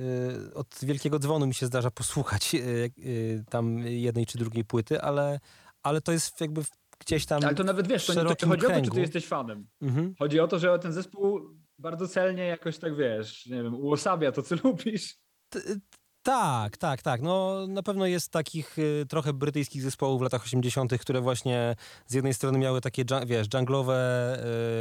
y, 0.48 0.54
od 0.54 0.78
Wielkiego 0.82 1.18
Dzwonu 1.18 1.46
mi 1.46 1.54
się 1.54 1.66
zdarza 1.66 1.90
posłuchać 1.90 2.54
y, 2.54 2.58
y, 2.98 3.44
tam 3.50 3.78
jednej 3.78 4.26
czy 4.26 4.38
drugiej 4.38 4.64
płyty, 4.64 5.00
ale, 5.00 5.40
ale 5.82 6.00
to 6.00 6.12
jest 6.12 6.40
jakby 6.40 6.62
gdzieś 6.98 7.26
tam 7.26 7.44
Ale 7.44 7.54
to 7.54 7.64
nawet 7.64 7.88
wiesz, 7.88 8.06
to 8.06 8.12
nie 8.12 8.20
to 8.20 8.22
nie 8.22 8.28
chodzi 8.28 8.46
o 8.46 8.48
to, 8.48 8.56
czy 8.56 8.66
kręgu. 8.66 8.94
ty 8.94 9.00
jesteś 9.00 9.26
fanem. 9.26 9.66
Mhm. 9.82 10.14
Chodzi 10.18 10.40
o 10.40 10.48
to, 10.48 10.58
że 10.58 10.78
ten 10.78 10.92
zespół 10.92 11.40
bardzo 11.78 12.08
celnie 12.08 12.46
jakoś 12.46 12.78
tak 12.78 12.96
wiesz, 12.96 13.46
nie 13.46 13.62
wiem, 13.62 13.74
uosabia 13.74 14.32
to, 14.32 14.42
co 14.42 14.54
lubisz. 14.64 15.23
T- 15.54 15.60
Tak, 16.22 16.76
tak, 16.76 17.02
tak. 17.02 17.22
No 17.22 17.66
na 17.66 17.82
pewno 17.82 18.06
jest 18.06 18.30
takich 18.32 18.78
y, 18.78 19.06
trochę 19.08 19.32
brytyjskich 19.32 19.82
zespołów 19.82 20.20
w 20.20 20.22
latach 20.22 20.42
80., 20.42 20.98
które 20.98 21.20
właśnie 21.20 21.76
z 22.06 22.14
jednej 22.14 22.34
strony 22.34 22.58
miały 22.58 22.80
takie, 22.80 23.04
wiesz, 23.26 23.48
dżunglowe 23.48 24.36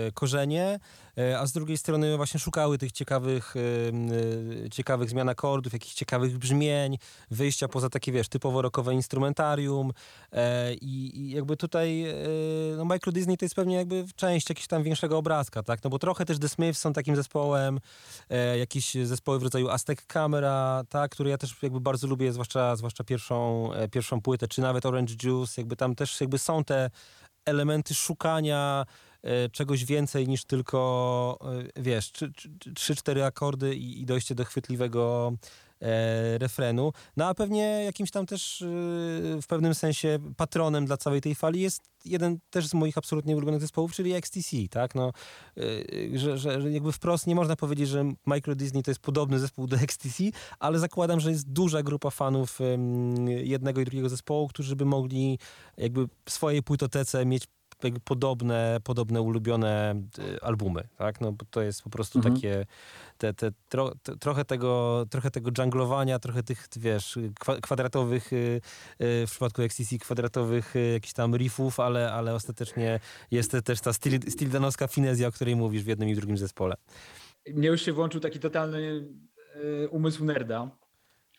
y, 0.07 0.11
korzenie, 0.11 0.79
y, 1.12 1.12
a 1.39 1.45
z 1.45 1.51
drugiej 1.51 1.77
strony 1.77 2.17
właśnie 2.17 2.39
szukały 2.39 2.77
tych 2.77 2.91
ciekawych, 2.91 3.55
y, 3.55 3.59
y, 4.65 4.69
ciekawych 4.69 5.09
zmian 5.09 5.29
akordów, 5.29 5.73
jakichś 5.73 5.93
ciekawych 5.93 6.37
brzmień, 6.37 6.97
wyjścia 7.31 7.67
poza 7.67 7.89
takie, 7.89 8.11
wiesz, 8.11 8.29
typowo 8.29 8.61
rockowe 8.61 8.93
instrumentarium. 8.93 9.91
E, 10.31 10.73
i, 10.73 11.29
jakby 11.29 11.57
tutaj 11.57 12.05
no 12.77 12.85
Micro 12.85 13.11
Disney 13.11 13.37
to 13.37 13.45
jest 13.45 13.55
pewnie 13.55 13.75
jakby 13.75 14.05
część 14.15 14.49
jakiegoś 14.49 14.67
tam 14.67 14.83
większego 14.83 15.17
obrazka, 15.17 15.63
tak? 15.63 15.83
No 15.83 15.89
bo 15.89 15.99
trochę 15.99 16.25
też 16.25 16.39
The 16.39 16.49
Smiths 16.49 16.81
są 16.81 16.93
takim 16.93 17.15
zespołem, 17.15 17.79
e, 18.29 18.57
jakieś 18.57 18.93
zespoły 18.93 19.39
w 19.39 19.43
rodzaju 19.43 19.69
Aztec 19.69 20.01
Camera, 20.01 20.83
tak, 20.89 21.11
które 21.11 21.29
ja 21.29 21.37
też 21.37 21.55
jakby 21.61 21.79
bardzo 21.79 22.07
lubię, 22.07 22.33
zwłaszcza, 22.33 22.75
zwłaszcza 22.75 23.03
pierwszą, 23.03 23.69
e, 23.73 23.89
pierwszą 23.89 24.21
płytę, 24.21 24.47
czy 24.47 24.61
nawet 24.61 24.85
Orange 24.85 25.13
Juice, 25.23 25.61
jakby 25.61 25.75
tam 25.75 25.95
też 25.95 26.21
jakby 26.21 26.37
są 26.37 26.63
te 26.63 26.89
elementy 27.45 27.93
szukania 27.93 28.85
e, 28.85 29.12
czegoś 29.51 29.85
więcej 29.85 30.27
niż 30.27 30.45
tylko, 30.45 31.39
e, 31.77 31.81
wiesz, 31.81 32.11
trzy, 32.11 32.31
trzy, 32.31 32.49
trzy, 32.75 32.95
cztery 32.95 33.23
akordy 33.23 33.75
i, 33.75 34.01
i 34.01 34.05
dojście 34.05 34.35
do 34.35 34.45
chwytliwego 34.45 35.33
e, 35.81 36.37
refrenu. 36.37 36.93
No 37.17 37.27
a 37.27 37.33
pewnie 37.33 37.83
jakimś 37.85 38.11
tam 38.11 38.25
też 38.25 38.61
e, 38.61 38.65
w 39.41 39.47
pewnym 39.47 39.75
sensie 39.75 40.19
patronem 40.37 40.85
dla 40.85 40.97
całej 40.97 41.21
tej 41.21 41.35
fali 41.35 41.61
jest 41.61 41.81
jeden 42.05 42.39
też 42.49 42.67
z 42.67 42.73
moich 42.73 42.97
absolutnie 42.97 43.35
ulubionych 43.35 43.61
zespołów, 43.61 43.93
czyli 43.93 44.13
XTC, 44.13 44.57
tak? 44.69 44.95
No, 44.95 45.11
e, 45.57 46.17
że, 46.17 46.37
że, 46.37 46.71
jakby 46.71 46.91
wprost 46.91 47.27
nie 47.27 47.35
można 47.35 47.55
powiedzieć, 47.55 47.89
że 47.89 48.13
Micro 48.25 48.55
Disney 48.55 48.83
to 48.83 48.91
jest 48.91 49.01
podobny 49.01 49.39
zespół 49.39 49.67
do 49.67 49.75
XTC, 49.77 50.23
ale 50.59 50.79
zakładam, 50.79 51.19
że 51.19 51.31
jest 51.31 51.49
duża 51.49 51.83
grupa 51.83 52.09
fanów 52.09 52.59
jednego 53.27 53.81
i 53.81 53.85
drugiego 53.85 54.09
zespołu, 54.09 54.47
którzy 54.47 54.75
by 54.75 54.85
mogli 54.85 55.39
jakby 55.77 56.07
w 56.25 56.31
swojej 56.31 56.63
płytotece 56.63 57.25
mieć 57.25 57.47
podobne, 57.91 58.77
podobne 58.83 59.21
ulubione 59.21 59.95
e, 60.19 60.43
albumy, 60.43 60.87
tak? 60.97 61.21
No 61.21 61.31
bo 61.31 61.45
to 61.51 61.61
jest 61.61 61.81
po 61.83 61.89
prostu 61.89 62.19
Mhm. 62.19 62.35
takie 62.35 62.65
te, 63.17 63.33
te, 63.33 63.51
tro, 63.69 63.91
te, 64.03 64.17
trochę 64.17 64.45
tego, 64.45 65.05
trochę 65.09 65.31
tego 65.31 65.51
junglowania, 65.57 66.19
trochę 66.19 66.43
tych, 66.43 66.67
wiesz, 66.77 67.19
kwa, 67.39 67.55
kwadratowych, 67.61 68.33
y, 68.33 68.61
y, 69.01 69.27
w 69.27 69.31
przypadku 69.31 69.61
XTC 69.61 69.97
kwadratowych 69.97 70.75
y, 70.75 70.91
jakichś 70.93 71.13
tam 71.13 71.35
riffów, 71.35 71.79
ale, 71.79 72.13
ale 72.13 72.33
ostatecznie 72.35 72.99
jest 73.31 73.51
te- 73.51 73.61
też 73.61 73.81
ta 73.81 73.93
stil, 73.93 74.31
stildanowska 74.31 74.87
finezja, 74.87 75.27
o 75.27 75.31
której 75.31 75.55
mówisz 75.55 75.83
w 75.83 75.87
jednym 75.87 76.09
i 76.09 76.15
drugim 76.15 76.37
zespole. 76.37 76.75
Mnie 77.53 77.67
już 77.67 77.81
się 77.81 77.93
włączył 77.93 78.21
taki 78.21 78.39
totalny 78.39 79.07
umysł 79.89 80.25
nerda. 80.25 80.69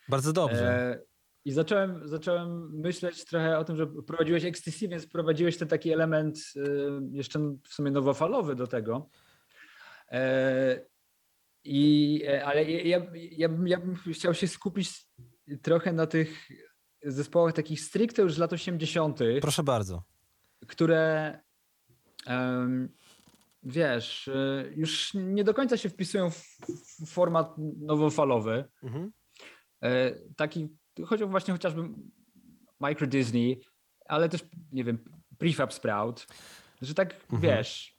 Bardzo 0.09 0.33
dobrze. 0.33 0.91
E, 0.95 0.99
I 1.45 1.51
zacząłem, 1.51 2.07
zacząłem 2.07 2.79
myśleć 2.79 3.25
trochę 3.25 3.57
o 3.57 3.63
tym, 3.63 3.75
że 3.75 3.87
prowadziłeś 3.87 4.45
XTC, 4.45 4.87
więc 4.87 5.07
prowadziłeś 5.07 5.57
ten 5.57 5.67
taki 5.67 5.91
element 5.91 6.37
e, 6.55 6.59
jeszcze 7.11 7.39
w 7.63 7.73
sumie 7.73 7.91
nowofalowy 7.91 8.55
do 8.55 8.67
tego. 8.67 9.09
E, 10.11 10.85
I, 11.63 12.21
e, 12.27 12.45
ale 12.45 12.63
ja, 12.71 12.97
ja, 12.97 13.49
ja, 13.65 13.79
bym- 13.79 13.95
chciał 14.13 14.33
się 14.33 14.47
skupić 14.47 15.07
trochę 15.61 15.93
na 15.93 16.07
tych 16.07 16.49
zespołach 17.03 17.53
takich 17.53 17.81
stricte 17.81 18.21
już 18.21 18.33
z 18.33 18.37
lat 18.37 18.53
80., 18.53 19.19
Proszę 19.41 19.63
bardzo. 19.63 20.03
które 20.67 21.39
wiesz, 23.63 24.27
e, 24.27 24.65
już 24.75 25.13
nie 25.13 25.43
do 25.43 25.53
końca 25.53 25.77
się 25.77 25.89
wpisują 25.89 26.29
w, 26.29 26.37
w 26.99 27.09
format 27.09 27.55
nowofalowy. 27.77 28.65
Mhm. 28.83 29.11
E, 29.83 30.11
taki, 30.35 30.69
chodzi 31.05 31.23
o 31.23 31.27
właśnie 31.27 31.53
chociażby 31.53 31.81
Micro 32.79 33.07
Disney, 33.07 33.61
ale 34.05 34.29
też, 34.29 34.41
nie 34.71 34.83
wiem, 34.83 34.99
Prefab 35.37 35.73
Sprout, 35.73 36.27
że 36.81 36.93
tak, 36.93 37.13
Mhm. 37.13 37.41
wiesz, 37.41 37.95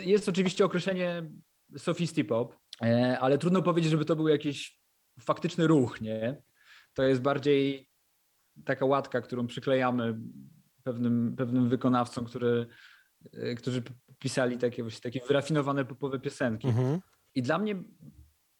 jest 0.00 0.28
oczywiście 0.28 0.64
określenie 0.64 1.30
sophistipop, 1.76 2.56
e, 2.82 3.18
ale 3.20 3.38
trudno 3.38 3.62
powiedzieć, 3.62 3.90
żeby 3.90 4.04
to 4.04 4.16
był 4.16 4.28
jakiś 4.28 4.80
faktyczny 5.20 5.66
ruch, 5.66 6.00
nie? 6.00 6.42
To 6.94 7.02
jest 7.02 7.22
bardziej 7.22 7.88
taka 8.64 8.84
łatka, 8.84 9.20
którą 9.20 9.46
przyklejamy 9.46 10.18
pewnym, 10.82 11.36
pewnym 11.36 11.68
wykonawcom, 11.68 12.24
który, 12.24 12.66
e, 13.32 13.54
którzy 13.54 13.82
pisali 14.18 14.58
takie, 14.58 14.82
właśnie 14.82 15.00
takie 15.00 15.20
wyrafinowane 15.28 15.84
popowe 15.84 16.18
piosenki. 16.18 16.68
Mhm. 16.68 17.00
I 17.34 17.42
dla 17.42 17.58
mnie 17.58 17.82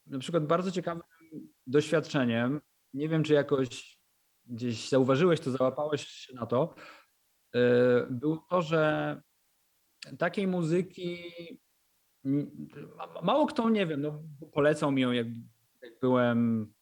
na 0.06 0.18
przykład 0.18 0.46
bardzo 0.46 0.70
ciekawym 0.70 1.02
doświadczeniem, 1.66 2.60
nie 2.94 3.08
wiem 3.08 3.22
czy 3.24 3.32
jakoś 3.32 3.98
gdzieś 4.46 4.88
zauważyłeś 4.88 5.40
to, 5.40 5.50
załapałeś 5.50 6.06
się 6.06 6.34
na 6.34 6.46
to, 6.46 6.74
yy, 7.54 7.60
było 8.10 8.46
to, 8.50 8.62
że 8.62 9.22
takiej 10.18 10.46
muzyki 10.46 11.18
mało 13.22 13.46
kto, 13.46 13.70
nie 13.70 13.86
wiem, 13.86 14.00
no, 14.00 14.22
polecał 14.52 14.92
mi 14.92 15.02
ją 15.02 15.12
jak, 15.12 15.26
jak 15.82 16.00
byłem 16.00 16.72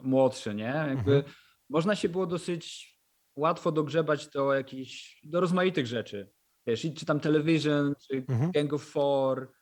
młodszy, 0.00 0.54
nie? 0.54 0.84
Jakby 0.88 1.14
Mhm. 1.16 1.22
można 1.68 1.96
się 1.96 2.08
było 2.08 2.26
dosyć 2.26 2.92
łatwo 3.36 3.72
dogrzebać 3.72 4.28
do 4.28 4.54
jakichś, 4.54 5.20
do 5.24 5.40
rozmaitych 5.40 5.86
rzeczy. 5.86 6.30
Wiesz, 6.66 6.86
czy 6.96 7.06
tam 7.06 7.20
Television, 7.20 7.94
czy 8.08 8.16
Mhm. 8.28 8.50
Gang 8.52 8.72
of 8.72 8.82
Four, 8.82 9.52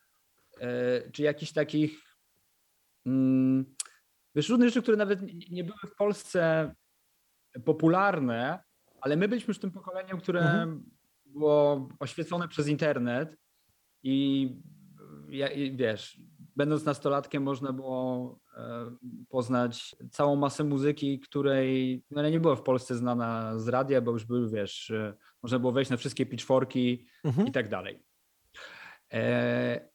e, 0.60 1.10
czy 1.10 1.22
jakichś 1.22 1.52
takich 1.52 2.16
mm, 3.06 3.74
wiesz, 4.34 4.48
różne 4.48 4.66
rzeczy, 4.66 4.82
które 4.82 4.96
nawet 4.96 5.20
nie, 5.50 5.64
były 5.64 5.78
w 5.86 5.94
Polsce 5.94 6.74
popularne, 7.64 8.62
ale 9.00 9.16
my 9.16 9.28
byliśmy 9.28 9.50
już 9.50 9.58
tym 9.58 9.70
pokoleniem, 9.70 10.18
które 10.18 10.40
Mhm. 10.40 10.90
było 11.26 11.88
oświecone 12.00 12.48
przez 12.48 12.68
internet 12.68 13.36
i 14.02 14.48
wiesz, 15.74 16.20
będąc 16.56 16.84
nastolatkiem 16.84 17.42
można 17.42 17.72
było 17.72 18.38
e, 18.56 18.96
poznać 19.28 19.96
całą 20.10 20.36
masę 20.36 20.64
muzyki, 20.64 21.20
której 21.20 22.04
no, 22.10 22.28
nie 22.30 22.40
była 22.40 22.56
w 22.56 22.62
Polsce 22.62 22.94
znana 22.96 23.58
z 23.58 23.68
radia, 23.68 24.00
bo 24.00 24.10
już 24.12 24.24
były, 24.24 24.50
wiesz, 24.50 24.90
e, 24.90 25.14
można 25.42 25.58
było 25.58 25.72
wejść 25.72 25.90
na 25.90 25.96
wszystkie 25.96 26.26
pitchforki 26.26 27.06
Mhm. 27.24 27.46
i 27.48 27.52
tak 27.52 27.68
dalej. 27.68 28.02
E, 29.12 29.90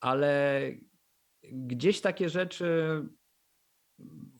ale 0.00 0.62
gdzieś 1.52 2.00
takie 2.00 2.28
rzeczy 2.28 3.02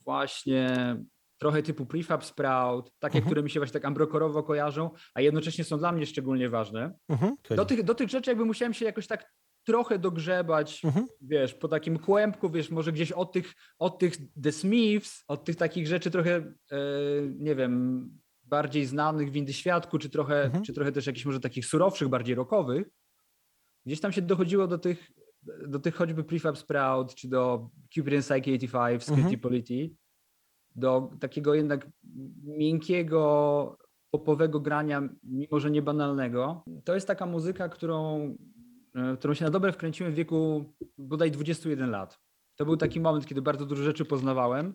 właśnie 0.05 0.97
trochę 1.39 1.63
typu 1.63 1.87
prefab 1.87 2.25
sprout, 2.25 2.91
takie, 2.99 3.17
Mhm. 3.19 3.25
które 3.25 3.43
mi 3.43 3.51
się 3.51 3.61
właśnie 3.61 3.73
tak 3.73 3.85
ambrokorowo 3.85 4.43
kojarzą, 4.43 4.91
a 5.15 5.21
jednocześnie 5.21 5.65
są 5.65 5.79
dla 5.79 5.93
mnie 5.93 6.07
szczególnie 6.07 6.51
ważne. 6.51 6.95
Mhm. 7.09 7.37
Do 7.51 7.65
tych, 7.65 7.83
do 7.83 7.95
tych 7.95 8.09
rzeczy 8.09 8.31
jakby 8.31 8.45
musiałem 8.45 8.75
się 8.75 8.85
jakoś 8.85 9.07
tak 9.07 9.33
trochę 9.67 9.99
dogrzebać, 9.99 10.85
Mhm. 10.85 11.07
wiesz, 11.21 11.55
po 11.55 11.69
takim 11.69 11.99
kłębku, 11.99 12.51
wiesz, 12.51 12.71
może 12.71 12.93
gdzieś 12.93 13.13
od 13.13 13.33
tych, 13.33 13.55
od 13.79 13.99
tych 13.99 14.17
The 14.43 14.53
Smiths, 14.53 15.25
od 15.29 15.45
tych 15.45 15.57
takich 15.57 15.87
rzeczy 15.87 16.11
trochę, 16.11 16.37
e, 16.37 16.77
nie 17.39 17.55
wiem, 17.55 18.09
bardziej 18.43 18.87
znanych 18.87 19.31
w 19.31 19.37
Indy 19.37 19.53
Świadku, 19.53 19.99
czy 19.99 20.11
trochę, 20.11 20.51
czy 20.67 20.73
trochę 20.73 20.93
też 20.93 21.07
jakichś 21.07 21.27
może 21.27 21.41
takich 21.41 21.67
surowszych, 21.67 22.09
bardziej 22.09 22.35
rockowych, 22.35 22.89
gdzieś 23.87 24.01
tam 24.01 24.13
się 24.13 24.23
dochodziło 24.23 24.67
do 24.67 24.79
tych, 24.79 25.11
do 25.69 25.79
tych 25.79 25.95
choćby 25.95 26.25
Prefab 26.25 26.59
Sprout, 26.59 27.15
czy 27.15 27.29
do 27.29 27.71
Cupid 27.95 28.15
and 28.15 28.25
Psyche 28.25 28.51
85, 28.51 29.03
Skitty 29.03 29.21
Mhm. 29.21 29.41
Polity, 29.41 29.91
do 30.77 31.11
takiego 31.21 31.55
jednak 31.55 31.89
miękkiego, 32.45 33.79
popowego 34.11 34.61
grania, 34.61 35.09
mimo 35.23 35.61
że 35.61 35.71
nie 35.71 35.83
banalnego. 35.83 36.65
To 36.85 36.95
jest 36.95 37.07
taka 37.07 37.27
muzyka, 37.27 37.69
którą, 37.69 38.21
e, 38.95 39.17
którą 39.17 39.35
się 39.35 39.45
na 39.45 39.51
dobre 39.51 39.73
wkręciłem 39.73 40.13
w 40.13 40.17
wieku 40.17 40.73
bodaj 40.99 41.31
21 41.31 41.91
lat. 41.91 42.19
To 42.57 42.65
był 42.65 42.77
taki 42.77 43.01
moment, 43.01 43.27
kiedy 43.27 43.43
bardzo 43.43 43.67
dużo 43.67 43.83
rzeczy 43.83 44.05
poznawałem 44.05 44.75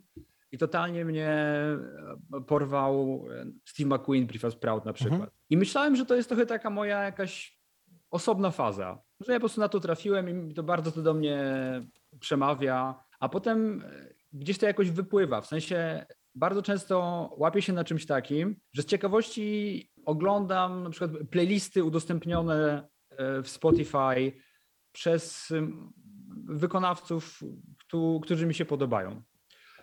i 0.51 0.57
totalnie 0.57 1.05
mnie 1.05 1.29
e, 1.29 2.41
porwał 2.47 3.25
e, 3.31 3.45
Steve 3.65 3.95
McQueen, 3.95 4.27
Prefab 4.27 4.55
Proud 4.55 4.85
na 4.85 4.93
przykład. 4.93 5.13
Mhm. 5.13 5.31
I 5.49 5.57
myślałem, 5.57 5.95
że 5.95 6.05
to 6.05 6.15
jest 6.15 6.29
trochę 6.29 6.45
taka 6.45 6.69
moja 6.69 7.03
jakaś 7.03 7.59
osobna 8.11 8.51
faza, 8.51 9.01
że 9.23 9.33
ja 9.33 9.39
po 9.39 9.41
prostu 9.41 9.61
na 9.61 9.69
to 9.69 9.79
trafiłem 9.79 10.49
i 10.49 10.53
to 10.53 10.63
bardzo 10.63 10.91
to 10.91 11.01
do 11.01 11.13
mnie 11.13 11.41
przemawia, 12.19 13.03
a 13.19 13.29
potem 13.29 13.81
e, 13.81 14.13
gdzieś 14.33 14.57
to 14.57 14.65
jakoś 14.65 14.91
wypływa. 14.91 15.41
W 15.41 15.47
sensie 15.47 16.05
bardzo 16.35 16.61
często 16.61 17.29
łapię 17.37 17.61
się 17.61 17.73
na 17.73 17.83
czymś 17.83 18.05
takim, 18.05 18.55
że 18.73 18.81
z 18.81 18.85
ciekawości 18.85 19.89
oglądam 20.05 20.83
na 20.83 20.89
przykład 20.89 21.11
playlisty 21.29 21.83
udostępnione 21.83 22.87
w 23.43 23.49
Spotify 23.49 24.31
przez 24.91 25.53
wykonawców, 26.45 27.43
którzy 28.21 28.45
mi 28.45 28.53
się 28.53 28.65
podobają. 28.65 29.21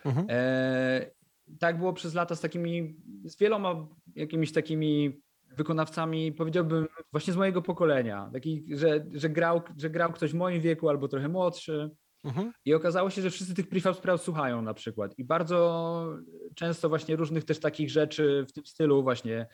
Mhm. 0.05 0.27
E, 0.29 1.11
tak 1.59 1.77
było 1.77 1.93
przez 1.93 2.13
lata 2.13 2.35
z 2.35 2.41
takimi, 2.41 2.95
z 3.23 3.37
wieloma 3.37 3.87
jakimiś 4.15 4.51
takimi 4.51 5.21
wykonawcami, 5.57 6.31
powiedziałbym, 6.31 6.87
właśnie 7.11 7.33
z 7.33 7.37
mojego 7.37 7.61
pokolenia, 7.61 8.29
takich, 8.33 8.77
że, 8.77 9.05
że, 9.13 9.29
grał, 9.29 9.61
że 9.77 9.89
grał 9.89 10.13
ktoś 10.13 10.31
w 10.31 10.35
moim 10.35 10.61
wieku 10.61 10.89
albo 10.89 11.07
trochę 11.07 11.29
młodszy. 11.29 11.89
Mhm. 12.23 12.51
I 12.65 12.73
okazało 12.73 13.09
się, 13.09 13.21
że 13.21 13.29
wszyscy 13.29 13.55
tych 13.55 13.69
prefab 13.69 13.97
spraw 13.97 14.21
słuchają 14.21 14.61
na 14.61 14.73
przykład. 14.73 15.19
I 15.19 15.23
bardzo 15.23 16.07
często 16.55 16.89
właśnie 16.89 17.15
różnych 17.15 17.43
też 17.43 17.59
takich 17.59 17.89
rzeczy 17.89 18.45
w 18.49 18.53
tym 18.53 18.65
stylu 18.65 19.03
właśnie 19.03 19.47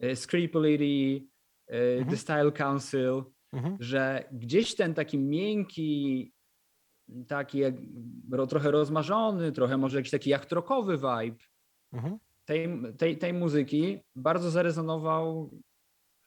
e, 0.00 0.16
Scripolity, 0.16 1.26
e, 1.68 1.92
mhm. 1.92 2.10
The 2.10 2.16
Style 2.16 2.52
Council, 2.52 3.24
mhm. 3.52 3.76
że 3.80 4.24
gdzieś 4.32 4.74
ten 4.74 4.94
taki 4.94 5.18
miękki 5.18 6.32
taki 7.28 7.58
jak, 7.58 7.74
trochę 8.48 8.70
rozmarzony, 8.70 9.52
trochę 9.52 9.76
może 9.76 9.96
jakiś 9.96 10.10
taki 10.10 10.30
jachtrokowy 10.30 10.96
vibe 10.96 11.44
mhm. 11.92 12.18
Tej, 12.44 12.68
tej, 12.98 13.18
tej 13.18 13.32
muzyki 13.32 13.98
bardzo 14.16 14.50
zarezonował 14.50 15.50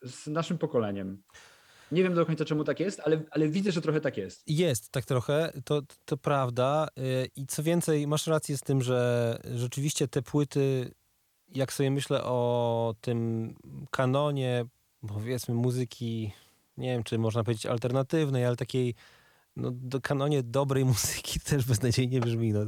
z 0.02 0.28
naszym 0.28 0.58
pokoleniem. 0.58 1.24
Nie 1.92 2.04
wiem 2.04 2.14
do 2.14 2.26
końca 2.26 2.46
czemu 2.46 2.64
tak 2.64 2.80
jest, 2.80 3.00
ale, 3.00 3.24
ale 3.32 3.48
widzę, 3.48 3.72
że 3.72 3.82
trochę 3.82 4.02
tak 4.02 4.18
jest. 4.18 4.44
Jest 4.48 4.92
tak 4.92 5.06
trochę, 5.06 5.54
to, 5.66 5.82
to 6.06 6.18
prawda. 6.18 6.88
Y, 7.00 7.30
I 7.36 7.46
co 7.46 7.64
więcej, 7.64 8.08
masz 8.08 8.28
rację 8.28 8.58
z 8.58 8.62
tym, 8.62 8.82
że 8.82 9.40
rzeczywiście 9.56 10.08
te 10.08 10.22
płyty, 10.22 10.92
jak 11.48 11.74
sobie 11.74 11.92
myślę 11.92 12.24
o 12.24 12.96
tym 13.02 13.54
kanonie, 13.92 14.66
powiedzmy 15.08 15.56
muzyki, 15.56 16.32
nie 16.78 16.92
wiem 16.94 17.04
czy 17.04 17.18
można 17.18 17.44
powiedzieć 17.44 17.66
alternatywnej, 17.66 18.46
ale 18.46 18.56
takiej 18.56 18.96
no, 19.56 19.72
do 19.72 20.02
kanonie 20.02 20.44
dobrej 20.44 20.86
muzyki 20.96 21.40
też 21.40 21.66
beznadziejnie 21.66 22.20
brzmi. 22.20 22.54
No. 22.54 22.60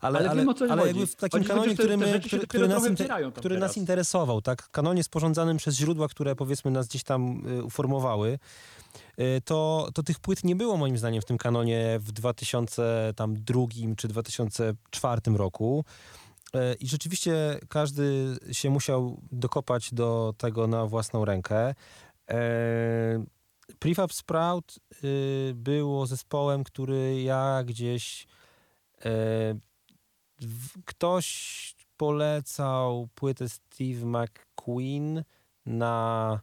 Ale, 0.00 0.18
ale, 0.18 0.30
ale, 0.30 0.44
ale 0.70 0.86
jakby 0.86 1.06
w 1.06 1.16
takim 1.16 1.38
chodzi 1.38 1.48
kanonie, 1.48 1.74
który, 1.74 1.96
my, 1.96 2.20
który, 2.20 2.46
który, 2.46 2.68
nas, 2.68 2.82
który 3.36 3.58
nas 3.58 3.76
interesował, 3.76 4.42
tak? 4.42 4.70
Kanonie 4.70 5.04
sporządzanym 5.04 5.56
przez 5.56 5.76
źródła, 5.76 6.08
które 6.08 6.36
powiedzmy 6.36 6.70
nas 6.70 6.88
gdzieś 6.88 7.02
tam 7.04 7.46
y, 7.58 7.64
uformowały, 7.64 8.38
y, 9.20 9.40
to, 9.44 9.88
to 9.94 10.02
tych 10.02 10.20
płyt 10.20 10.44
nie 10.44 10.56
było 10.56 10.76
moim 10.76 10.98
zdaniem 10.98 11.22
w 11.22 11.24
tym 11.24 11.38
kanonie 11.38 11.98
w 12.00 12.12
2002 12.12 13.62
czy 13.96 14.08
2004 14.08 15.20
roku. 15.36 15.84
Y, 16.54 16.58
I 16.80 16.88
rzeczywiście 16.88 17.60
każdy 17.68 18.36
się 18.52 18.70
musiał 18.70 19.20
dokopać 19.32 19.94
do 19.94 20.34
tego 20.38 20.66
na 20.66 20.86
własną 20.86 21.24
rękę. 21.24 21.74
Prefab 23.78 24.12
Sprout 24.12 24.78
y, 25.04 25.52
było 25.54 26.06
zespołem, 26.06 26.64
który 26.64 27.22
ja 27.22 27.62
gdzieś 27.64 28.22
y, 28.22 28.26
w, 30.40 30.84
ktoś 30.84 31.76
polecał 31.96 33.08
płytę 33.14 33.48
Steve 33.48 34.06
McQueen 34.06 35.24
na, 35.66 36.40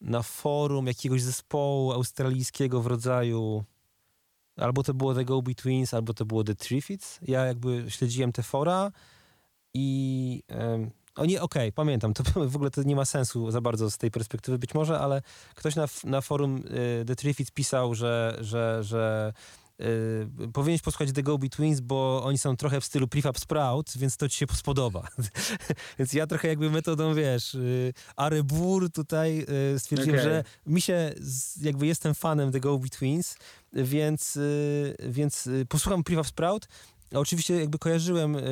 na 0.00 0.22
forum 0.22 0.86
jakiegoś 0.86 1.22
zespołu 1.22 1.92
australijskiego 1.92 2.82
w 2.82 2.86
rodzaju 2.86 3.64
albo 4.56 4.82
to 4.82 4.94
było 4.94 5.14
The 5.14 5.24
Go 5.24 5.42
Betweens, 5.42 5.94
albo 5.94 6.14
to 6.14 6.24
było 6.24 6.44
The 6.44 6.54
Triffids. 6.54 7.18
Ja 7.22 7.46
jakby 7.46 7.84
śledziłem 7.88 8.32
te 8.32 8.42
fora 8.42 8.92
i 9.74 10.42
o 11.20 11.24
nie, 11.26 11.42
okej, 11.42 11.62
okay, 11.62 11.72
pamiętam, 11.72 12.14
to 12.14 12.22
w 12.48 12.56
ogóle 12.56 12.70
to 12.70 12.82
nie 12.82 12.96
ma 12.96 13.04
sensu 13.04 13.50
za 13.50 13.60
bardzo 13.60 13.90
z 13.90 13.98
tej 13.98 14.10
perspektywy 14.10 14.58
być 14.58 14.74
może, 14.74 14.98
ale 14.98 15.22
ktoś 15.54 15.76
na, 15.76 15.86
na 16.04 16.20
forum 16.20 16.56
y, 16.56 17.04
The 17.04 17.16
Triffids 17.16 17.50
pisał, 17.50 17.94
że, 17.94 18.36
że, 18.40 18.78
że 18.84 19.32
Yy, 20.38 20.48
powinieneś 20.48 20.82
posłuchać 20.82 21.12
The 21.12 21.22
Go 21.22 21.38
Betweens, 21.38 21.80
bo 21.80 22.22
oni 22.24 22.38
są 22.38 22.56
trochę 22.56 22.80
w 22.80 22.84
stylu 22.84 23.08
Prefab 23.08 23.38
Sprout, 23.38 23.92
więc 23.96 24.16
to 24.16 24.28
ci 24.28 24.38
się 24.38 24.46
spodoba. 24.54 25.08
więc 25.98 26.12
ja 26.12 26.26
trochę 26.26 26.48
jakby 26.48 26.70
metodą, 26.70 27.14
wiesz, 27.14 27.54
yy, 27.54 27.92
Arebur 28.16 28.90
tutaj 28.90 29.36
yy, 29.72 29.78
stwierdziłem, 29.78 30.20
okay. 30.20 30.30
że 30.30 30.44
mi 30.66 30.80
się, 30.80 31.12
z, 31.20 31.62
jakby 31.62 31.86
jestem 31.86 32.14
fanem 32.14 32.52
The 32.52 32.60
Go 32.60 32.78
Betweens, 32.78 33.36
więc, 33.72 34.36
y, 34.36 34.96
więc 35.08 35.46
y, 35.46 35.66
posłucham 35.68 36.04
Prefab 36.04 36.26
Sprout, 36.26 36.68
Oczywiście 37.14 37.60
jakby 37.60 37.78
kojarzyłem 37.78 38.36
y, 38.36 38.42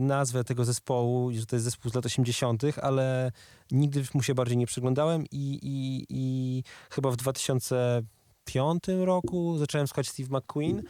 nazwę 0.00 0.44
tego 0.44 0.64
zespołu, 0.64 1.32
że 1.32 1.46
to 1.46 1.56
jest 1.56 1.64
zespół 1.64 1.90
z 1.90 1.94
lat 1.94 2.06
80., 2.06 2.62
ale 2.82 3.32
nigdy 3.70 4.04
mu 4.14 4.22
się 4.22 4.34
bardziej 4.34 4.56
nie 4.56 4.66
przyglądałem 4.66 5.24
i, 5.32 5.58
i, 5.62 6.06
i 6.08 6.62
chyba 6.90 7.10
w 7.10 7.16
2005 7.16 8.82
roku 9.04 9.58
zacząłem 9.58 9.86
słuchać 9.86 10.08
Steve 10.08 10.38
McQueen. 10.38 10.82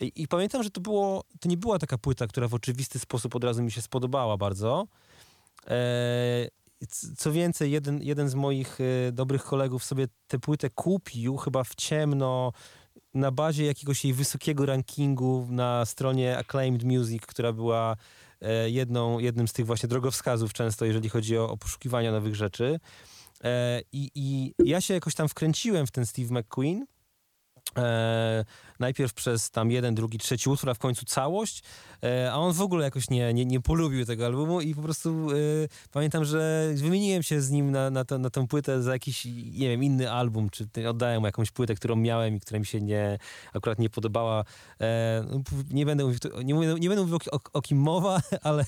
I, 0.00 0.12
I, 0.16 0.28
pamiętam, 0.28 0.62
że 0.62 0.70
to 0.70 0.80
było, 0.80 1.24
to 1.40 1.48
nie 1.48 1.56
była 1.56 1.78
taka 1.78 1.98
płyta, 1.98 2.26
która 2.26 2.48
w 2.48 2.54
oczywisty 2.54 2.98
sposób 2.98 3.36
od 3.36 3.44
razu 3.44 3.62
mi 3.62 3.70
się 3.70 3.82
spodobała 3.82 4.36
bardzo. 4.36 4.86
E, 5.66 6.48
co 7.16 7.32
więcej, 7.32 7.70
jeden, 7.70 8.02
jeden 8.02 8.28
z 8.28 8.34
moich 8.34 8.78
e, 8.80 9.12
dobrych 9.12 9.44
kolegów 9.44 9.84
sobie 9.84 10.08
tę 10.26 10.38
płytę 10.38 10.70
kupił 10.70 11.36
chyba 11.36 11.64
w 11.64 11.74
ciemno 11.74 12.52
na 13.14 13.30
bazie 13.30 13.64
jakiegoś 13.66 14.04
jej 14.04 14.14
wysokiego 14.14 14.66
rankingu 14.66 15.46
na 15.50 15.84
stronie 15.84 16.38
Acclaimed 16.38 16.84
Music, 16.84 17.22
która 17.26 17.52
była 17.52 17.96
e, 18.40 18.70
jedną, 18.70 19.18
jednym 19.18 19.48
z 19.48 19.52
tych 19.52 19.66
właśnie 19.66 19.88
drogowskazów 19.88 20.52
często, 20.52 20.84
jeżeli 20.84 21.08
chodzi 21.08 21.38
o, 21.38 21.50
o 21.50 21.56
poszukiwania 21.56 22.12
nowych 22.12 22.34
rzeczy. 22.34 22.80
E, 23.44 23.80
I, 23.92 24.10
I 24.14 24.54
ja 24.64 24.80
się 24.80 24.94
jakoś 24.94 25.14
tam 25.14 25.28
wkręciłem 25.28 25.86
w 25.86 25.90
ten 25.90 26.06
Steve 26.06 26.40
McQueen 26.40 26.86
E, 27.78 28.44
najpierw 28.80 29.14
przez 29.14 29.50
tam 29.50 29.70
jeden, 29.70 29.94
drugi, 29.94 30.18
trzeci 30.18 30.50
utwór, 30.50 30.70
a 30.70 30.74
w 30.74 30.78
końcu 30.78 31.04
całość, 31.04 31.62
e, 32.02 32.32
a 32.32 32.36
on 32.36 32.52
w 32.52 32.60
ogóle 32.60 32.84
jakoś 32.84 33.10
nie, 33.10 33.34
nie, 33.34 33.44
nie 33.44 33.60
polubił 33.60 34.06
tego 34.06 34.26
albumu 34.26 34.60
i 34.60 34.74
po 34.74 34.82
prostu 34.82 35.30
e, 35.30 35.34
pamiętam, 35.92 36.24
że 36.24 36.70
wymieniłem 36.74 37.22
się 37.22 37.40
z 37.40 37.50
nim 37.50 37.70
na, 37.70 37.90
na, 37.90 38.04
to, 38.04 38.18
na 38.18 38.30
tą 38.30 38.46
płytę 38.46 38.82
za 38.82 38.92
jakiś, 38.92 39.24
nie 39.52 39.68
wiem, 39.68 39.84
inny 39.84 40.10
album, 40.10 40.50
czy 40.50 40.88
oddałem 40.88 41.20
mu 41.20 41.26
jakąś 41.26 41.50
płytę, 41.50 41.74
którą 41.74 41.96
miałem 41.96 42.36
i 42.36 42.40
która 42.40 42.60
mi 42.60 42.66
się 42.66 42.80
nie, 42.80 43.18
akurat 43.54 43.78
nie 43.78 43.90
podobała. 43.90 44.44
E, 44.80 45.24
no, 45.30 45.42
nie 45.70 45.86
będę 45.86 46.04
mówił, 46.04 46.18
nie, 46.44 46.54
mówię, 46.54 46.74
nie 46.80 46.88
będę 46.88 47.02
mówił 47.02 47.18
o, 47.32 47.40
o, 47.52 47.62
kim 47.62 47.78
mowa, 47.78 48.20
ale, 48.42 48.64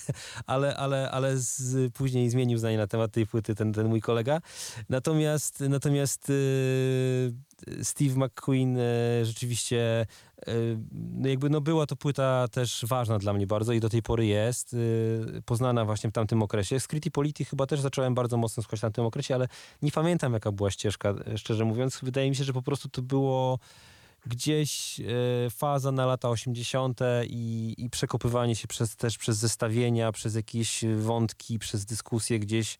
ale, 0.46 0.76
ale, 0.76 1.10
ale 1.10 1.38
z, 1.38 1.92
później 1.92 2.30
zmienił 2.30 2.58
zdanie 2.58 2.76
na 2.76 2.86
temat 2.86 3.12
tej 3.12 3.26
płyty 3.26 3.54
ten, 3.54 3.72
ten 3.72 3.88
mój 3.88 4.00
kolega. 4.00 4.40
Natomiast, 4.88 5.60
natomiast 5.60 6.30
e, 6.30 7.84
Steve 7.84 8.26
McQueen 8.26 8.78
rzeczywiście 9.22 10.05
e, 10.46 10.52
no 10.92 11.28
jakby 11.28 11.50
no 11.50 11.60
była 11.60 11.86
to 11.86 11.96
płyta 11.96 12.48
też 12.48 12.84
ważna 12.88 13.18
dla 13.18 13.32
mnie 13.32 13.46
bardzo 13.46 13.72
i 13.72 13.80
do 13.80 13.88
tej 13.88 14.02
pory 14.02 14.26
jest, 14.26 14.74
e, 14.74 15.42
poznana 15.42 15.84
właśnie 15.84 16.10
w 16.10 16.12
tamtym 16.12 16.42
okresie. 16.42 16.80
Scritti 16.80 17.10
Polity 17.10 17.44
chyba 17.44 17.66
też 17.66 17.80
zacząłem 17.80 18.14
bardzo 18.14 18.36
mocno 18.36 18.62
słuchać 18.62 18.80
w 18.80 18.82
tamtym 18.82 19.04
okresie, 19.04 19.34
ale 19.34 19.48
nie 19.82 19.90
pamiętam 19.90 20.32
jaka 20.32 20.52
była 20.52 20.70
ścieżka, 20.70 21.14
szczerze 21.36 21.64
mówiąc. 21.64 21.98
Wydaje 22.02 22.30
mi 22.30 22.36
się, 22.36 22.44
że 22.44 22.52
po 22.52 22.62
prostu 22.62 22.88
to 22.88 23.02
było 23.02 23.58
gdzieś 24.26 25.00
faza 25.50 25.92
na 25.92 26.06
lata 26.06 26.28
80. 26.28 27.00
I, 27.26 27.74
i 27.78 27.90
przekopywanie 27.90 28.56
się 28.56 28.68
przez, 28.68 28.96
też 28.96 29.18
przez 29.18 29.36
zestawienia, 29.36 30.12
przez 30.12 30.34
jakieś 30.34 30.84
wątki, 30.96 31.58
przez 31.58 31.84
dyskusje 31.84 32.38
gdzieś 32.38 32.78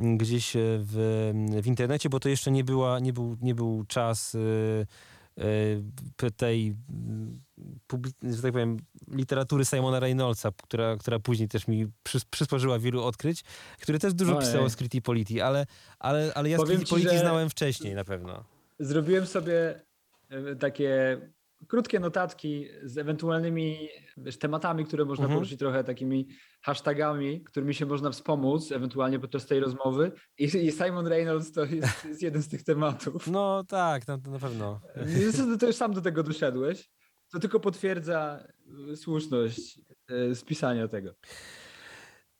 gdzieś 0.00 0.56
e, 0.56 0.60
w, 0.62 1.32
w 1.62 1.66
internecie, 1.66 2.08
bo 2.08 2.20
to 2.20 2.28
jeszcze 2.28 2.50
nie, 2.50 2.64
była, 2.64 2.98
nie, 3.00 3.12
był, 3.12 3.36
nie 3.42 3.54
był 3.54 3.84
czas 3.88 4.34
e, 4.34 4.38
e, 4.38 4.86
tej, 6.36 6.74
że 8.22 8.42
tak 8.42 8.52
powiem, 8.52 8.76
literatury 9.08 9.64
Simona 9.64 10.00
Reynoldsa, 10.00 10.52
która, 10.62 10.96
która 10.96 11.18
później 11.18 11.48
też 11.48 11.68
mi 11.68 11.86
przysporzyła 12.30 12.78
wielu 12.78 13.02
odkryć, 13.02 13.44
który 13.80 13.98
też 13.98 14.14
dużo 14.14 14.36
Ojej. 14.36 14.48
pisał 14.48 14.64
o 14.64 14.70
Scritti 14.70 15.02
Politi, 15.02 15.40
ale, 15.40 15.66
ale, 15.98 16.32
ale 16.34 16.50
ja 16.50 16.58
Scritti 16.58 16.86
Politi 16.86 17.18
znałem 17.18 17.50
wcześniej 17.50 17.94
na 17.94 18.04
pewno. 18.04 18.44
Zrobiłem 18.78 19.26
sobie 19.26 19.80
takie 20.60 21.20
krótkie 21.68 22.00
notatki 22.00 22.66
z 22.82 22.98
ewentualnymi 22.98 23.88
wiesz, 24.16 24.38
tematami, 24.38 24.84
które 24.84 25.04
można 25.04 25.24
Mhm. 25.24 25.38
poruszyć 25.38 25.58
trochę 25.58 25.84
takimi 25.84 26.28
hashtagami, 26.62 27.44
którymi 27.44 27.74
się 27.74 27.86
można 27.86 28.10
wspomóc 28.10 28.72
ewentualnie 28.72 29.18
podczas 29.18 29.46
tej 29.46 29.60
rozmowy. 29.60 30.12
I, 30.38 30.44
i 30.44 30.72
Simon 30.72 31.06
Reynolds 31.06 31.52
to 31.52 31.64
jest, 31.64 32.04
jest 32.08 32.22
jeden 32.22 32.42
z 32.42 32.48
tych 32.48 32.62
tematów. 32.64 33.26
No 33.26 33.64
tak, 33.68 34.08
na, 34.08 34.16
na 34.16 34.38
pewno. 34.38 34.80
Niestety 35.06 35.58
to 35.58 35.66
już 35.66 35.76
sam 35.76 35.92
do 35.92 36.00
tego 36.00 36.22
doszedłeś. 36.32 36.90
To 37.32 37.38
tylko 37.40 37.60
potwierdza 37.60 38.44
y, 38.92 38.96
słuszność 38.96 39.80
y, 40.30 40.34
spisania 40.34 40.88
tego. 40.88 41.14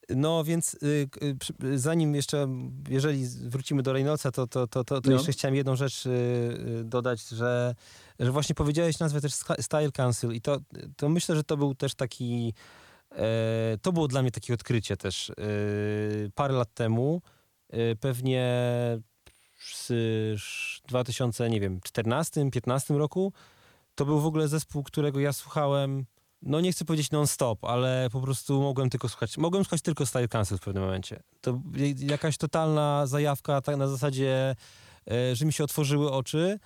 No 0.09 0.45
więc 0.45 0.75
y, 0.75 1.09
y, 1.23 1.37
y, 1.65 1.79
zanim 1.79 2.15
jeszcze, 2.15 2.49
jeżeli 2.89 3.27
wrócimy 3.27 3.83
do 3.83 3.93
Reynoldsa, 3.93 4.31
to, 4.33 4.47
to, 4.47 4.67
to, 4.67 4.85
to, 4.85 5.01
to 5.01 5.11
No. 5.11 5.17
jeszcze 5.17 5.33
chciałem 5.33 5.55
jedną 5.55 5.77
rzecz 5.77 6.07
y, 6.07 6.11
y, 6.11 6.85
dodać, 6.85 7.29
że, 7.29 7.75
że 8.19 8.33
właśnie 8.33 8.55
powiedziałeś 8.55 8.99
nazwę 8.99 9.21
też 9.21 9.33
Style 9.61 9.93
Council 9.93 10.33
i 10.33 10.41
to, 10.41 10.59
to 10.97 11.09
myślę, 11.09 11.37
że 11.37 11.45
to 11.45 11.57
był 11.57 11.75
też 11.75 11.95
taki, 11.95 12.55
e, 13.13 13.79
to 13.83 13.93
było 13.93 14.09
dla 14.09 14.23
mnie 14.23 14.31
takie 14.31 14.55
odkrycie 14.55 14.97
też 14.97 15.31
e, 15.31 15.35
parę 16.35 16.55
lat 16.55 16.75
temu, 16.75 17.23
pewnie 18.01 18.45
z 19.73 19.93
2000, 20.89 21.51
nie 21.51 21.61
wiem, 21.61 21.81
14, 21.85 22.51
15 22.51 22.95
roku, 22.95 23.33
to 23.95 24.05
był 24.05 24.21
w 24.21 24.27
ogóle 24.27 24.49
zespół, 24.49 24.83
którego 24.83 25.21
ja 25.21 25.33
słuchałem, 25.33 26.05
no 26.47 26.61
nie 26.61 26.73
chcę 26.73 26.85
powiedzieć 26.85 27.11
non-stop, 27.11 27.65
ale 27.65 28.09
po 28.13 28.21
prostu 28.21 28.63
mogłem 28.63 28.91
tylko 28.91 29.09
słuchać, 29.09 29.39
mogłem 29.39 29.65
słuchać 29.65 29.83
tylko 29.83 30.07
Style 30.07 30.29
Council 30.29 30.59
w 30.59 30.61
pewnym 30.61 30.83
momencie. 30.83 31.23
To 31.41 31.61
jakaś 31.99 32.37
totalna 32.37 33.07
zajawka, 33.07 33.61
tak 33.61 33.77
na 33.77 33.89
zasadzie, 33.89 34.57
e, 35.11 35.37
że 35.37 35.47
mi 35.47 35.53
się 35.53 35.65
otworzyły 35.65 36.13
oczy 36.13 36.59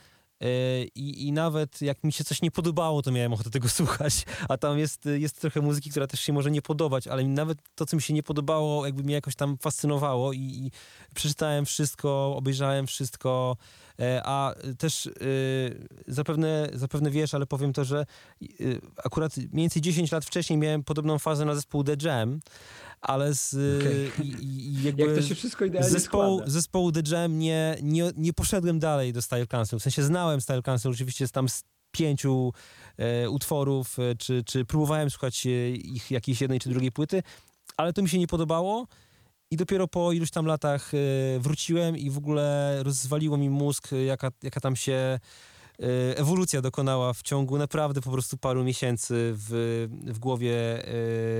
i, 0.94 1.26
i 1.26 1.32
nawet 1.32 1.82
jak 1.82 2.04
mi 2.04 2.12
się 2.12 2.24
coś 2.24 2.42
nie 2.42 2.50
podobało, 2.50 3.02
to 3.02 3.12
miałem 3.12 3.32
ochotę 3.32 3.50
tego 3.50 3.68
słuchać, 3.78 4.24
a 4.48 4.56
tam 4.56 4.78
jest, 4.78 5.06
jest 5.06 5.40
trochę 5.40 5.60
muzyki, 5.60 5.90
która 5.90 6.06
też 6.06 6.20
się 6.20 6.32
może 6.32 6.50
nie 6.50 6.62
podobać, 6.62 7.08
ale 7.08 7.24
nawet 7.24 7.58
to, 7.74 7.86
co 7.86 7.96
mi 7.96 8.02
się 8.02 8.14
nie 8.14 8.22
podobało, 8.22 8.86
jakby 8.86 9.02
mnie 9.02 9.14
jakoś 9.14 9.34
tam 9.34 9.58
fascynowało 9.58 10.32
i, 10.32 10.38
i 10.38 10.70
przeczytałem 11.14 11.64
wszystko, 11.64 12.36
obejrzałem 12.36 12.86
wszystko, 12.86 13.56
e, 14.00 14.22
a 14.24 14.54
też 14.78 15.06
e, 15.06 15.10
zapewne, 16.06 16.68
zapewne 16.72 17.10
wiesz, 17.10 17.34
ale 17.34 17.46
powiem 17.46 17.72
to, 17.72 17.84
że 17.84 18.06
e, 18.42 18.46
akurat 19.04 19.36
mniej 19.36 19.50
więcej 19.52 19.82
10 19.82 20.12
lat 20.12 20.24
wcześniej 20.24 20.58
miałem 20.58 20.84
podobną 20.84 21.18
fazę 21.18 21.44
na 21.44 21.54
zespół 21.54 21.84
The 21.84 21.96
Jam, 22.02 22.40
ale 23.00 23.34
z, 23.34 23.54
Okej. 23.82 24.26
i, 24.26 24.44
i, 24.44 24.82
jakby 24.86 25.02
Jak 25.02 25.14
to 25.14 25.22
się 25.22 25.34
wszystko 25.34 25.64
idealnie 25.64 25.90
zespołu, 25.90 26.36
składa. 26.36 26.52
zespołu 26.52 26.92
The 26.92 27.02
Jam 27.12 27.38
nie, 27.38 27.76
nie, 27.82 28.12
nie 28.16 28.32
poszedłem 28.32 28.78
dalej 28.78 29.12
do 29.12 29.22
Style 29.22 29.46
Council. 29.46 29.78
W 29.78 29.82
sensie 29.82 30.02
znałem 30.02 30.40
Style 30.40 30.62
Council 30.62 30.90
oczywiście 30.90 31.28
z 31.28 31.32
tam 31.32 31.48
z 31.48 31.62
pięciu 31.90 32.52
e, 32.96 33.30
utworów, 33.30 33.98
e, 33.98 34.14
czy, 34.14 34.44
czy 34.44 34.64
próbowałem 34.64 35.10
słuchać 35.10 35.46
e, 35.46 35.70
ich 35.70 36.10
jakiejś 36.10 36.40
jednej 36.40 36.60
czy 36.60 36.68
drugiej 36.68 36.92
płyty, 36.92 37.22
ale 37.76 37.92
to 37.92 38.02
mi 38.02 38.08
się 38.08 38.18
nie 38.18 38.26
podobało 38.26 38.86
i 39.50 39.56
dopiero 39.56 39.88
po 39.88 40.12
iluś 40.12 40.30
tam 40.30 40.46
latach 40.46 40.92
e, 40.94 40.98
wróciłem 41.38 41.96
i 41.96 42.10
w 42.10 42.18
ogóle 42.18 42.76
rozwaliło 42.82 43.36
mi 43.36 43.50
mózg, 43.50 43.88
jaka, 44.06 44.30
jaka 44.42 44.60
tam 44.60 44.76
się 44.76 45.18
ewolucja 46.16 46.62
dokonała 46.62 47.12
w 47.12 47.22
ciągu 47.22 47.58
naprawdę 47.58 48.00
po 48.00 48.10
prostu 48.10 48.36
paru 48.36 48.64
miesięcy 48.64 49.14
w, 49.34 49.88
w 50.06 50.18
głowie 50.18 50.54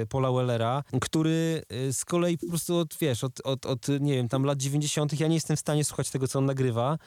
e, 0.03 0.07
Paula 0.07 0.33
Wellera, 0.33 0.85
który 1.01 1.63
e, 1.69 1.93
z 1.93 2.05
kolei 2.05 2.39
po 2.39 2.47
prostu 2.47 2.77
od, 2.77 2.97
wiesz, 3.01 3.25
od, 3.25 3.41
od, 3.45 3.67
od 3.67 3.87
nie 4.01 4.15
wiem, 4.15 4.29
tam 4.29 4.45
lat 4.45 4.59
90. 4.59 5.21
ja 5.21 5.29
nie 5.29 5.35
jestem 5.35 5.57
w 5.57 5.61
stanie 5.61 5.85
słuchać 5.85 6.11
tego, 6.11 6.29
co 6.29 6.39
on 6.39 6.45
nagrywa, 6.45 6.99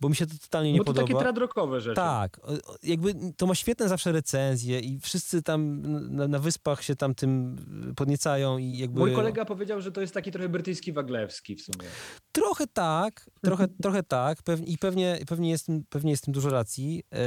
bo 0.00 0.08
mi 0.08 0.16
się 0.16 0.26
to 0.26 0.34
totalnie 0.42 0.72
nie 0.72 0.78
Bo 0.78 0.84
to 0.84 0.92
podoba. 0.92 1.06
takie 1.06 1.20
tradrokowe 1.20 1.80
rzeczy. 1.80 1.96
Tak, 1.96 2.40
jakby 2.82 3.14
to 3.36 3.46
ma 3.46 3.54
świetne 3.54 3.88
zawsze 3.88 4.12
recenzje 4.12 4.80
i 4.80 5.00
wszyscy 5.00 5.42
tam 5.42 5.82
na, 6.16 6.28
na 6.28 6.38
wyspach 6.38 6.82
się 6.82 6.96
tam 6.96 7.14
tym 7.14 7.56
podniecają 7.96 8.58
i 8.58 8.78
jakby... 8.78 9.00
Mój 9.00 9.14
kolega 9.14 9.44
powiedział, 9.44 9.80
że 9.80 9.92
to 9.92 10.00
jest 10.00 10.14
taki 10.14 10.32
trochę 10.32 10.48
brytyjski 10.48 10.92
Waglewski 10.92 11.56
w 11.56 11.62
sumie. 11.62 11.88
Trochę 12.32 12.66
tak, 12.66 13.30
trochę, 13.42 13.68
trochę 13.82 14.02
tak 14.02 14.42
pew, 14.42 14.68
i 14.68 14.78
pewnie, 14.78 15.18
pewnie, 15.28 15.50
jest, 15.50 15.66
pewnie 15.88 16.10
jest 16.10 16.22
w 16.22 16.24
tym 16.24 16.34
dużo 16.34 16.50
racji, 16.50 17.02
yy, 17.12 17.20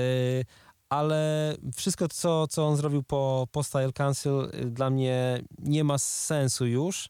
ale 0.89 1.53
wszystko, 1.76 2.07
co, 2.07 2.47
co 2.47 2.67
on 2.67 2.78
zrobił 2.78 3.03
po, 3.03 3.47
po 3.51 3.63
Style 3.63 3.93
Council 3.93 4.34
yy, 4.53 4.65
dla 4.65 4.89
mnie 4.89 5.41
nie 5.59 5.84
ma 5.84 5.97
sensu 5.97 6.65
już. 6.65 7.09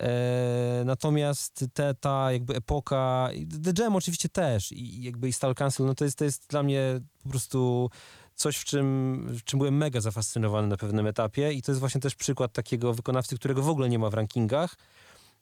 E, 0.00 0.82
natomiast 0.84 1.64
te, 1.74 1.94
ta 1.94 2.32
jakby 2.32 2.56
epoka, 2.56 3.28
The 3.64 3.82
Jam 3.82 3.96
oczywiście 3.96 4.28
też 4.28 4.72
i 4.72 5.02
jakby 5.02 5.28
i 5.28 5.32
Style 5.32 5.54
Council, 5.54 5.86
no 5.86 5.94
to 5.94 6.04
jest, 6.04 6.18
to 6.18 6.24
jest 6.24 6.46
dla 6.48 6.62
mnie 6.62 7.00
po 7.22 7.28
prostu 7.28 7.90
coś, 8.34 8.56
w 8.56 8.64
czym, 8.64 9.26
w 9.30 9.44
czym 9.44 9.58
byłem 9.58 9.76
mega 9.76 10.00
zafascynowany 10.00 10.68
na 10.68 10.76
pewnym 10.76 11.06
etapie 11.06 11.52
i 11.52 11.62
to 11.62 11.72
jest 11.72 11.80
właśnie 11.80 12.00
też 12.00 12.14
przykład 12.14 12.52
takiego 12.52 12.94
wykonawcy, 12.94 13.36
którego 13.36 13.62
w 13.62 13.68
ogóle 13.68 13.88
nie 13.88 13.98
ma 13.98 14.10
w 14.10 14.14
rankingach. 14.14 14.76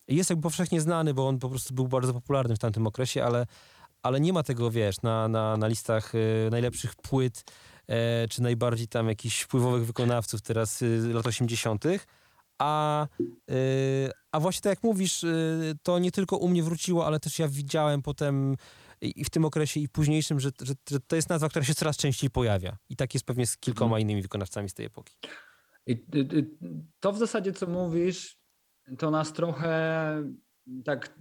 Jest 0.08 0.30
jakby 0.30 0.42
powszechnie 0.42 0.80
znany, 0.80 1.14
bo 1.14 1.28
on 1.28 1.38
po 1.38 1.48
prostu 1.48 1.74
był 1.74 1.88
bardzo 1.88 2.12
popularny 2.12 2.56
w 2.56 2.58
tamtym 2.58 2.86
okresie, 2.86 3.24
ale, 3.24 3.46
ale 4.02 4.20
nie 4.20 4.32
ma 4.32 4.42
tego, 4.42 4.70
wiesz, 4.70 5.02
na, 5.02 5.28
na, 5.28 5.56
na 5.56 5.66
listach 5.66 6.12
e, 6.14 6.50
najlepszych 6.50 6.94
płyt, 6.94 7.44
e, 7.86 8.28
czy 8.28 8.42
najbardziej 8.42 8.88
tam 8.88 9.08
jakichś 9.08 9.40
wpływowych 9.40 9.86
wykonawców 9.86 10.42
teraz 10.42 10.82
y, 10.82 11.10
lat 11.12 11.26
80., 11.26 11.84
a, 12.58 13.06
y, 13.50 14.10
a 14.32 14.40
właśnie 14.40 14.62
tak 14.62 14.70
jak 14.70 14.82
mówisz, 14.82 15.24
y, 15.24 15.74
to 15.82 15.98
nie 15.98 16.12
tylko 16.12 16.36
u 16.36 16.48
mnie 16.48 16.62
wróciło, 16.62 17.06
ale 17.06 17.20
też 17.20 17.38
ja 17.38 17.48
widziałem 17.48 18.02
potem 18.02 18.56
i 19.00 19.24
w 19.24 19.30
tym 19.30 19.44
okresie 19.44 19.80
i 19.80 19.88
późniejszym, 19.88 20.40
że, 20.40 20.50
że, 20.62 20.74
że 20.90 21.00
to 21.00 21.16
jest 21.16 21.28
nazwa, 21.28 21.48
która 21.48 21.64
się 21.64 21.74
coraz 21.74 21.96
częściej 21.96 22.30
pojawia. 22.30 22.76
I 22.88 22.96
tak 22.96 23.14
jest 23.14 23.26
pewnie 23.26 23.46
z 23.46 23.56
kilkoma 23.56 23.98
innymi 23.98 24.22
wykonawcami 24.22 24.68
z 24.68 24.74
tej 24.74 24.86
epoki. 24.86 25.14
I, 25.86 25.92
y, 25.92 26.50
to 27.00 27.12
w 27.12 27.18
zasadzie, 27.18 27.52
co 27.52 27.66
mówisz, 27.66 28.38
to 28.98 29.10
nas 29.10 29.32
trochę 29.32 30.22
tak 30.84 31.18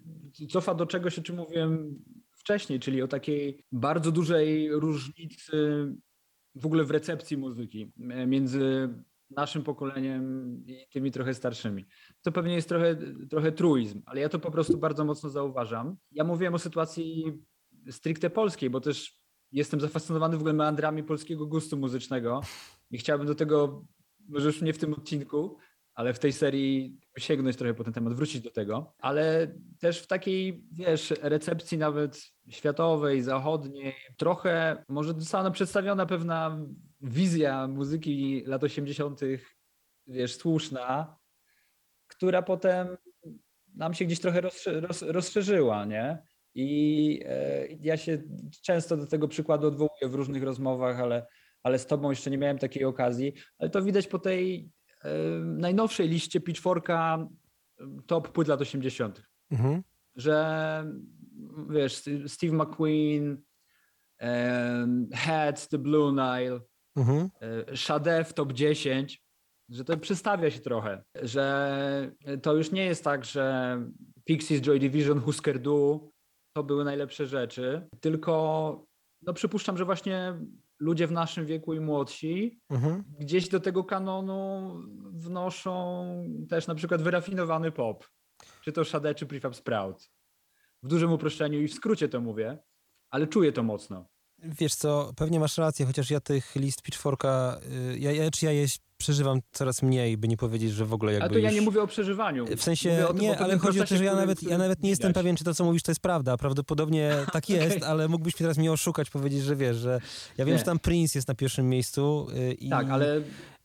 cofa 0.49 0.75
do 0.75 0.85
czegoś, 0.85 1.19
o 1.19 1.23
czym 1.23 1.35
mówiłem 1.35 2.03
wcześniej, 2.31 2.79
czyli 2.79 3.01
o 3.01 3.07
takiej 3.07 3.65
bardzo 3.71 4.11
dużej 4.11 4.71
różnicy 4.71 5.87
w 6.55 6.65
ogóle 6.65 6.83
w 6.83 6.91
recepcji 6.91 7.37
muzyki 7.37 7.91
między 8.27 8.89
naszym 9.35 9.63
pokoleniem 9.63 10.53
i 10.67 10.87
tymi 10.91 11.11
trochę 11.11 11.33
starszymi. 11.33 11.85
To 12.21 12.31
pewnie 12.31 12.55
jest 12.55 12.69
trochę, 12.69 12.95
trochę 13.29 13.51
truizm, 13.51 14.01
ale 14.05 14.21
ja 14.21 14.29
to 14.29 14.39
po 14.39 14.51
prostu 14.51 14.77
bardzo 14.77 15.05
mocno 15.05 15.29
zauważam. 15.29 15.95
Ja 16.11 16.23
mówiłem 16.23 16.53
o 16.53 16.59
sytuacji 16.59 17.33
stricte 17.89 18.29
polskiej, 18.29 18.69
bo 18.69 18.81
też 18.81 19.23
jestem 19.51 19.81
zafascynowany 19.81 20.37
w 20.37 20.39
ogóle 20.39 20.53
meandrami 20.53 21.03
polskiego 21.03 21.45
gustu 21.45 21.77
muzycznego 21.77 22.41
i 22.91 22.97
chciałbym 22.97 23.27
do 23.27 23.35
tego, 23.35 23.85
może 24.29 24.47
już 24.47 24.61
nie 24.61 24.73
w 24.73 24.77
tym 24.77 24.93
odcinku, 24.93 25.57
ale 25.93 26.13
w 26.13 26.19
tej 26.19 26.33
serii 26.33 26.99
sięgnąć 27.17 27.57
trochę 27.57 27.73
po 27.73 27.83
ten 27.83 27.93
temat, 27.93 28.13
wrócić 28.13 28.41
do 28.41 28.51
tego, 28.51 28.93
ale 28.99 29.55
też 29.79 29.99
w 29.99 30.07
takiej, 30.07 30.65
wiesz, 30.71 31.13
recepcji 31.21 31.77
nawet 31.77 32.21
światowej, 32.49 33.21
zachodniej, 33.21 33.93
trochę 34.17 34.83
może 34.89 35.13
została 35.17 35.51
przedstawiona 35.51 36.05
pewna 36.05 36.59
wizja 37.03 37.67
muzyki 37.67 38.43
lat 38.45 38.63
80., 38.63 39.21
wiesz, 40.07 40.35
słuszna, 40.35 41.17
która 42.07 42.41
potem 42.41 42.87
nam 43.75 43.93
się 43.93 44.05
gdzieś 44.05 44.19
trochę 44.19 44.41
rozszerzyła, 45.01 45.85
nie? 45.85 46.23
I 46.55 47.19
e, 47.25 47.67
ja 47.67 47.97
się 47.97 48.21
często 48.61 48.97
do 48.97 49.07
tego 49.07 49.27
przykładu 49.27 49.67
odwołuję 49.67 50.07
w 50.09 50.15
różnych 50.15 50.43
rozmowach, 50.43 50.99
ale, 50.99 51.27
ale 51.63 51.79
z 51.79 51.85
tobą 51.87 52.09
jeszcze 52.09 52.31
nie 52.31 52.37
miałem 52.37 52.57
takiej 52.57 52.85
okazji. 52.85 53.33
Ale 53.59 53.69
to 53.69 53.81
widać 53.81 54.07
po 54.07 54.19
tej 54.19 54.69
e, 55.03 55.09
najnowszej 55.39 56.09
liście 56.09 56.41
Pitchforka 56.41 57.27
e, 57.79 57.85
top 58.07 58.31
płyt 58.31 58.47
lat 58.47 58.61
80., 58.61 59.23
Mhm. 59.51 59.83
że 60.15 60.85
wiesz, 61.69 62.03
Steve 62.27 62.53
McQueen, 62.53 63.41
em, 64.17 65.09
Heads, 65.13 65.67
The 65.67 65.77
Blue 65.77 66.11
Nile, 66.11 66.59
Mhm. 66.95 67.29
e, 67.71 67.77
Sade 67.77 68.23
w 68.23 68.33
top 68.33 68.53
10, 68.53 69.23
że 69.69 69.85
to 69.85 69.97
przystawia 69.97 70.51
się 70.51 70.59
trochę, 70.59 71.03
że 71.21 72.11
to 72.41 72.55
już 72.55 72.71
nie 72.71 72.85
jest 72.85 73.03
tak, 73.03 73.25
że 73.25 73.77
Pixies, 74.25 74.61
Joy 74.61 74.79
Division, 74.79 75.19
Husker 75.21 75.59
Du 75.59 76.11
to 76.55 76.63
były 76.63 76.83
najlepsze 76.83 77.27
rzeczy, 77.27 77.87
tylko 78.01 78.85
no 79.21 79.33
przypuszczam, 79.33 79.77
że 79.77 79.85
właśnie 79.85 80.33
ludzie 80.79 81.07
w 81.07 81.11
naszym 81.11 81.45
wieku 81.45 81.73
i 81.73 81.79
młodsi 81.79 82.59
Mhm. 82.69 83.03
gdzieś 83.19 83.49
do 83.49 83.59
tego 83.59 83.83
kanonu 83.83 84.73
wnoszą 85.11 86.05
też 86.49 86.67
na 86.67 86.75
przykład 86.75 87.01
wyrafinowany 87.01 87.71
pop, 87.71 88.07
czy 88.61 88.71
to 88.71 88.85
Sade, 88.85 89.15
czy 89.15 89.25
Prefab 89.25 89.55
Sprout. 89.55 90.09
W 90.83 90.87
dużym 90.87 91.13
uproszczeniu 91.13 91.61
i 91.61 91.67
w 91.67 91.73
skrócie 91.73 92.09
to 92.09 92.21
mówię, 92.21 92.57
ale 93.09 93.27
czuję 93.27 93.51
to 93.51 93.63
mocno. 93.63 94.05
Wiesz 94.43 94.75
co, 94.75 95.11
pewnie 95.15 95.39
masz 95.39 95.57
rację, 95.57 95.85
chociaż 95.85 96.09
ja 96.09 96.19
tych 96.19 96.55
list 96.55 96.81
Pitchforka, 96.81 97.59
y, 97.93 97.99
ja, 97.99 98.11
ja, 98.11 98.31
czy 98.31 98.45
ja 98.45 98.51
je 98.51 98.65
przeżywam 98.97 99.39
coraz 99.51 99.81
mniej, 99.81 100.17
by 100.17 100.27
nie 100.27 100.37
powiedzieć, 100.37 100.71
że 100.71 100.85
w 100.85 100.93
ogóle 100.93 101.13
jakby 101.13 101.25
A 101.25 101.29
to 101.29 101.37
ja 101.37 101.49
już... 101.49 101.55
nie 101.55 101.61
mówię 101.61 101.81
o 101.81 101.87
przeżywaniu. 101.87 102.45
W 102.57 102.63
sensie, 102.63 103.05
tym, 103.07 103.17
nie, 103.17 103.39
ale 103.39 103.57
chodzi 103.57 103.81
o 103.81 103.85
to, 103.85 103.97
że 103.97 104.03
ja 104.03 104.15
nawet, 104.15 104.43
ja 104.43 104.57
nawet 104.57 104.83
nie 104.83 104.89
jestem 104.89 105.09
widać. 105.09 105.21
pewien, 105.21 105.35
czy 105.35 105.43
to, 105.43 105.53
co 105.53 105.63
mówisz, 105.65 105.83
to 105.83 105.91
jest 105.91 106.01
prawda. 106.01 106.37
Prawdopodobnie 106.37 107.15
tak 107.33 107.49
jest, 107.49 107.83
ale 107.83 108.07
mógłbyś 108.07 108.35
teraz 108.35 108.57
mnie 108.57 108.71
oszukać, 108.71 109.09
powiedzieć, 109.09 109.43
że 109.43 109.55
wiesz, 109.55 109.77
że 109.77 110.01
ja 110.37 110.45
wiem, 110.45 110.53
Nie. 110.53 110.59
że 110.59 110.65
tam 110.65 110.79
Prince 110.79 111.15
jest 111.15 111.27
na 111.27 111.35
pierwszym 111.35 111.69
miejscu 111.69 112.27
y, 112.35 112.53
i... 112.53 112.69
Tak, 112.69 112.89
ale 112.89 113.21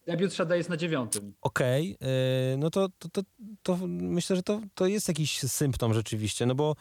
debiut 0.06 0.32
Shada 0.32 0.56
jest 0.56 0.68
na 0.68 0.76
dziewiątym. 0.76 1.34
Okej, 1.40 1.96
y, 2.52 2.56
no 2.56 2.70
to, 2.70 2.88
to, 2.98 3.08
to, 3.08 3.22
to 3.62 3.78
myślę, 3.86 4.36
że 4.36 4.42
to, 4.42 4.60
to 4.74 4.86
jest 4.86 5.08
jakiś 5.08 5.40
symptom 5.40 5.94
rzeczywiście, 5.94 6.46
no 6.46 6.54
bo, 6.54 6.76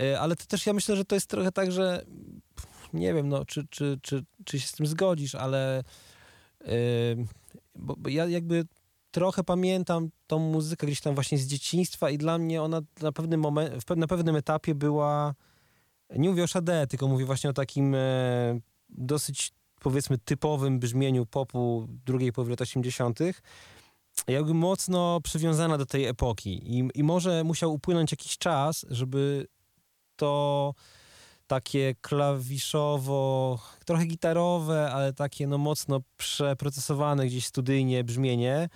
y, 0.00 0.18
ale 0.18 0.36
to 0.36 0.44
też 0.46 0.66
ja 0.66 0.72
myślę, 0.72 0.96
że 0.96 1.04
to 1.04 1.14
jest 1.14 1.26
trochę 1.26 1.52
tak, 1.52 1.72
że 1.72 2.04
nie 2.92 3.14
wiem, 3.14 3.28
no, 3.28 3.44
czy, 3.44 3.66
czy, 3.70 3.98
czy, 4.02 4.24
czy 4.44 4.60
się 4.60 4.66
z 4.66 4.72
tym 4.72 4.86
zgodzisz, 4.86 5.34
ale 5.34 5.82
y, 6.60 7.26
bo, 7.74 7.94
bo 7.98 8.08
ja 8.08 8.26
jakby 8.26 8.64
trochę 9.10 9.44
pamiętam 9.44 10.10
tą 10.26 10.38
muzykę 10.38 10.86
gdzieś 10.86 11.00
tam 11.00 11.14
właśnie 11.14 11.38
z 11.38 11.46
dzieciństwa 11.46 12.10
i 12.10 12.18
dla 12.18 12.38
mnie 12.38 12.62
ona 12.62 12.80
na 13.00 13.12
pewnym, 13.12 13.42
momen- 13.42 13.80
w 13.80 13.84
pe- 13.84 13.96
na 13.96 14.06
pewnym 14.06 14.36
etapie 14.36 14.74
była, 14.74 15.34
nie 16.16 16.28
mówię 16.28 16.44
o 16.44 16.48
Sade, 16.48 16.86
tylko 16.86 17.08
mówię 17.08 17.24
właśnie 17.24 17.50
o 17.50 17.52
takim 17.52 17.94
e, 17.94 17.98
dosyć 18.88 19.52
powiedzmy 19.80 20.18
typowym 20.18 20.78
brzmieniu 20.78 21.26
popu 21.26 21.88
drugiej 22.06 22.32
połowy 22.32 22.50
lat 22.50 22.60
80. 22.60 23.18
Jakby 24.28 24.54
mocno 24.54 25.20
przywiązana 25.20 25.78
do 25.78 25.86
tej 25.86 26.04
epoki 26.04 26.78
I, 26.78 26.88
i 26.94 27.02
może 27.02 27.44
musiał 27.44 27.74
upłynąć 27.74 28.10
jakiś 28.10 28.38
czas, 28.38 28.86
żeby 28.90 29.46
to 30.16 30.74
takie 31.52 31.94
klawiszowo, 32.00 33.58
trochę 33.84 34.06
gitarowe, 34.06 34.92
ale 34.92 35.12
takie 35.12 35.46
no 35.46 35.58
mocno 35.58 36.00
przeprocesowane 36.16 37.26
gdzieś 37.26 37.46
studyjnie 37.46 38.04
brzmienie, 38.04 38.68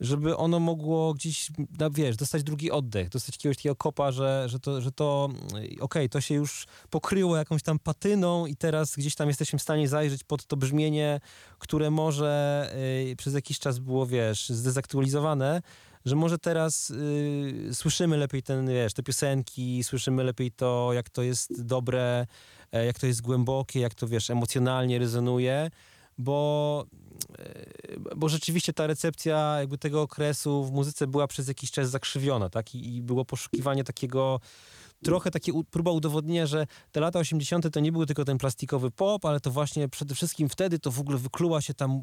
żeby 0.00 0.36
ono 0.36 0.60
mogło 0.60 1.14
gdzieś, 1.14 1.50
no 1.78 1.90
wiesz, 1.90 2.16
dostać 2.16 2.42
drugi 2.42 2.70
oddech, 2.70 3.08
dostać 3.08 3.34
jakiegoś 3.34 3.56
takiego 3.56 3.76
kopa, 3.76 4.12
że, 4.12 4.44
że 4.46 4.60
to, 4.60 4.80
że 4.80 4.92
to 4.92 5.28
mm, 5.52 5.66
okej, 5.80 6.08
to 6.08 6.20
się 6.20 6.34
już 6.34 6.66
pokryło 6.90 7.36
jakąś 7.36 7.62
tam 7.62 7.78
patyną 7.78 8.46
i 8.46 8.56
teraz 8.56 8.96
gdzieś 8.96 9.14
tam 9.14 9.28
jesteśmy 9.28 9.58
w 9.58 9.62
stanie 9.62 9.88
zajrzeć 9.88 10.24
pod 10.24 10.46
to 10.46 10.56
brzmienie, 10.56 11.20
które 11.58 11.90
może 11.90 12.70
y, 13.10 13.16
przez 13.16 13.34
jakiś 13.34 13.58
czas 13.58 13.78
było, 13.78 14.06
wiesz, 14.06 14.48
zdezaktualizowane, 14.48 15.62
że 16.04 16.16
może 16.16 16.38
teraz 16.38 16.90
y, 16.90 17.70
słyszymy 17.72 18.16
lepiej 18.16 18.42
ten, 18.42 18.68
wiesz, 18.68 18.92
te 18.94 19.02
piosenki, 19.02 19.84
słyszymy 19.84 20.24
lepiej 20.24 20.52
to, 20.52 20.92
jak 20.92 21.10
to 21.10 21.22
jest 21.22 21.62
dobre, 21.64 22.26
e, 22.72 22.86
jak 22.86 22.98
to 22.98 23.06
jest 23.06 23.22
głębokie, 23.22 23.80
jak 23.80 23.94
to, 23.94 24.08
wiesz, 24.08 24.30
emocjonalnie 24.30 24.98
rezonuje, 24.98 25.70
bo, 26.18 26.84
e, 27.38 28.14
bo 28.16 28.28
rzeczywiście 28.28 28.72
ta 28.72 28.86
recepcja 28.86 29.56
jakby 29.58 29.78
tego 29.78 30.02
okresu 30.02 30.64
w 30.64 30.72
muzyce 30.72 31.06
była 31.06 31.26
przez 31.26 31.48
jakiś 31.48 31.70
czas 31.70 31.90
zakrzywiona, 31.90 32.50
tak? 32.50 32.74
I, 32.74 32.96
i 32.96 33.02
było 33.02 33.24
poszukiwanie 33.24 33.84
takiego 33.84 34.40
trochę 35.04 35.30
takie 35.30 35.52
u- 35.52 35.64
próba 35.64 35.90
udowodnienia, 35.90 36.46
że 36.46 36.66
te 36.92 37.00
lata 37.00 37.18
80. 37.18 37.70
to 37.72 37.80
nie 37.80 37.92
był 37.92 38.06
tylko 38.06 38.24
ten 38.24 38.38
plastikowy 38.38 38.90
pop, 38.90 39.24
ale 39.24 39.40
to 39.40 39.50
właśnie 39.50 39.88
przede 39.88 40.14
wszystkim 40.14 40.48
wtedy 40.48 40.78
to 40.78 40.90
w 40.90 41.00
ogóle 41.00 41.18
wykluła 41.18 41.60
się 41.60 41.74
tam 41.74 42.02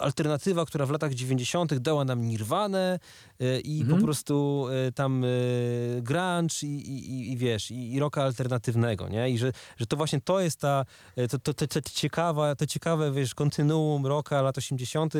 alternatywa, 0.00 0.64
która 0.66 0.86
w 0.86 0.90
latach 0.90 1.14
90. 1.14 1.74
dała 1.78 2.04
nam 2.04 2.24
Nirwanę 2.28 2.98
e, 3.40 3.60
i 3.60 3.80
Mhm. 3.80 3.98
po 4.00 4.04
prostu 4.04 4.66
e, 4.88 4.92
tam 4.92 5.24
e, 5.24 5.28
grunge 6.02 6.54
i, 6.62 6.66
i, 6.66 7.32
i, 7.32 7.36
wiesz, 7.36 7.70
i, 7.70 7.92
i 7.94 8.00
rocka 8.00 8.22
alternatywnego, 8.22 9.08
nie? 9.08 9.30
I 9.30 9.38
że, 9.38 9.52
że 9.76 9.86
to 9.86 9.96
właśnie 9.96 10.20
to 10.20 10.40
jest 10.40 10.60
ta, 10.60 10.84
e, 11.16 11.28
to, 11.28 11.38
to, 11.38 11.54
to, 11.54 11.66
to, 11.66 11.80
ciekawa, 11.80 12.54
to 12.56 12.66
ciekawe, 12.66 13.12
wiesz, 13.12 13.34
kontynuum 13.34 14.06
rocka 14.06 14.42
lat 14.42 14.58
80., 14.58 15.14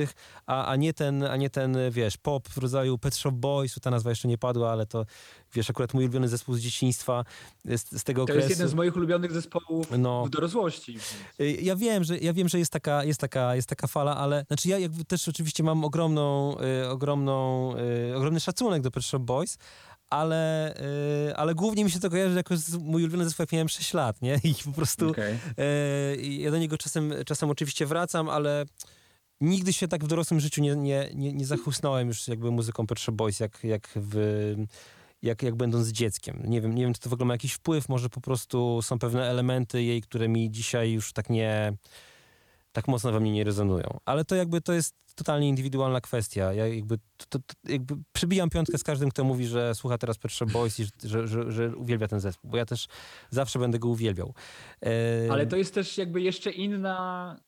a, 0.47 0.67
a, 0.67 0.77
nie 0.77 0.95
ten, 0.95 1.23
a 1.23 1.37
nie 1.37 1.51
ten, 1.51 1.77
wiesz, 1.91 2.17
pop 2.17 2.49
w 2.49 2.59
rodzaju 2.59 2.99
Pet 2.99 3.17
Shop 3.17 3.33
Boys, 3.33 3.75
ta 3.83 3.91
nazwa 3.91 4.11
jeszcze 4.11 4.29
nie 4.29 4.39
padła, 4.39 4.73
ale 4.73 4.87
to, 4.87 5.07
wiesz, 5.55 5.71
akurat 5.71 5.95
mój 5.95 6.05
ulubiony 6.05 6.29
zespół 6.29 6.55
z 6.55 6.61
dzieciństwa 6.61 7.25
z, 7.65 8.01
z 8.01 8.05
tego 8.05 8.21
To 8.21 8.25
okresu. 8.25 8.41
jest 8.49 8.51
jeden 8.51 8.69
z 8.69 8.75
moich 8.75 8.97
ulubionych 8.97 9.33
zespołów 9.33 9.87
No. 9.99 10.25
w 10.27 10.31
dorosłości. 10.31 10.99
Ja 11.63 11.77
wiem, 11.77 12.05
że 12.05 12.19
ja 12.19 12.33
wiem, 12.33 12.49
że 12.49 12.59
jest 12.59 12.73
taka, 12.73 13.05
jest 13.05 13.21
taka, 13.21 13.57
jest 13.57 13.69
taka 13.69 13.87
fala, 13.93 14.17
ale 14.17 14.45
znaczy 14.47 14.69
ja 14.69 14.79
jakby 14.79 15.05
też 15.05 15.29
oczywiście 15.29 15.63
mam 15.63 15.85
ogromną, 15.85 16.57
y, 16.83 16.89
ogromną, 16.89 17.75
y, 18.11 18.17
ogromny 18.17 18.41
szacunek 18.41 18.83
do 18.83 18.91
Pet 18.91 19.05
Shop 19.05 19.21
Boys, 19.21 19.59
ale, 20.11 20.75
y, 21.29 21.37
ale 21.37 21.55
głównie 21.55 21.85
mi 21.85 21.91
się 21.91 22.01
to 22.01 22.11
kojarzy 22.11 22.37
jako 22.37 22.57
z, 22.57 22.75
mój 22.77 23.03
ulubiony 23.03 23.25
zespół, 23.25 23.43
jak 23.43 23.53
miałem 23.53 23.69
6 23.69 23.95
lat, 23.95 24.23
nie? 24.23 24.41
I 24.45 24.55
po 24.65 24.73
prostu 24.73 25.11
Okej. 25.11 25.39
y, 26.13 26.17
i 26.17 26.43
ja 26.43 26.51
do 26.51 26.59
niego 26.59 26.79
czasem, 26.79 27.13
czasem 27.27 27.51
oczywiście 27.51 27.87
wracam, 27.87 28.29
ale 28.29 28.65
nigdy 29.41 29.73
się 29.73 29.89
tak 29.89 30.05
w 30.05 30.07
dorosłym 30.07 30.41
życiu 30.41 30.63
nie, 30.63 30.77
nie, 30.77 31.11
nie, 31.15 31.33
nie 31.33 31.47
zachłysnąłem 31.47 32.09
już 32.09 32.29
jakby 32.29 32.51
muzyką 32.51 32.87
Pet 32.87 33.01
Shop 33.01 33.13
Boys, 33.13 33.41
jak, 33.41 33.65
jak 33.65 33.89
w... 33.97 34.57
Jak, 35.23 35.43
jak 35.43 35.55
będąc 35.55 35.89
dzieckiem. 35.89 36.43
Nie 36.45 36.61
wiem, 36.61 36.75
nie 36.75 36.83
wiem, 36.83 36.95
czy 36.95 37.01
to 37.01 37.11
w 37.11 37.13
ogóle 37.13 37.27
ma 37.27 37.35
jakiś 37.35 37.53
wpływ, 37.53 37.89
może 37.89 38.09
po 38.09 38.21
prostu 38.21 38.83
są 38.83 38.99
pewne 38.99 39.31
elementy 39.31 39.83
jej, 39.83 40.03
które 40.03 40.29
mi 40.29 40.51
dzisiaj 40.51 40.93
już 40.93 41.13
tak 41.13 41.31
nie, 41.31 41.73
tak 42.73 42.89
mocno 42.89 43.13
we 43.13 43.21
mnie 43.21 43.33
nie 43.33 43.45
rezonują. 43.45 44.01
Ale 44.05 44.25
to 44.25 44.35
jakby 44.35 44.61
to 44.61 44.73
jest 44.73 44.95
totalnie 45.15 45.49
indywidualna 45.49 46.01
kwestia. 46.01 46.53
Ja 46.53 46.67
jakby, 46.67 46.99
to, 47.17 47.39
to, 47.39 47.55
jakby 47.65 47.95
przybijam 48.13 48.51
piątkę 48.51 48.79
z 48.79 48.85
każdym, 48.85 49.11
kto 49.11 49.25
mówi, 49.25 49.47
że 49.47 49.75
słucha 49.75 49.99
teraz 49.99 50.19
Pet 50.19 50.33
Shop 50.33 50.47
Boys 50.47 50.81
i 50.81 50.87
że, 51.05 51.27
że, 51.29 51.53
że 51.53 51.77
uwielbia 51.77 52.09
ten 52.09 52.21
zespół, 52.21 52.51
bo 52.51 52.57
ja 52.57 52.67
też 52.67 52.87
zawsze 53.31 53.59
będę 53.59 53.79
go 53.79 53.89
uwielbiał. 53.89 54.35
E, 54.85 55.33
Ale 55.33 55.47
to 55.47 55.57
jest 55.57 55.75
też 55.75 55.99
jakby 55.99 56.21
jeszcze 56.21 56.51
inna, 56.51 57.41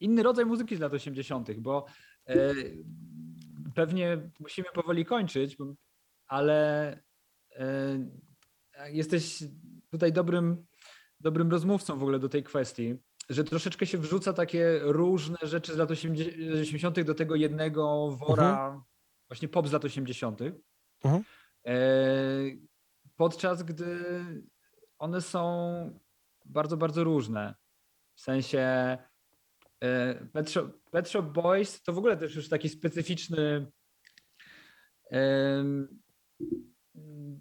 inny 0.00 0.22
rodzaj 0.22 0.46
muzyki 0.46 0.76
z 0.76 0.80
lat 0.80 0.92
80., 0.92 1.52
bo 1.58 1.84
e, 2.26 2.54
pewnie 3.74 4.30
musimy 4.40 4.68
powoli 4.74 5.04
kończyć, 5.04 5.56
ale 6.26 6.88
e, 7.56 7.98
jesteś 8.90 9.44
tutaj 9.90 10.12
dobrym, 10.12 10.66
dobrym 11.20 11.50
rozmówcą 11.50 11.98
w 11.98 12.02
ogóle 12.02 12.18
do 12.18 12.28
tej 12.28 12.42
kwestii, 12.42 12.94
że 13.28 13.44
troszeczkę 13.44 13.86
się 13.86 13.98
wrzuca 13.98 14.32
takie 14.32 14.78
różne 14.82 15.38
rzeczy 15.42 15.74
z 15.74 15.76
lat 15.76 15.90
80. 15.90 17.00
do 17.00 17.14
tego 17.14 17.34
jednego 17.34 18.10
wora, 18.10 18.84
właśnie 19.28 19.48
pop 19.48 19.68
z 19.68 19.72
lat 19.72 19.84
80. 19.84 20.40
Mhm. 21.04 21.24
E, 21.66 21.74
podczas 23.16 23.62
gdy 23.62 24.04
one 24.98 25.20
są 25.20 26.00
bardzo, 26.44 26.76
bardzo 26.76 27.04
różne. 27.04 27.54
W 28.14 28.20
sensie 28.20 28.58
e, 29.80 30.14
Pet 30.32 30.50
Shop, 30.50 30.68
Pet 30.90 31.08
Shop 31.08 31.22
Boys 31.22 31.82
to 31.82 31.92
w 31.92 31.98
ogóle 31.98 32.16
też 32.16 32.34
już 32.34 32.48
taki 32.48 32.68
specyficzny 32.68 33.66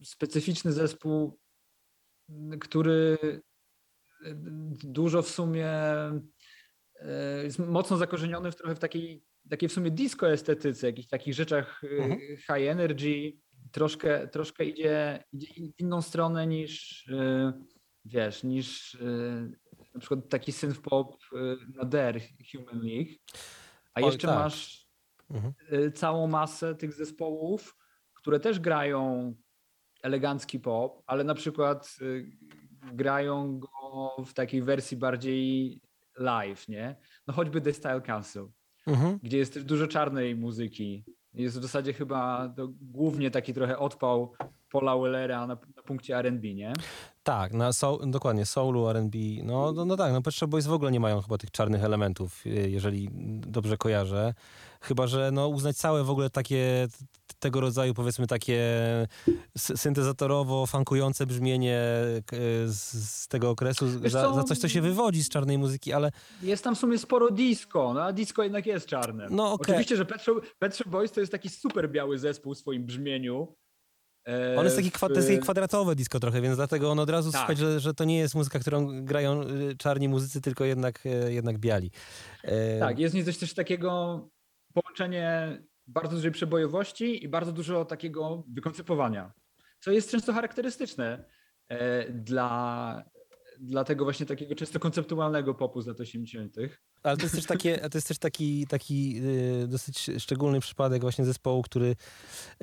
specyficzny 0.03 0.71
zespół, 0.71 1.39
który 2.59 3.17
dużo 4.83 5.21
w 5.21 5.29
sumie 5.29 5.69
e, 6.95 7.43
jest 7.43 7.59
mocno 7.59 7.97
zakorzeniony 7.97 8.51
w 8.51 8.55
trochę 8.55 8.75
w 8.75 8.79
takiej, 8.79 9.23
takiej 9.49 9.69
w 9.69 9.73
sumie 9.73 9.91
disco 9.91 10.31
estetyce, 10.31 10.87
jakichś 10.87 11.07
takich 11.07 11.33
rzeczach 11.33 11.81
e, 11.83 11.87
Mhm. 12.03 12.19
high 12.37 12.69
energy, 12.69 13.33
troszkę, 13.71 14.27
troszkę 14.27 14.65
idzie, 14.65 15.23
idzie 15.33 15.47
w 15.53 15.79
inną 15.79 16.01
stronę 16.01 16.47
niż 16.47 17.05
e, 17.09 17.53
wiesz, 18.05 18.43
niż 18.43 18.97
na 19.93 19.99
przykład 19.99 20.29
taki 20.29 20.51
synth 20.51 20.81
pop 20.81 21.15
na 21.75 21.85
Der 21.85 22.21
Human 22.51 22.81
League. 22.81 23.11
A 23.93 23.99
Oj, 24.01 24.05
jeszcze 24.05 24.27
tak. 24.27 24.35
masz 24.35 24.91
Mhm. 25.29 25.53
całą 25.93 26.27
masę 26.27 26.75
tych 26.75 26.93
zespołów, 26.93 27.77
które 28.13 28.39
też 28.39 28.59
grają 28.59 29.33
elegancki 30.03 30.59
pop, 30.59 31.03
ale 31.05 31.23
na 31.23 31.33
przykład 31.33 31.95
grają 32.93 33.59
go 33.59 33.67
w 34.25 34.33
takiej 34.33 34.61
wersji 34.61 34.97
bardziej 34.97 35.79
live, 36.17 36.67
nie? 36.67 36.95
No 37.27 37.33
choćby 37.33 37.61
The 37.61 37.73
Style 37.73 38.01
Council, 38.01 38.47
Mhm. 38.87 39.19
gdzie 39.23 39.37
jest 39.37 39.53
też 39.53 39.63
dużo 39.63 39.87
czarnej 39.87 40.35
muzyki. 40.35 41.03
Jest 41.33 41.59
w 41.59 41.61
zasadzie 41.61 41.93
chyba 41.93 42.53
głównie 42.81 43.31
taki 43.31 43.53
trochę 43.53 43.77
odpał 43.77 44.33
Paula 44.71 44.97
Wellera 44.97 45.47
na 45.47 45.57
punkcie 45.91 46.17
R&B, 46.17 46.53
nie? 46.53 46.73
Tak, 47.23 47.53
na 47.53 47.73
soul, 47.73 47.99
dokładnie, 48.11 48.45
soulu, 48.45 48.89
R&B, 48.89 49.17
no, 49.43 49.71
no, 49.71 49.85
no 49.85 49.97
tak, 49.97 50.13
no 50.13 50.21
Pet 50.21 50.33
Boys 50.47 50.67
w 50.67 50.73
ogóle 50.73 50.91
nie 50.91 50.99
mają 50.99 51.21
chyba 51.21 51.37
tych 51.37 51.51
czarnych 51.51 51.83
elementów, 51.83 52.45
y, 52.45 52.69
jeżeli 52.69 53.09
dobrze 53.47 53.77
kojarzę. 53.77 54.33
Chyba, 54.81 55.07
że 55.07 55.29
no 55.33 55.47
uznać 55.47 55.77
całe 55.77 56.03
w 56.03 56.09
ogóle 56.09 56.29
takie, 56.29 56.87
tego 57.39 57.61
rodzaju 57.61 57.93
powiedzmy 57.93 58.27
takie 58.27 58.59
sy- 59.57 59.77
syntezatorowo 59.77 60.65
funkujące 60.65 61.25
brzmienie 61.25 61.81
k- 62.25 62.37
z, 62.65 63.27
tego 63.27 63.49
okresu 63.49 63.87
za, 64.09 64.33
za 64.33 64.43
coś, 64.43 64.57
co 64.57 64.69
się 64.69 64.81
wywodzi 64.81 65.23
z 65.23 65.29
czarnej 65.29 65.57
muzyki, 65.57 65.93
ale 65.93 66.11
Jest 66.41 66.63
tam 66.63 66.75
w 66.75 66.79
sumie 66.79 66.97
sporo 66.97 67.31
disco, 67.31 67.93
no 67.93 68.03
a 68.03 68.13
disco 68.13 68.43
jednak 68.43 68.65
jest 68.65 68.85
czarne. 68.87 69.27
No, 69.31 69.51
okej. 69.53 69.65
Oczywiście, 69.75 69.97
że 69.97 70.05
Pet 70.59 70.75
Shop 70.75 70.87
Boys 70.89 71.11
to 71.11 71.19
jest 71.19 71.31
taki 71.31 71.49
super 71.49 71.91
biały 71.91 72.19
zespół 72.19 72.53
w 72.53 72.57
swoim 72.57 72.85
brzmieniu. 72.85 73.55
E, 74.27 74.57
on 74.57 74.65
jest 74.65 74.75
taki, 74.75 74.91
kwa, 74.91 75.07
to 75.07 75.15
jest 75.15 75.27
takie 75.27 75.39
kwadratowe 75.39 75.95
disco 75.95 76.19
trochę, 76.19 76.41
więc 76.41 76.55
dlatego 76.55 76.91
on 76.91 76.99
od 76.99 77.09
razu 77.09 77.31
Tak. 77.31 77.39
słychać, 77.41 77.57
że, 77.57 77.79
że 77.79 77.93
to 77.93 78.03
nie 78.03 78.17
jest 78.17 78.35
muzyka, 78.35 78.59
którą 78.59 79.05
grają 79.05 79.41
y, 79.41 79.75
czarni 79.77 80.09
muzycy, 80.09 80.41
tylko 80.41 80.65
jednak, 80.65 81.05
y, 81.05 81.33
jednak 81.33 81.57
biali. 81.57 81.91
E, 82.43 82.79
Tak, 82.79 82.99
jest 82.99 83.13
w 83.13 83.15
niej 83.15 83.25
coś 83.25 83.37
też 83.37 83.53
takiego 83.53 84.19
połączenie 84.73 85.57
bardzo 85.87 86.15
dużej 86.15 86.31
przebojowości 86.31 87.23
i 87.23 87.29
bardzo 87.29 87.51
dużo 87.51 87.85
takiego 87.85 88.43
wykoncypowania, 88.53 89.31
co 89.79 89.91
jest 89.91 90.11
często 90.11 90.33
charakterystyczne 90.33 91.25
e, 91.69 92.09
dla, 92.11 93.03
dla 93.59 93.83
tego 93.83 94.03
właśnie 94.03 94.25
takiego 94.25 94.55
często 94.55 94.79
konceptualnego 94.79 95.53
popu 95.53 95.81
z 95.81 95.87
lat 95.87 95.99
80. 95.99 96.55
Ale 97.03 97.17
to 97.17 97.23
jest 97.23 97.35
też, 97.35 97.45
takie, 97.45 97.77
to 97.77 97.97
jest 97.97 98.07
też 98.07 98.17
taki, 98.17 98.67
taki 98.67 99.21
y, 99.63 99.67
dosyć 99.67 100.09
szczególny 100.19 100.59
przypadek 100.59 101.01
właśnie 101.01 101.25
zespołu, 101.25 101.61
który 101.61 101.95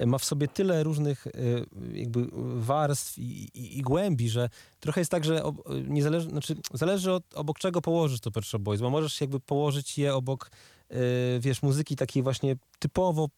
ma 0.06 0.18
w 0.18 0.24
sobie 0.24 0.48
tyle 0.48 0.82
różnych 0.82 1.26
y, 1.26 1.66
jakby 1.92 2.26
warstw 2.56 3.18
i, 3.18 3.48
i, 3.54 3.78
i 3.78 3.82
głębi, 3.82 4.28
że 4.28 4.48
trochę 4.80 5.00
jest 5.00 5.10
tak, 5.10 5.24
że 5.24 5.44
ob, 5.44 5.56
nie 5.88 6.02
zależy, 6.02 6.30
znaczy 6.30 6.56
zależy 6.72 7.12
od 7.12 7.34
obok 7.34 7.58
czego 7.58 7.80
położysz 7.80 8.20
to 8.20 8.30
Pet 8.30 8.44
Shop 8.44 8.58
Boys, 8.58 8.80
bo 8.80 8.90
możesz 8.90 9.20
jakby 9.20 9.40
położyć 9.40 9.98
je 9.98 10.14
obok 10.14 10.50
y, 10.92 10.96
wiesz, 11.40 11.62
muzyki 11.62 11.96
takiej 11.96 12.22
właśnie 12.22 12.56
typowo 12.78 13.28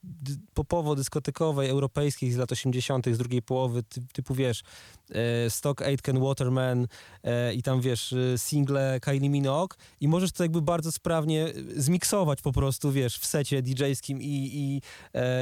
popowo-dyskotekowej, 0.55 1.69
europejskiej 1.69 2.33
z 2.33 2.37
lat 2.37 2.53
80., 2.53 3.07
z 3.13 3.19
drugiej 3.19 3.43
połowy, 3.43 3.83
typu 4.13 4.35
wiesz, 4.35 4.63
Stock 5.49 5.83
Aitken 5.83 6.21
Waterman 6.21 6.87
i 7.55 7.63
tam 7.63 7.81
wiesz, 7.81 8.15
single 8.37 9.01
Kylie 9.01 9.31
Minogue 9.31 9.75
i 10.01 10.09
możesz 10.09 10.33
to 10.33 10.45
jakby 10.45 10.63
bardzo 10.63 10.90
sprawnie 10.91 11.53
zmiksować 11.77 12.43
po 12.43 12.53
prostu, 12.53 12.93
wiesz, 12.93 13.19
w 13.19 13.27
secie 13.27 13.63
DJ-skim 13.63 14.23
i, 14.23 14.25
i, 14.25 14.83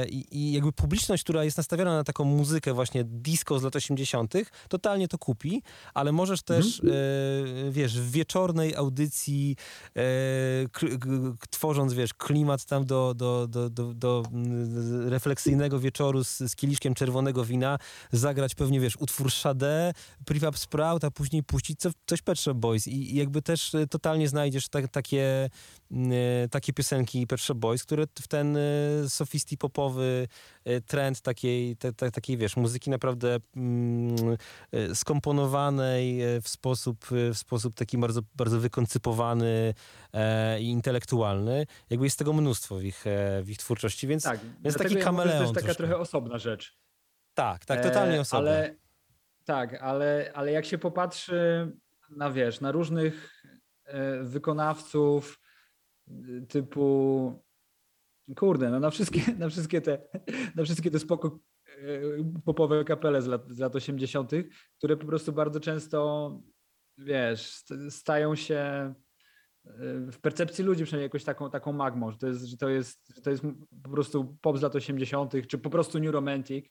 i, 0.09 0.25
i 0.31 0.51
jakby 0.51 0.71
publiczność, 0.71 1.23
która 1.23 1.43
jest 1.43 1.57
nastawiona 1.57 1.95
na 1.95 2.03
taką 2.03 2.23
muzykę 2.23 2.73
właśnie 2.73 3.03
disco 3.03 3.59
z 3.59 3.63
lat 3.63 3.75
80., 3.75 4.33
totalnie 4.69 5.07
to 5.07 5.17
kupi, 5.17 5.61
ale 5.93 6.11
możesz 6.11 6.41
też, 6.41 6.83
mm. 6.83 6.95
e, 6.95 7.71
wiesz, 7.71 7.99
w 7.99 8.11
wieczornej 8.11 8.75
audycji 8.75 9.55
e, 9.95 10.01
tworząc, 11.49 11.93
wiesz, 11.93 12.13
klimat 12.13 12.65
tam 12.65 12.85
do, 12.85 13.13
do, 13.13 13.47
do, 13.47 13.69
do, 13.69 13.93
do 13.93 14.23
refleksyjnego 15.05 15.79
wieczoru 15.79 16.23
z, 16.23 16.37
z 16.37 16.55
kieliszkiem 16.55 16.93
czerwonego 16.93 17.45
wina, 17.45 17.77
zagrać 18.11 18.55
pewnie, 18.55 18.79
wiesz, 18.79 18.97
utwór 18.97 19.31
Sade, 19.31 19.93
Prefab 20.25 20.57
Sprout, 20.57 21.03
a 21.03 21.11
później 21.11 21.43
puścić 21.43 21.79
co, 21.79 21.89
coś 22.05 22.21
Pet 22.21 22.39
Shop 22.39 22.55
Boys 22.55 22.87
i, 22.87 23.13
i 23.13 23.15
jakby 23.15 23.41
też 23.41 23.75
totalnie 23.89 24.27
znajdziesz 24.27 24.69
tak, 24.69 24.87
takie 24.87 25.19
E, 25.19 25.38
takie 26.51 26.73
piosenki 26.73 27.27
Pet 27.27 27.41
Shop 27.41 27.55
Boys, 27.55 27.83
które 27.83 28.03
w 28.21 28.27
ten 28.27 28.57
e, 28.57 28.61
sofisti 29.09 29.57
popowy 29.57 30.27
e, 30.65 30.81
trend 30.81 31.21
takiej, 31.21 31.77
te, 31.77 31.93
te, 31.93 32.11
takiej 32.11 32.37
wiesz, 32.37 32.57
muzyki 32.57 32.89
naprawdę 32.89 33.37
mm, 33.55 34.15
skomponowanej 34.93 36.19
w 36.41 36.49
sposób, 36.49 37.05
w 37.11 37.37
sposób 37.37 37.75
taki 37.75 37.97
bardzo, 37.97 38.21
bardzo 38.35 38.59
wykoncypowany 38.59 39.73
i 40.59 40.69
intelektualny. 40.69 41.65
Jakby 41.89 42.05
jest 42.05 42.19
tego 42.19 42.33
mnóstwo 42.33 42.75
w 42.75 42.83
ich, 42.83 43.03
w 43.43 43.49
ich 43.49 43.57
twórczości, 43.57 44.07
więc, 44.07 44.23
tak, 44.23 44.39
więc 44.63 44.77
taki 44.77 44.95
ja 44.95 45.03
kameleon. 45.03 45.37
to 45.37 45.43
jest 45.43 45.55
taka 45.55 45.75
trochę 45.75 45.97
osobna 45.97 46.37
rzecz. 46.37 46.77
Tak, 47.33 47.65
tak, 47.65 47.83
totalnie 47.83 48.21
osobna. 48.21 48.49
Ale, 48.49 48.75
tak, 49.45 49.73
ale, 49.81 50.31
ale 50.33 50.51
jak 50.51 50.65
się 50.65 50.77
popatrzy 50.77 51.71
na 52.09 52.31
wiesz, 52.31 52.61
na 52.61 52.71
różnych 52.71 53.43
wykonawców, 54.23 55.39
typu 56.47 57.33
kurde, 58.35 58.69
no 58.69 58.79
na 58.79 58.89
wszystkie, 58.89 59.21
na 59.39 59.49
wszystkie 59.49 59.81
te, 59.81 60.01
na 60.55 60.63
wszystkie 60.63 60.91
te 60.91 60.99
spoko 60.99 61.39
e, 61.67 62.41
popowe 62.45 62.83
kapele 62.83 63.21
z 63.21 63.27
lat, 63.27 63.49
z 63.49 63.59
lat 63.59 63.75
80., 63.75 64.31
które 64.77 64.97
po 64.97 65.05
prostu 65.05 65.33
bardzo 65.33 65.59
często, 65.59 66.31
wiesz, 66.97 67.63
stają 67.89 68.35
się 68.35 68.55
e, 68.55 68.93
w 70.11 70.19
percepcji 70.21 70.63
ludzi 70.63 70.83
przynajmniej 70.83 71.05
jakąś 71.05 71.23
taką, 71.23 71.49
taką 71.49 71.73
magmą, 71.73 72.11
że 72.11 72.17
to, 72.17 72.27
jest, 72.27 72.45
że, 72.45 72.57
to 72.57 72.69
jest, 72.69 73.15
że 73.15 73.21
to 73.21 73.29
jest 73.29 73.43
po 73.83 73.89
prostu 73.89 74.37
pop 74.41 74.57
z 74.57 74.61
lat 74.61 74.75
80., 74.75 75.33
czy 75.47 75.57
po 75.57 75.69
prostu 75.69 75.99
New 75.99 76.11
Romantic, 76.11 76.65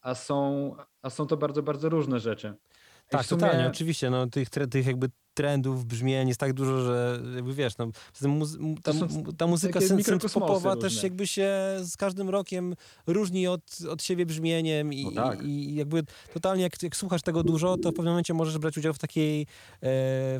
a 0.00 0.14
są, 0.14 0.76
a 1.02 1.10
są 1.10 1.26
to 1.26 1.36
bardzo, 1.36 1.62
bardzo 1.62 1.88
różne 1.88 2.20
rzeczy. 2.20 2.54
Tak, 3.08 3.26
sumie... 3.26 3.40
totalnie, 3.40 3.66
oczywiście. 3.66 4.10
No, 4.10 4.26
tych, 4.26 4.48
tych 4.50 4.86
jakby 4.86 5.08
trendów, 5.34 5.84
brzmień 5.84 6.28
jest 6.28 6.40
tak 6.40 6.52
dużo, 6.52 6.80
że 6.80 7.22
jakby 7.34 7.54
wiesz, 7.54 7.78
no, 7.78 7.88
ta, 8.82 8.92
ta 9.36 9.46
muzyka 9.46 9.80
popowa 10.34 10.76
też 10.76 11.02
jakby 11.02 11.26
się 11.26 11.50
z 11.80 11.96
każdym 11.96 12.30
rokiem 12.30 12.74
różni 13.06 13.46
od, 13.46 13.62
od 13.90 14.02
siebie 14.02 14.26
brzmieniem 14.26 14.92
i, 14.92 15.04
no 15.04 15.22
tak. 15.22 15.42
i, 15.44 15.74
jakby 15.74 16.02
totalnie 16.34 16.62
jak, 16.62 16.82
jak, 16.82 16.96
słuchasz 16.96 17.22
tego 17.22 17.42
dużo, 17.42 17.76
to 17.76 17.90
w 17.90 17.94
pewnym 17.94 18.12
momencie 18.12 18.34
możesz 18.34 18.58
brać 18.58 18.78
udział 18.78 18.94
w 18.94 18.98
takiej, 18.98 19.42
e, 19.42 19.46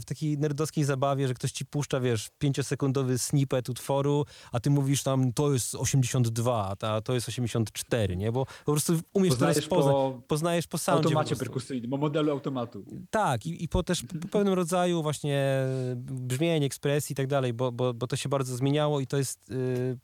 w 0.01 0.03
takiej 0.07 0.38
nerdowskiej 0.38 0.84
zabawie, 0.84 1.28
że 1.28 1.34
ktoś 1.34 1.53
ci 1.53 1.66
puszcza, 1.66 2.01
wiesz, 2.01 2.28
pięciosekundowy 2.38 3.18
snippet 3.18 3.68
utworu, 3.68 4.24
a 4.53 4.61
ty 4.61 4.70
mówisz 4.70 5.03
tam, 5.03 5.32
to 5.32 5.53
jest 5.53 5.74
82, 5.74 6.76
a 6.82 7.01
to 7.01 7.14
jest 7.14 7.28
84, 7.28 8.16
nie? 8.16 8.32
Bo 8.32 8.47
po 8.64 8.72
prostu 8.72 8.93
umiesz 9.12 9.30
poznajesz 9.30 9.57
to 9.57 9.61
rozpoznać. 9.61 9.95
Po, 9.95 10.22
poznajesz 10.28 10.66
po 10.66 10.78
soundzie. 10.78 11.05
automacie 11.05 11.36
perkusyjnym, 11.36 11.90
po 11.90 11.97
modelu 11.97 12.30
automatu. 12.30 12.84
Tak, 13.11 13.47
i, 13.47 13.64
i 13.64 13.68
po 13.68 13.82
też 13.82 14.03
po 14.22 14.28
pewnym 14.28 14.55
rodzaju 14.55 14.82
rodzaju 14.83 15.03
właśnie 15.03 15.66
brzmień, 16.05 16.64
ekspresji 16.64 17.12
i 17.12 17.16
tak 17.16 17.26
dalej, 17.26 17.53
bo, 17.53 17.72
bo, 17.72 17.95
bo 17.95 18.07
to 18.07 18.16
się 18.16 18.28
bardzo 18.28 18.57
zmieniało 18.57 19.01
i 19.01 19.07
to 19.07 19.16
jest... 19.16 19.51
Yy, 19.51 19.99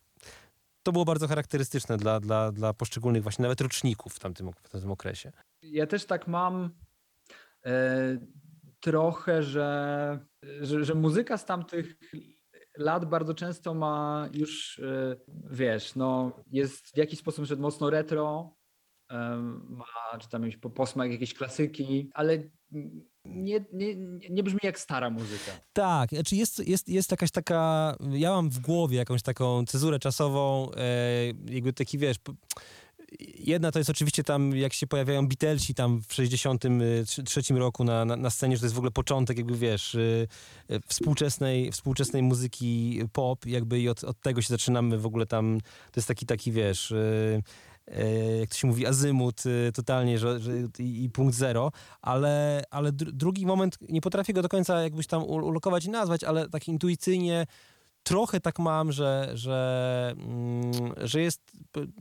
to 0.83 0.93
było 0.93 1.05
bardzo 1.05 1.29
charakterystyczne 1.29 1.97
dla, 1.97 2.21
dla, 2.21 2.53
dla 2.53 2.75
poszczególnych 2.75 3.23
właśnie 3.23 3.43
nawet 3.43 3.61
roczników 3.61 4.15
w 4.15 4.19
tamtym, 4.19 4.51
w 4.63 4.69
tamtym 4.69 4.91
okresie. 4.91 5.33
Ja 5.63 5.87
też 5.87 6.05
tak 6.05 6.29
mam 6.29 6.71
e, 7.67 8.19
trochę, 8.81 9.43
że, 9.43 10.19
że, 10.61 10.85
że 10.85 10.95
muzyka 10.95 11.39
z 11.39 11.45
tamtych 11.45 11.97
lat 12.77 13.05
bardzo 13.05 13.35
często 13.35 13.75
ma 13.75 14.29
już, 14.33 14.79
e, 14.79 15.17
wiesz, 15.51 15.95
no, 15.95 16.33
jest 16.51 16.95
w 16.95 16.97
jakiś 16.97 17.19
sposób 17.19 17.45
że 17.45 17.57
mocno 17.57 17.91
retro, 17.91 18.57
ma 19.69 20.19
czy 20.21 20.29
tam 20.29 20.51
posmak 20.75 21.11
jakiejś 21.11 21.35
klasyki, 21.35 22.11
ale 22.15 22.39
nie, 23.29 23.65
nie, 23.73 23.95
nie 24.31 24.43
brzmi 24.43 24.61
jak 24.63 24.79
stara 24.79 25.11
muzyka. 25.11 25.53
Tak, 25.73 26.11
znaczy 26.11 26.37
jest, 26.37 26.69
jest, 26.69 26.89
jest 26.89 27.11
jakaś 27.11 27.31
taka, 27.31 27.95
ja 28.11 28.31
mam 28.31 28.51
w 28.51 28.59
głowie 28.59 28.97
jakąś 28.97 29.23
taką 29.23 29.65
cezurę 29.67 29.99
czasową, 29.99 30.71
e, 30.73 31.27
jakby 31.47 31.73
taki, 31.73 31.99
wiesz, 31.99 32.17
jedna 33.39 33.73
to 33.73 33.79
jest 33.79 33.91
oczywiście 33.91 34.25
tam, 34.25 34.57
jak 34.57 34.73
się 34.73 34.87
pojawiają 34.87 35.29
Beatlesi 35.29 35.75
tam 35.75 36.03
w 36.09 36.15
63 36.15 37.43
roku 37.55 37.85
na, 37.85 38.05
na, 38.05 38.17
na, 38.17 38.31
scenie, 38.31 38.57
że 38.57 38.61
to 38.61 38.67
jest 38.67 38.75
w 38.75 38.79
ogóle 38.79 38.91
początek 38.91 39.37
jakby, 39.37 39.57
wiesz, 39.57 39.95
y, 39.95 40.29
współczesnej, 40.87 41.73
współczesnej 41.73 42.23
muzyki 42.23 43.01
pop, 43.13 43.47
jakby 43.47 43.81
i 43.81 43.89
od, 43.89 44.05
od 44.05 44.21
tego 44.21 44.43
się 44.43 44.49
zaczynamy 44.49 44.99
w 44.99 45.07
ogóle 45.07 45.27
tam, 45.27 45.61
to 45.93 46.01
jest 46.01 46.09
taki, 46.09 46.27
taki, 46.27 46.53
wiesz... 46.53 46.95
E, 47.91 48.37
jak 48.37 48.51
to 48.51 48.57
się 48.57 48.69
mówi, 48.69 48.87
azymut 48.87 49.43
e, 49.47 49.73
totalnie 49.73 50.19
że, 50.19 50.41
że 50.41 50.53
i, 50.79 51.05
i, 51.05 51.11
punkt 51.11 51.35
zero, 51.35 51.73
ale, 52.03 52.63
ale 52.71 52.93
drugi 52.93 53.47
moment, 53.47 53.79
nie 53.89 54.01
potrafię 54.01 54.33
go 54.33 54.43
do 54.43 54.49
końca 54.49 54.83
jakbyś 54.83 55.07
tam 55.07 55.25
ulokować 55.25 55.85
i 55.85 55.91
nazwać, 55.91 56.25
ale 56.25 56.49
tak 56.49 56.69
intuicyjnie 56.69 57.47
trochę 58.03 58.41
tak 58.41 58.59
mam, 58.59 58.93
że, 58.93 59.31
że, 59.35 60.15
mm, 60.17 60.73
że 60.97 61.21
jest 61.23 61.41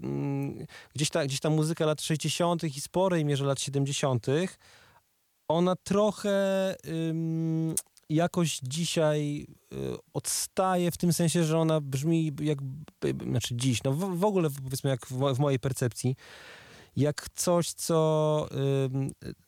mm, 0.04 0.66
gdzieś, 0.96 1.10
ta, 1.10 1.26
gdzieś 1.26 1.40
ta 1.40 1.50
muzyka 1.50 1.86
lat 1.86 2.02
60. 2.02 2.64
i 2.64 2.82
sporej 2.82 3.26
mierze 3.26 3.46
lat 3.46 3.62
70. 3.62 4.26
Ona 5.48 5.76
trochę 5.76 6.76
jakoś 8.10 8.60
dzisiaj 8.64 9.48
y, 9.74 9.78
odstaje 10.14 10.92
w 10.92 10.98
tym 10.98 11.14
sensie, 11.14 11.44
że 11.44 11.60
ona 11.60 11.82
brzmi 11.82 12.32
jak, 12.42 12.58
znaczy 13.24 13.56
dziś, 13.56 13.84
no 13.84 13.92
w, 13.92 14.20
w 14.20 14.26
ogóle 14.26 14.50
powiedzmy 14.64 14.90
jak 14.90 15.06
w, 15.06 15.36
w, 15.36 15.40
mojej 15.40 15.60
percepcji, 15.60 16.16
jak 16.96 17.28
coś, 17.36 17.74
co, 17.74 18.48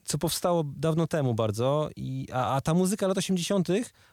co 0.03 0.17
powstało 0.17 0.63
dawno 0.75 1.07
temu 1.07 1.33
bardzo, 1.33 1.89
i, 1.95 2.27
a, 2.33 2.55
a 2.55 2.61
ta 2.61 2.73
muzyka 2.73 3.07
lat 3.07 3.17
80., 3.17 3.67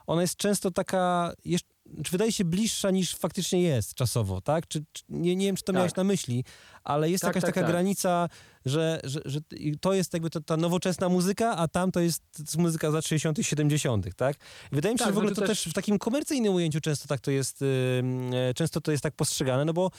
ona 0.06 0.22
jest 0.22 0.36
często 0.36 0.70
taka, 0.70 1.32
jeszcze, 1.44 1.75
czy 2.04 2.12
wydaje 2.12 2.32
się 2.32 2.44
bliższa 2.44 2.90
niż 2.90 3.14
faktycznie 3.14 3.62
jest 3.62 3.94
czasowo, 3.94 4.40
tak? 4.40 4.68
Czy, 4.68 4.84
czy 4.92 5.02
nie, 5.08 5.36
nie 5.36 5.46
wiem, 5.46 5.56
czy 5.56 5.62
to 5.62 5.72
tak. 5.72 5.76
miałeś 5.76 5.94
na 5.94 6.04
myśli, 6.04 6.44
ale 6.84 7.10
jest 7.10 7.22
tak, 7.22 7.28
jakaś 7.28 7.42
tak, 7.42 7.54
taka 7.54 7.66
tak. 7.66 7.70
granica, 7.70 8.28
że, 8.64 9.00
że, 9.04 9.20
że 9.24 9.40
to 9.80 9.92
jest 9.94 10.12
jakby 10.12 10.30
ta, 10.30 10.40
ta 10.40 10.56
nowoczesna 10.56 11.08
muzyka, 11.08 11.56
a 11.56 11.68
tam 11.68 11.92
to 11.92 12.00
jest, 12.00 12.22
to 12.32 12.42
jest 12.42 12.56
muzyka 12.56 12.90
z 12.90 12.94
lat 12.94 13.06
60., 13.06 13.38
70., 13.42 14.06
tak? 14.16 14.36
wydaje 14.72 14.94
mi 14.94 14.98
się, 14.98 15.04
że 15.04 15.12
w 15.12 15.18
ogóle 15.18 15.34
to 15.34 15.40
też... 15.40 15.48
też 15.48 15.72
w 15.72 15.74
takim 15.74 15.98
komercyjnym 15.98 16.54
ujęciu 16.54 16.80
często 16.80 17.08
tak 17.08 17.20
to 17.20 17.30
jest, 17.30 17.60
yy, 17.60 18.54
często 18.54 18.80
to 18.80 18.90
jest 18.90 19.02
tak 19.02 19.14
postrzegane, 19.14 19.64
no 19.64 19.72
bo 19.72 19.90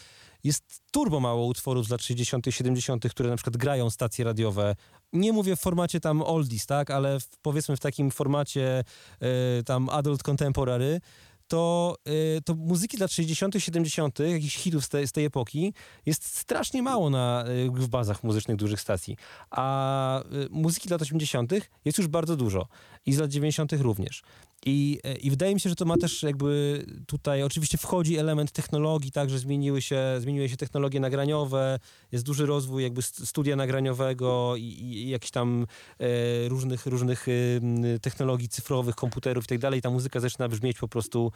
jest 0.43 0.81
turbo 0.91 1.19
mało 1.19 1.45
utworów 1.45 1.88
z 1.88 1.89
lat 1.89 2.01
60., 2.01 2.45
70., 2.49 3.09
które 3.09 3.29
na 3.29 3.35
przykład 3.35 3.57
grają 3.57 3.89
stacje 3.89 4.25
radiowe. 4.25 4.75
Nie 5.13 5.33
mówię 5.33 5.55
w 5.55 5.59
formacie 5.59 5.99
tam 5.99 6.21
oldies, 6.21 6.65
tak, 6.65 6.91
ale 6.91 7.19
w, 7.19 7.29
powiedzmy 7.41 7.77
w 7.77 7.79
takim 7.79 8.11
formacie 8.11 8.83
yy, 9.21 9.27
tam 9.65 9.89
adult 9.89 10.23
contemporary, 10.23 11.01
to, 11.48 11.95
y, 12.38 12.41
to 12.45 12.56
muzyki 12.56 12.98
lat 12.98 13.12
60., 13.12 13.56
70., 13.60 14.20
jakichś 14.20 14.58
hitów 14.58 14.86
z, 14.86 14.89
te, 14.89 15.08
z 15.08 15.12
tej 15.12 15.26
epoki 15.26 15.74
jest 16.06 16.38
strasznie 16.38 16.82
mało 16.82 17.10
na, 17.10 17.45
y, 17.48 17.70
w 17.72 17.88
bazach 17.88 18.24
muzycznych 18.24 18.58
dużych 18.58 18.82
stacji. 18.82 19.18
A 19.52 20.20
y, 20.22 20.48
muzyki 20.50 20.89
lat 20.89 21.02
80. 21.02 21.52
jest 21.86 21.98
już 21.98 22.08
bardzo 22.08 22.36
dużo 22.36 22.68
i 23.06 23.14
z 23.14 23.20
lat 23.20 23.32
90. 23.32 23.72
również. 23.74 24.24
I, 24.66 24.99
e, 25.03 25.16
I 25.16 25.30
wydaje 25.30 25.53
mi 25.53 25.60
się, 25.60 25.70
że 25.70 25.76
to 25.76 25.86
ma 25.86 25.97
też 25.97 26.24
jakby 26.24 26.86
tutaj, 27.08 27.43
oczywiście 27.43 27.78
wchodzi 27.78 28.18
element 28.18 28.51
technologii, 28.51 29.12
tak, 29.12 29.30
że 29.30 29.39
zmieniły 29.39 29.82
się, 29.82 30.01
zmieniły 30.20 30.49
się 30.49 30.58
technologie 30.58 30.99
nagraniowe, 30.99 31.80
jest 32.12 32.26
duży 32.26 32.45
rozwój 32.45 32.84
jakby 32.84 33.01
studia 33.01 33.55
nagraniowego 33.55 34.55
i, 34.55 34.64
i 34.64 35.10
jakichś 35.10 35.32
tam 35.32 35.68
e, 35.99 36.49
różnych, 36.49 36.86
różnych 36.86 37.28
e, 37.28 37.99
technologii 37.99 38.49
cyfrowych, 38.49 38.95
komputerów 38.95 39.43
i 39.43 39.47
tak 39.47 39.60
dalej. 39.60 39.82
Ta 39.82 39.89
muzyka 39.89 40.20
zaczyna 40.20 40.47
brzmieć 40.47 40.78
po 40.78 40.88
prostu 40.88 41.32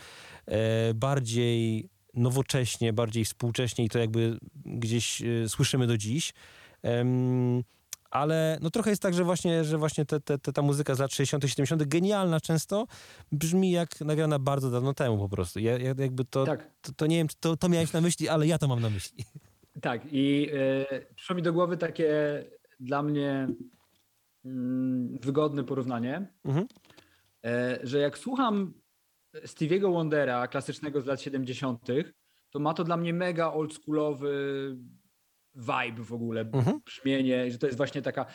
e, 0.45 0.93
bardziej 0.93 1.89
nowocześnie, 2.13 2.93
bardziej 2.93 3.25
współcześnie 3.25 3.85
i 3.85 3.89
to 3.89 3.99
jakby 3.99 4.37
gdzieś 4.65 5.21
e, 5.21 5.49
słyszymy 5.49 5.87
do 5.87 5.97
dziś. 5.97 6.33
Ale 8.11 8.57
no 8.61 8.69
trochę 8.69 8.89
jest 8.89 9.01
tak, 9.01 9.13
że 9.13 9.23
właśnie, 9.23 9.63
że 9.63 9.77
właśnie 9.77 10.05
te, 10.05 10.19
te, 10.19 10.37
te, 10.37 10.53
ta 10.53 10.61
muzyka 10.61 10.95
z 10.95 10.99
lat 10.99 11.13
60., 11.13 11.43
70., 11.43 11.83
genialna 11.83 12.39
często, 12.39 12.87
brzmi 13.31 13.71
jak 13.71 14.01
nagrana 14.01 14.39
bardzo 14.39 14.71
dawno 14.71 14.93
temu 14.93 15.17
po 15.17 15.29
prostu. 15.29 15.59
Ja, 15.59 15.77
jakby 15.77 16.25
to, 16.25 16.45
tak. 16.45 16.71
to, 16.81 16.91
to, 16.93 17.07
nie 17.07 17.17
wiem, 17.17 17.27
czy 17.27 17.35
to, 17.39 17.57
to 17.57 17.69
miałeś 17.69 17.93
na 17.93 18.01
myśli, 18.01 18.29
ale 18.29 18.47
ja 18.47 18.57
to 18.57 18.67
mam 18.67 18.79
na 18.79 18.89
myśli. 18.89 19.25
Tak, 19.81 20.01
i 20.11 20.49
y, 20.91 21.05
przyszło 21.15 21.35
mi 21.35 21.41
do 21.41 21.53
głowy 21.53 21.77
takie 21.77 22.43
dla 22.79 23.03
mnie 23.03 23.47
y, 24.45 24.49
wygodne 25.21 25.63
porównanie, 25.63 26.27
mhm. 26.45 26.67
y, 27.45 27.49
że 27.83 27.99
jak 27.99 28.17
słucham 28.17 28.73
Stevie'ego 29.35 29.93
Wondera, 29.93 30.47
klasycznego 30.47 31.01
z 31.01 31.05
lat 31.05 31.21
70., 31.21 31.87
to 32.49 32.59
ma 32.59 32.73
to 32.73 32.83
dla 32.83 32.97
mnie 32.97 33.13
mega 33.13 33.53
oldschoolowy 33.53 34.31
vibe 35.55 36.03
w 36.03 36.13
ogóle, 36.13 36.41
mhm. 36.41 36.79
brzmienie, 36.85 37.51
że 37.51 37.57
to 37.57 37.65
jest 37.65 37.77
właśnie 37.77 38.01
taka 38.01 38.25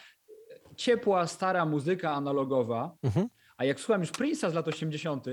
ciepła, 0.77 1.27
stara 1.27 1.67
muzyka 1.67 2.13
analogowa. 2.13 2.97
Mhm. 3.03 3.29
A 3.57 3.65
jak 3.65 3.81
słucham 3.81 4.01
już 4.01 4.13
Prince'a 4.13 4.51
z 4.51 4.55
lat 4.55 4.69
80., 4.69 5.25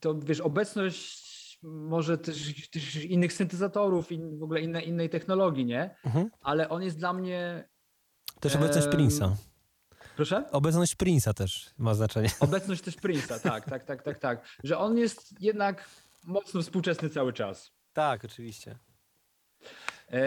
to 0.00 0.14
wiesz, 0.14 0.40
obecność 0.40 1.28
może 1.62 2.18
też, 2.18 2.68
też 2.70 2.96
innych 2.96 3.32
syntezatorów, 3.32 4.12
in, 4.12 4.38
w 4.38 4.42
ogóle 4.42 4.60
inne, 4.60 4.82
innej 4.82 5.10
technologii, 5.10 5.64
nie? 5.64 5.96
Mhm. 6.04 6.30
Ale 6.40 6.68
on 6.68 6.82
jest 6.82 6.98
dla 6.98 7.12
mnie. 7.12 7.68
Też 8.40 8.56
obecność 8.56 8.86
e... 8.86 8.90
Prince'a. 8.90 9.34
Proszę? 10.16 10.50
Obecność 10.50 10.96
Prince'a 10.96 11.34
też 11.34 11.70
ma 11.78 11.94
znaczenie. 11.94 12.28
Obecność 12.40 12.82
też 12.82 12.96
Prince'a, 12.96 13.40
tak, 13.40 13.70
tak, 13.70 13.84
tak, 13.84 14.02
tak, 14.02 14.18
tak. 14.18 14.46
Że 14.64 14.78
on 14.78 14.98
jest 14.98 15.40
jednak 15.40 15.88
mocno 16.24 16.62
współczesny 16.62 17.10
cały 17.10 17.32
czas. 17.32 17.72
Tak, 17.92 18.24
oczywiście. 18.24 18.78
E, 20.10 20.20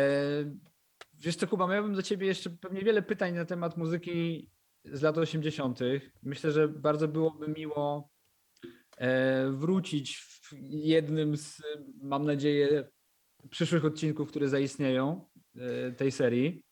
wiesz 1.21 1.35
co, 1.35 1.47
Kuba, 1.47 1.67
miałbym 1.67 1.95
do 1.95 2.03
ciebie 2.03 2.27
jeszcze 2.27 2.49
pewnie 2.49 2.81
wiele 2.81 3.01
pytań 3.01 3.33
na 3.33 3.45
temat 3.45 3.77
muzyki 3.77 4.49
z 4.85 5.01
lat 5.01 5.17
80. 5.17 5.79
Myślę, 6.23 6.51
że 6.51 6.67
bardzo 6.67 7.07
byłoby 7.07 7.47
miło 7.47 8.09
e, 8.97 9.51
wrócić 9.51 10.17
w 10.17 10.53
jednym 10.69 11.37
z, 11.37 11.61
mam 12.01 12.25
nadzieję, 12.25 12.89
przyszłych 13.49 13.85
odcinków, 13.85 14.29
które 14.29 14.49
zaistnieją 14.49 15.25
e, 15.55 15.91
tej 15.91 16.11
serii. 16.11 16.63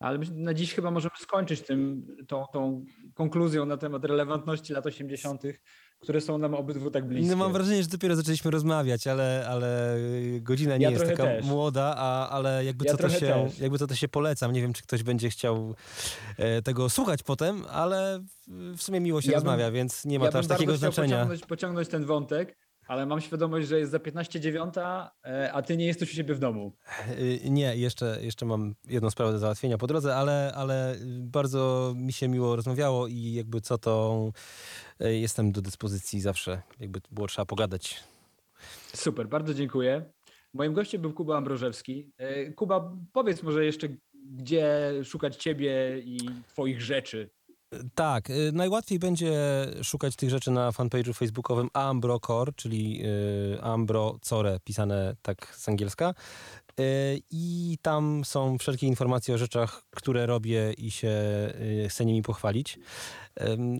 Ale 0.00 0.18
na 0.18 0.54
dziś 0.54 0.74
chyba 0.74 0.90
możemy 0.90 1.14
skończyć 1.18 1.62
tym, 1.62 2.06
tą, 2.28 2.44
tą 2.52 2.84
konkluzją 3.14 3.66
na 3.66 3.76
temat 3.76 4.04
relewantności 4.04 4.72
lat 4.72 4.86
80., 4.86 5.42
które 6.00 6.20
są 6.20 6.38
nam 6.38 6.54
obydwu 6.54 6.90
tak 6.90 7.08
bliskie. 7.08 7.30
No 7.30 7.36
mam 7.36 7.52
wrażenie, 7.52 7.82
że 7.82 7.88
dopiero 7.88 8.16
zaczęliśmy 8.16 8.50
rozmawiać, 8.50 9.06
ale, 9.06 9.46
ale 9.48 9.96
godzina 10.40 10.76
nie 10.76 10.84
ja 10.84 10.90
jest 10.90 11.04
taka 11.04 11.22
też. 11.24 11.44
młoda, 11.44 11.94
a, 11.96 12.28
ale 12.28 12.64
jakby, 12.64 12.84
ja 12.84 12.90
co 12.92 12.98
to 12.98 13.08
się, 13.08 13.48
jakby 13.60 13.78
co 13.78 13.86
to 13.86 13.94
się 13.94 14.08
polecam. 14.08 14.52
Nie 14.52 14.62
wiem, 14.62 14.72
czy 14.72 14.82
ktoś 14.82 15.02
będzie 15.02 15.30
chciał 15.30 15.74
e, 16.36 16.62
tego 16.62 16.90
słuchać 16.90 17.22
potem, 17.22 17.64
ale 17.70 18.24
w 18.76 18.82
sumie 18.82 19.00
miło 19.00 19.22
się 19.22 19.30
ja 19.30 19.34
rozmawia, 19.34 19.64
bym, 19.64 19.74
więc 19.74 20.04
nie 20.04 20.18
ma 20.18 20.24
ja 20.24 20.32
to 20.32 20.38
aż 20.38 20.46
takiego 20.46 20.76
znaczenia. 20.76 21.16
Pociągnąć, 21.16 21.46
pociągnąć 21.46 21.88
ten 21.88 22.04
wątek 22.04 22.56
ale 22.88 23.06
mam 23.06 23.20
świadomość, 23.20 23.68
że 23.68 23.78
jest 23.78 23.92
za 23.92 23.98
15 23.98 24.40
dziewiąta, 24.40 25.10
e, 25.24 25.52
a 25.52 25.62
ty 25.62 25.76
nie 25.76 25.86
jesteś 25.86 26.12
u 26.12 26.14
siebie 26.14 26.34
w 26.34 26.38
domu. 26.38 26.72
E, 27.44 27.50
nie, 27.50 27.76
jeszcze, 27.76 28.18
jeszcze 28.22 28.46
mam 28.46 28.74
jedną 28.88 29.10
sprawę 29.10 29.32
do 29.32 29.38
załatwienia 29.38 29.78
po 29.78 29.86
drodze, 29.86 30.16
ale, 30.16 30.52
ale 30.54 30.96
bardzo 31.20 31.92
mi 31.96 32.12
się 32.12 32.28
miło 32.28 32.56
rozmawiało 32.56 33.06
i 33.06 33.32
jakby 33.32 33.60
co 33.60 33.78
to 33.78 34.30
jestem 35.00 35.52
do 35.52 35.62
dyspozycji 35.62 36.20
zawsze, 36.20 36.62
jakby 36.80 37.00
było 37.10 37.26
trzeba 37.26 37.46
pogadać. 37.46 38.04
Super, 38.94 39.28
bardzo 39.28 39.54
dziękuję. 39.54 40.04
Moim 40.54 40.72
gościem 40.72 41.02
był 41.02 41.12
Kuba 41.12 41.36
Ambrożewski. 41.36 42.12
Kuba, 42.56 42.92
powiedz 43.12 43.42
może 43.42 43.64
jeszcze, 43.64 43.88
gdzie 44.14 44.92
szukać 45.04 45.36
ciebie 45.36 45.98
i 46.04 46.18
twoich 46.48 46.82
rzeczy. 46.82 47.30
Tak, 47.94 48.30
y, 48.30 48.52
najłatwiej 48.52 48.98
będzie 48.98 49.32
szukać 49.82 50.16
tych 50.16 50.30
rzeczy 50.30 50.50
na 50.50 50.70
fanpage'u 50.70 51.14
facebookowym 51.14 51.68
Ambrocore, 51.72 52.52
czyli 52.56 53.02
y, 53.54 53.62
Ambro 53.62 54.18
Core, 54.22 54.60
pisane 54.64 55.16
tak 55.22 55.54
z 55.56 55.68
angielska. 55.68 56.14
Y, 56.78 57.22
I 57.30 57.78
tam 57.82 58.24
są 58.24 58.58
wszelkie 58.58 58.86
informacje 58.86 59.34
o 59.34 59.38
rzeczach, 59.38 59.82
które 59.90 60.26
robię 60.26 60.72
i 60.72 60.90
się 60.90 61.12
chcę 61.88 62.04
nimi 62.04 62.22
pochwalić. 62.22 62.78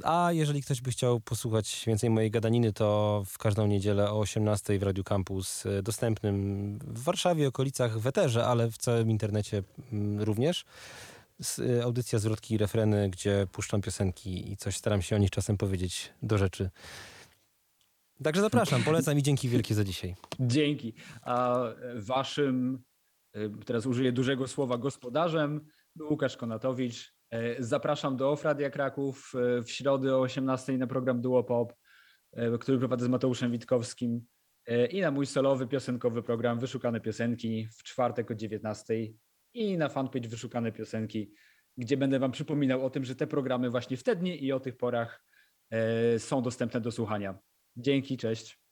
A 0.05 0.33
jeżeli 0.33 0.63
ktoś 0.63 0.81
by 0.81 0.91
chciał 0.91 1.21
posłuchać 1.21 1.85
więcej 1.87 2.11
mojej 2.11 2.31
gadaniny, 2.31 2.73
to 2.73 3.23
w 3.27 3.39
każdą 3.39 3.67
niedzielę 3.67 4.11
o 4.11 4.19
18 4.19 4.79
w 4.79 4.83
Radio 4.83 5.05
Campus, 5.05 5.65
dostępnym 5.83 6.79
w 6.79 7.03
Warszawie, 7.03 7.49
okolicach, 7.49 7.99
w 7.99 8.07
Eterze, 8.07 8.47
ale 8.47 8.71
w 8.71 8.79
całym 8.79 9.11
internecie 9.11 9.63
mm, 9.93 10.23
również. 10.23 10.65
Audycja 11.83 12.19
zwrotki 12.19 12.55
i 12.55 12.59
refreny, 12.59 13.11
gdzie 13.11 13.47
puszczam 13.53 13.81
piosenki 13.81 14.53
i 14.53 14.57
coś 14.57 14.77
staram 14.77 15.03
się 15.03 15.17
o 15.17 15.19
nich 15.19 15.31
czasem 15.31 15.57
powiedzieć 15.57 16.13
do 16.23 16.39
rzeczy. 16.39 16.71
Także 18.23 18.41
zapraszam, 18.41 18.83
polecam 18.83 19.19
i 19.19 19.23
dzięki 19.23 19.49
wielkie 19.49 19.75
za 19.75 19.85
dzisiaj. 19.85 20.17
Dzięki. 20.41 20.93
A 21.23 21.61
waszym, 21.95 22.83
teraz 23.67 23.87
użyję 23.87 24.13
dużego 24.13 24.49
słowa, 24.49 24.79
gospodarzem 24.79 25.67
Łukasz 26.11 26.37
Konatowicz. 26.37 27.15
Y, 27.35 27.57
zapraszam 27.59 28.17
do 28.17 28.31
Ofradia 28.31 28.71
Kraków 28.71 29.33
w 29.65 29.71
środę 29.71 30.17
o 30.17 30.21
18 30.21 30.79
na 30.79 30.87
program 30.87 31.21
Duo 31.21 31.45
Pop, 31.45 31.75
który 32.61 32.79
prowadzę 32.79 33.07
z 33.07 33.09
Mateuszem 33.09 33.53
Witkowskim 33.53 34.27
i 34.91 35.01
na 35.01 35.11
mój 35.11 35.27
solowy 35.27 35.67
piosenkowy 35.67 36.23
program 36.23 36.59
Wyszukane 36.59 37.01
Piosenki 37.01 37.69
w 37.79 37.83
czwartek 37.83 38.31
o 38.31 38.35
19 38.35 38.95
i 39.55 39.79
na 39.79 39.89
fanpage 39.89 40.29
wyszukane 40.29 40.73
piosenki, 40.73 41.33
gdzie 41.77 41.97
będę 41.97 42.19
Wam 42.19 42.33
przypominał 42.33 42.87
o 42.87 42.91
tym, 42.91 43.05
że 43.05 43.15
te 43.15 43.27
programy 43.27 43.71
właśnie 43.71 43.97
w 43.97 44.03
te 44.03 44.17
dni 44.17 44.45
i 44.45 44.53
o 44.53 44.61
tych 44.61 44.77
porach 44.77 45.25
są 46.19 46.43
dostępne 46.43 46.81
do 46.81 46.93
słuchania. 46.93 47.39
Dzięki, 47.77 48.17
cześć. 48.17 48.68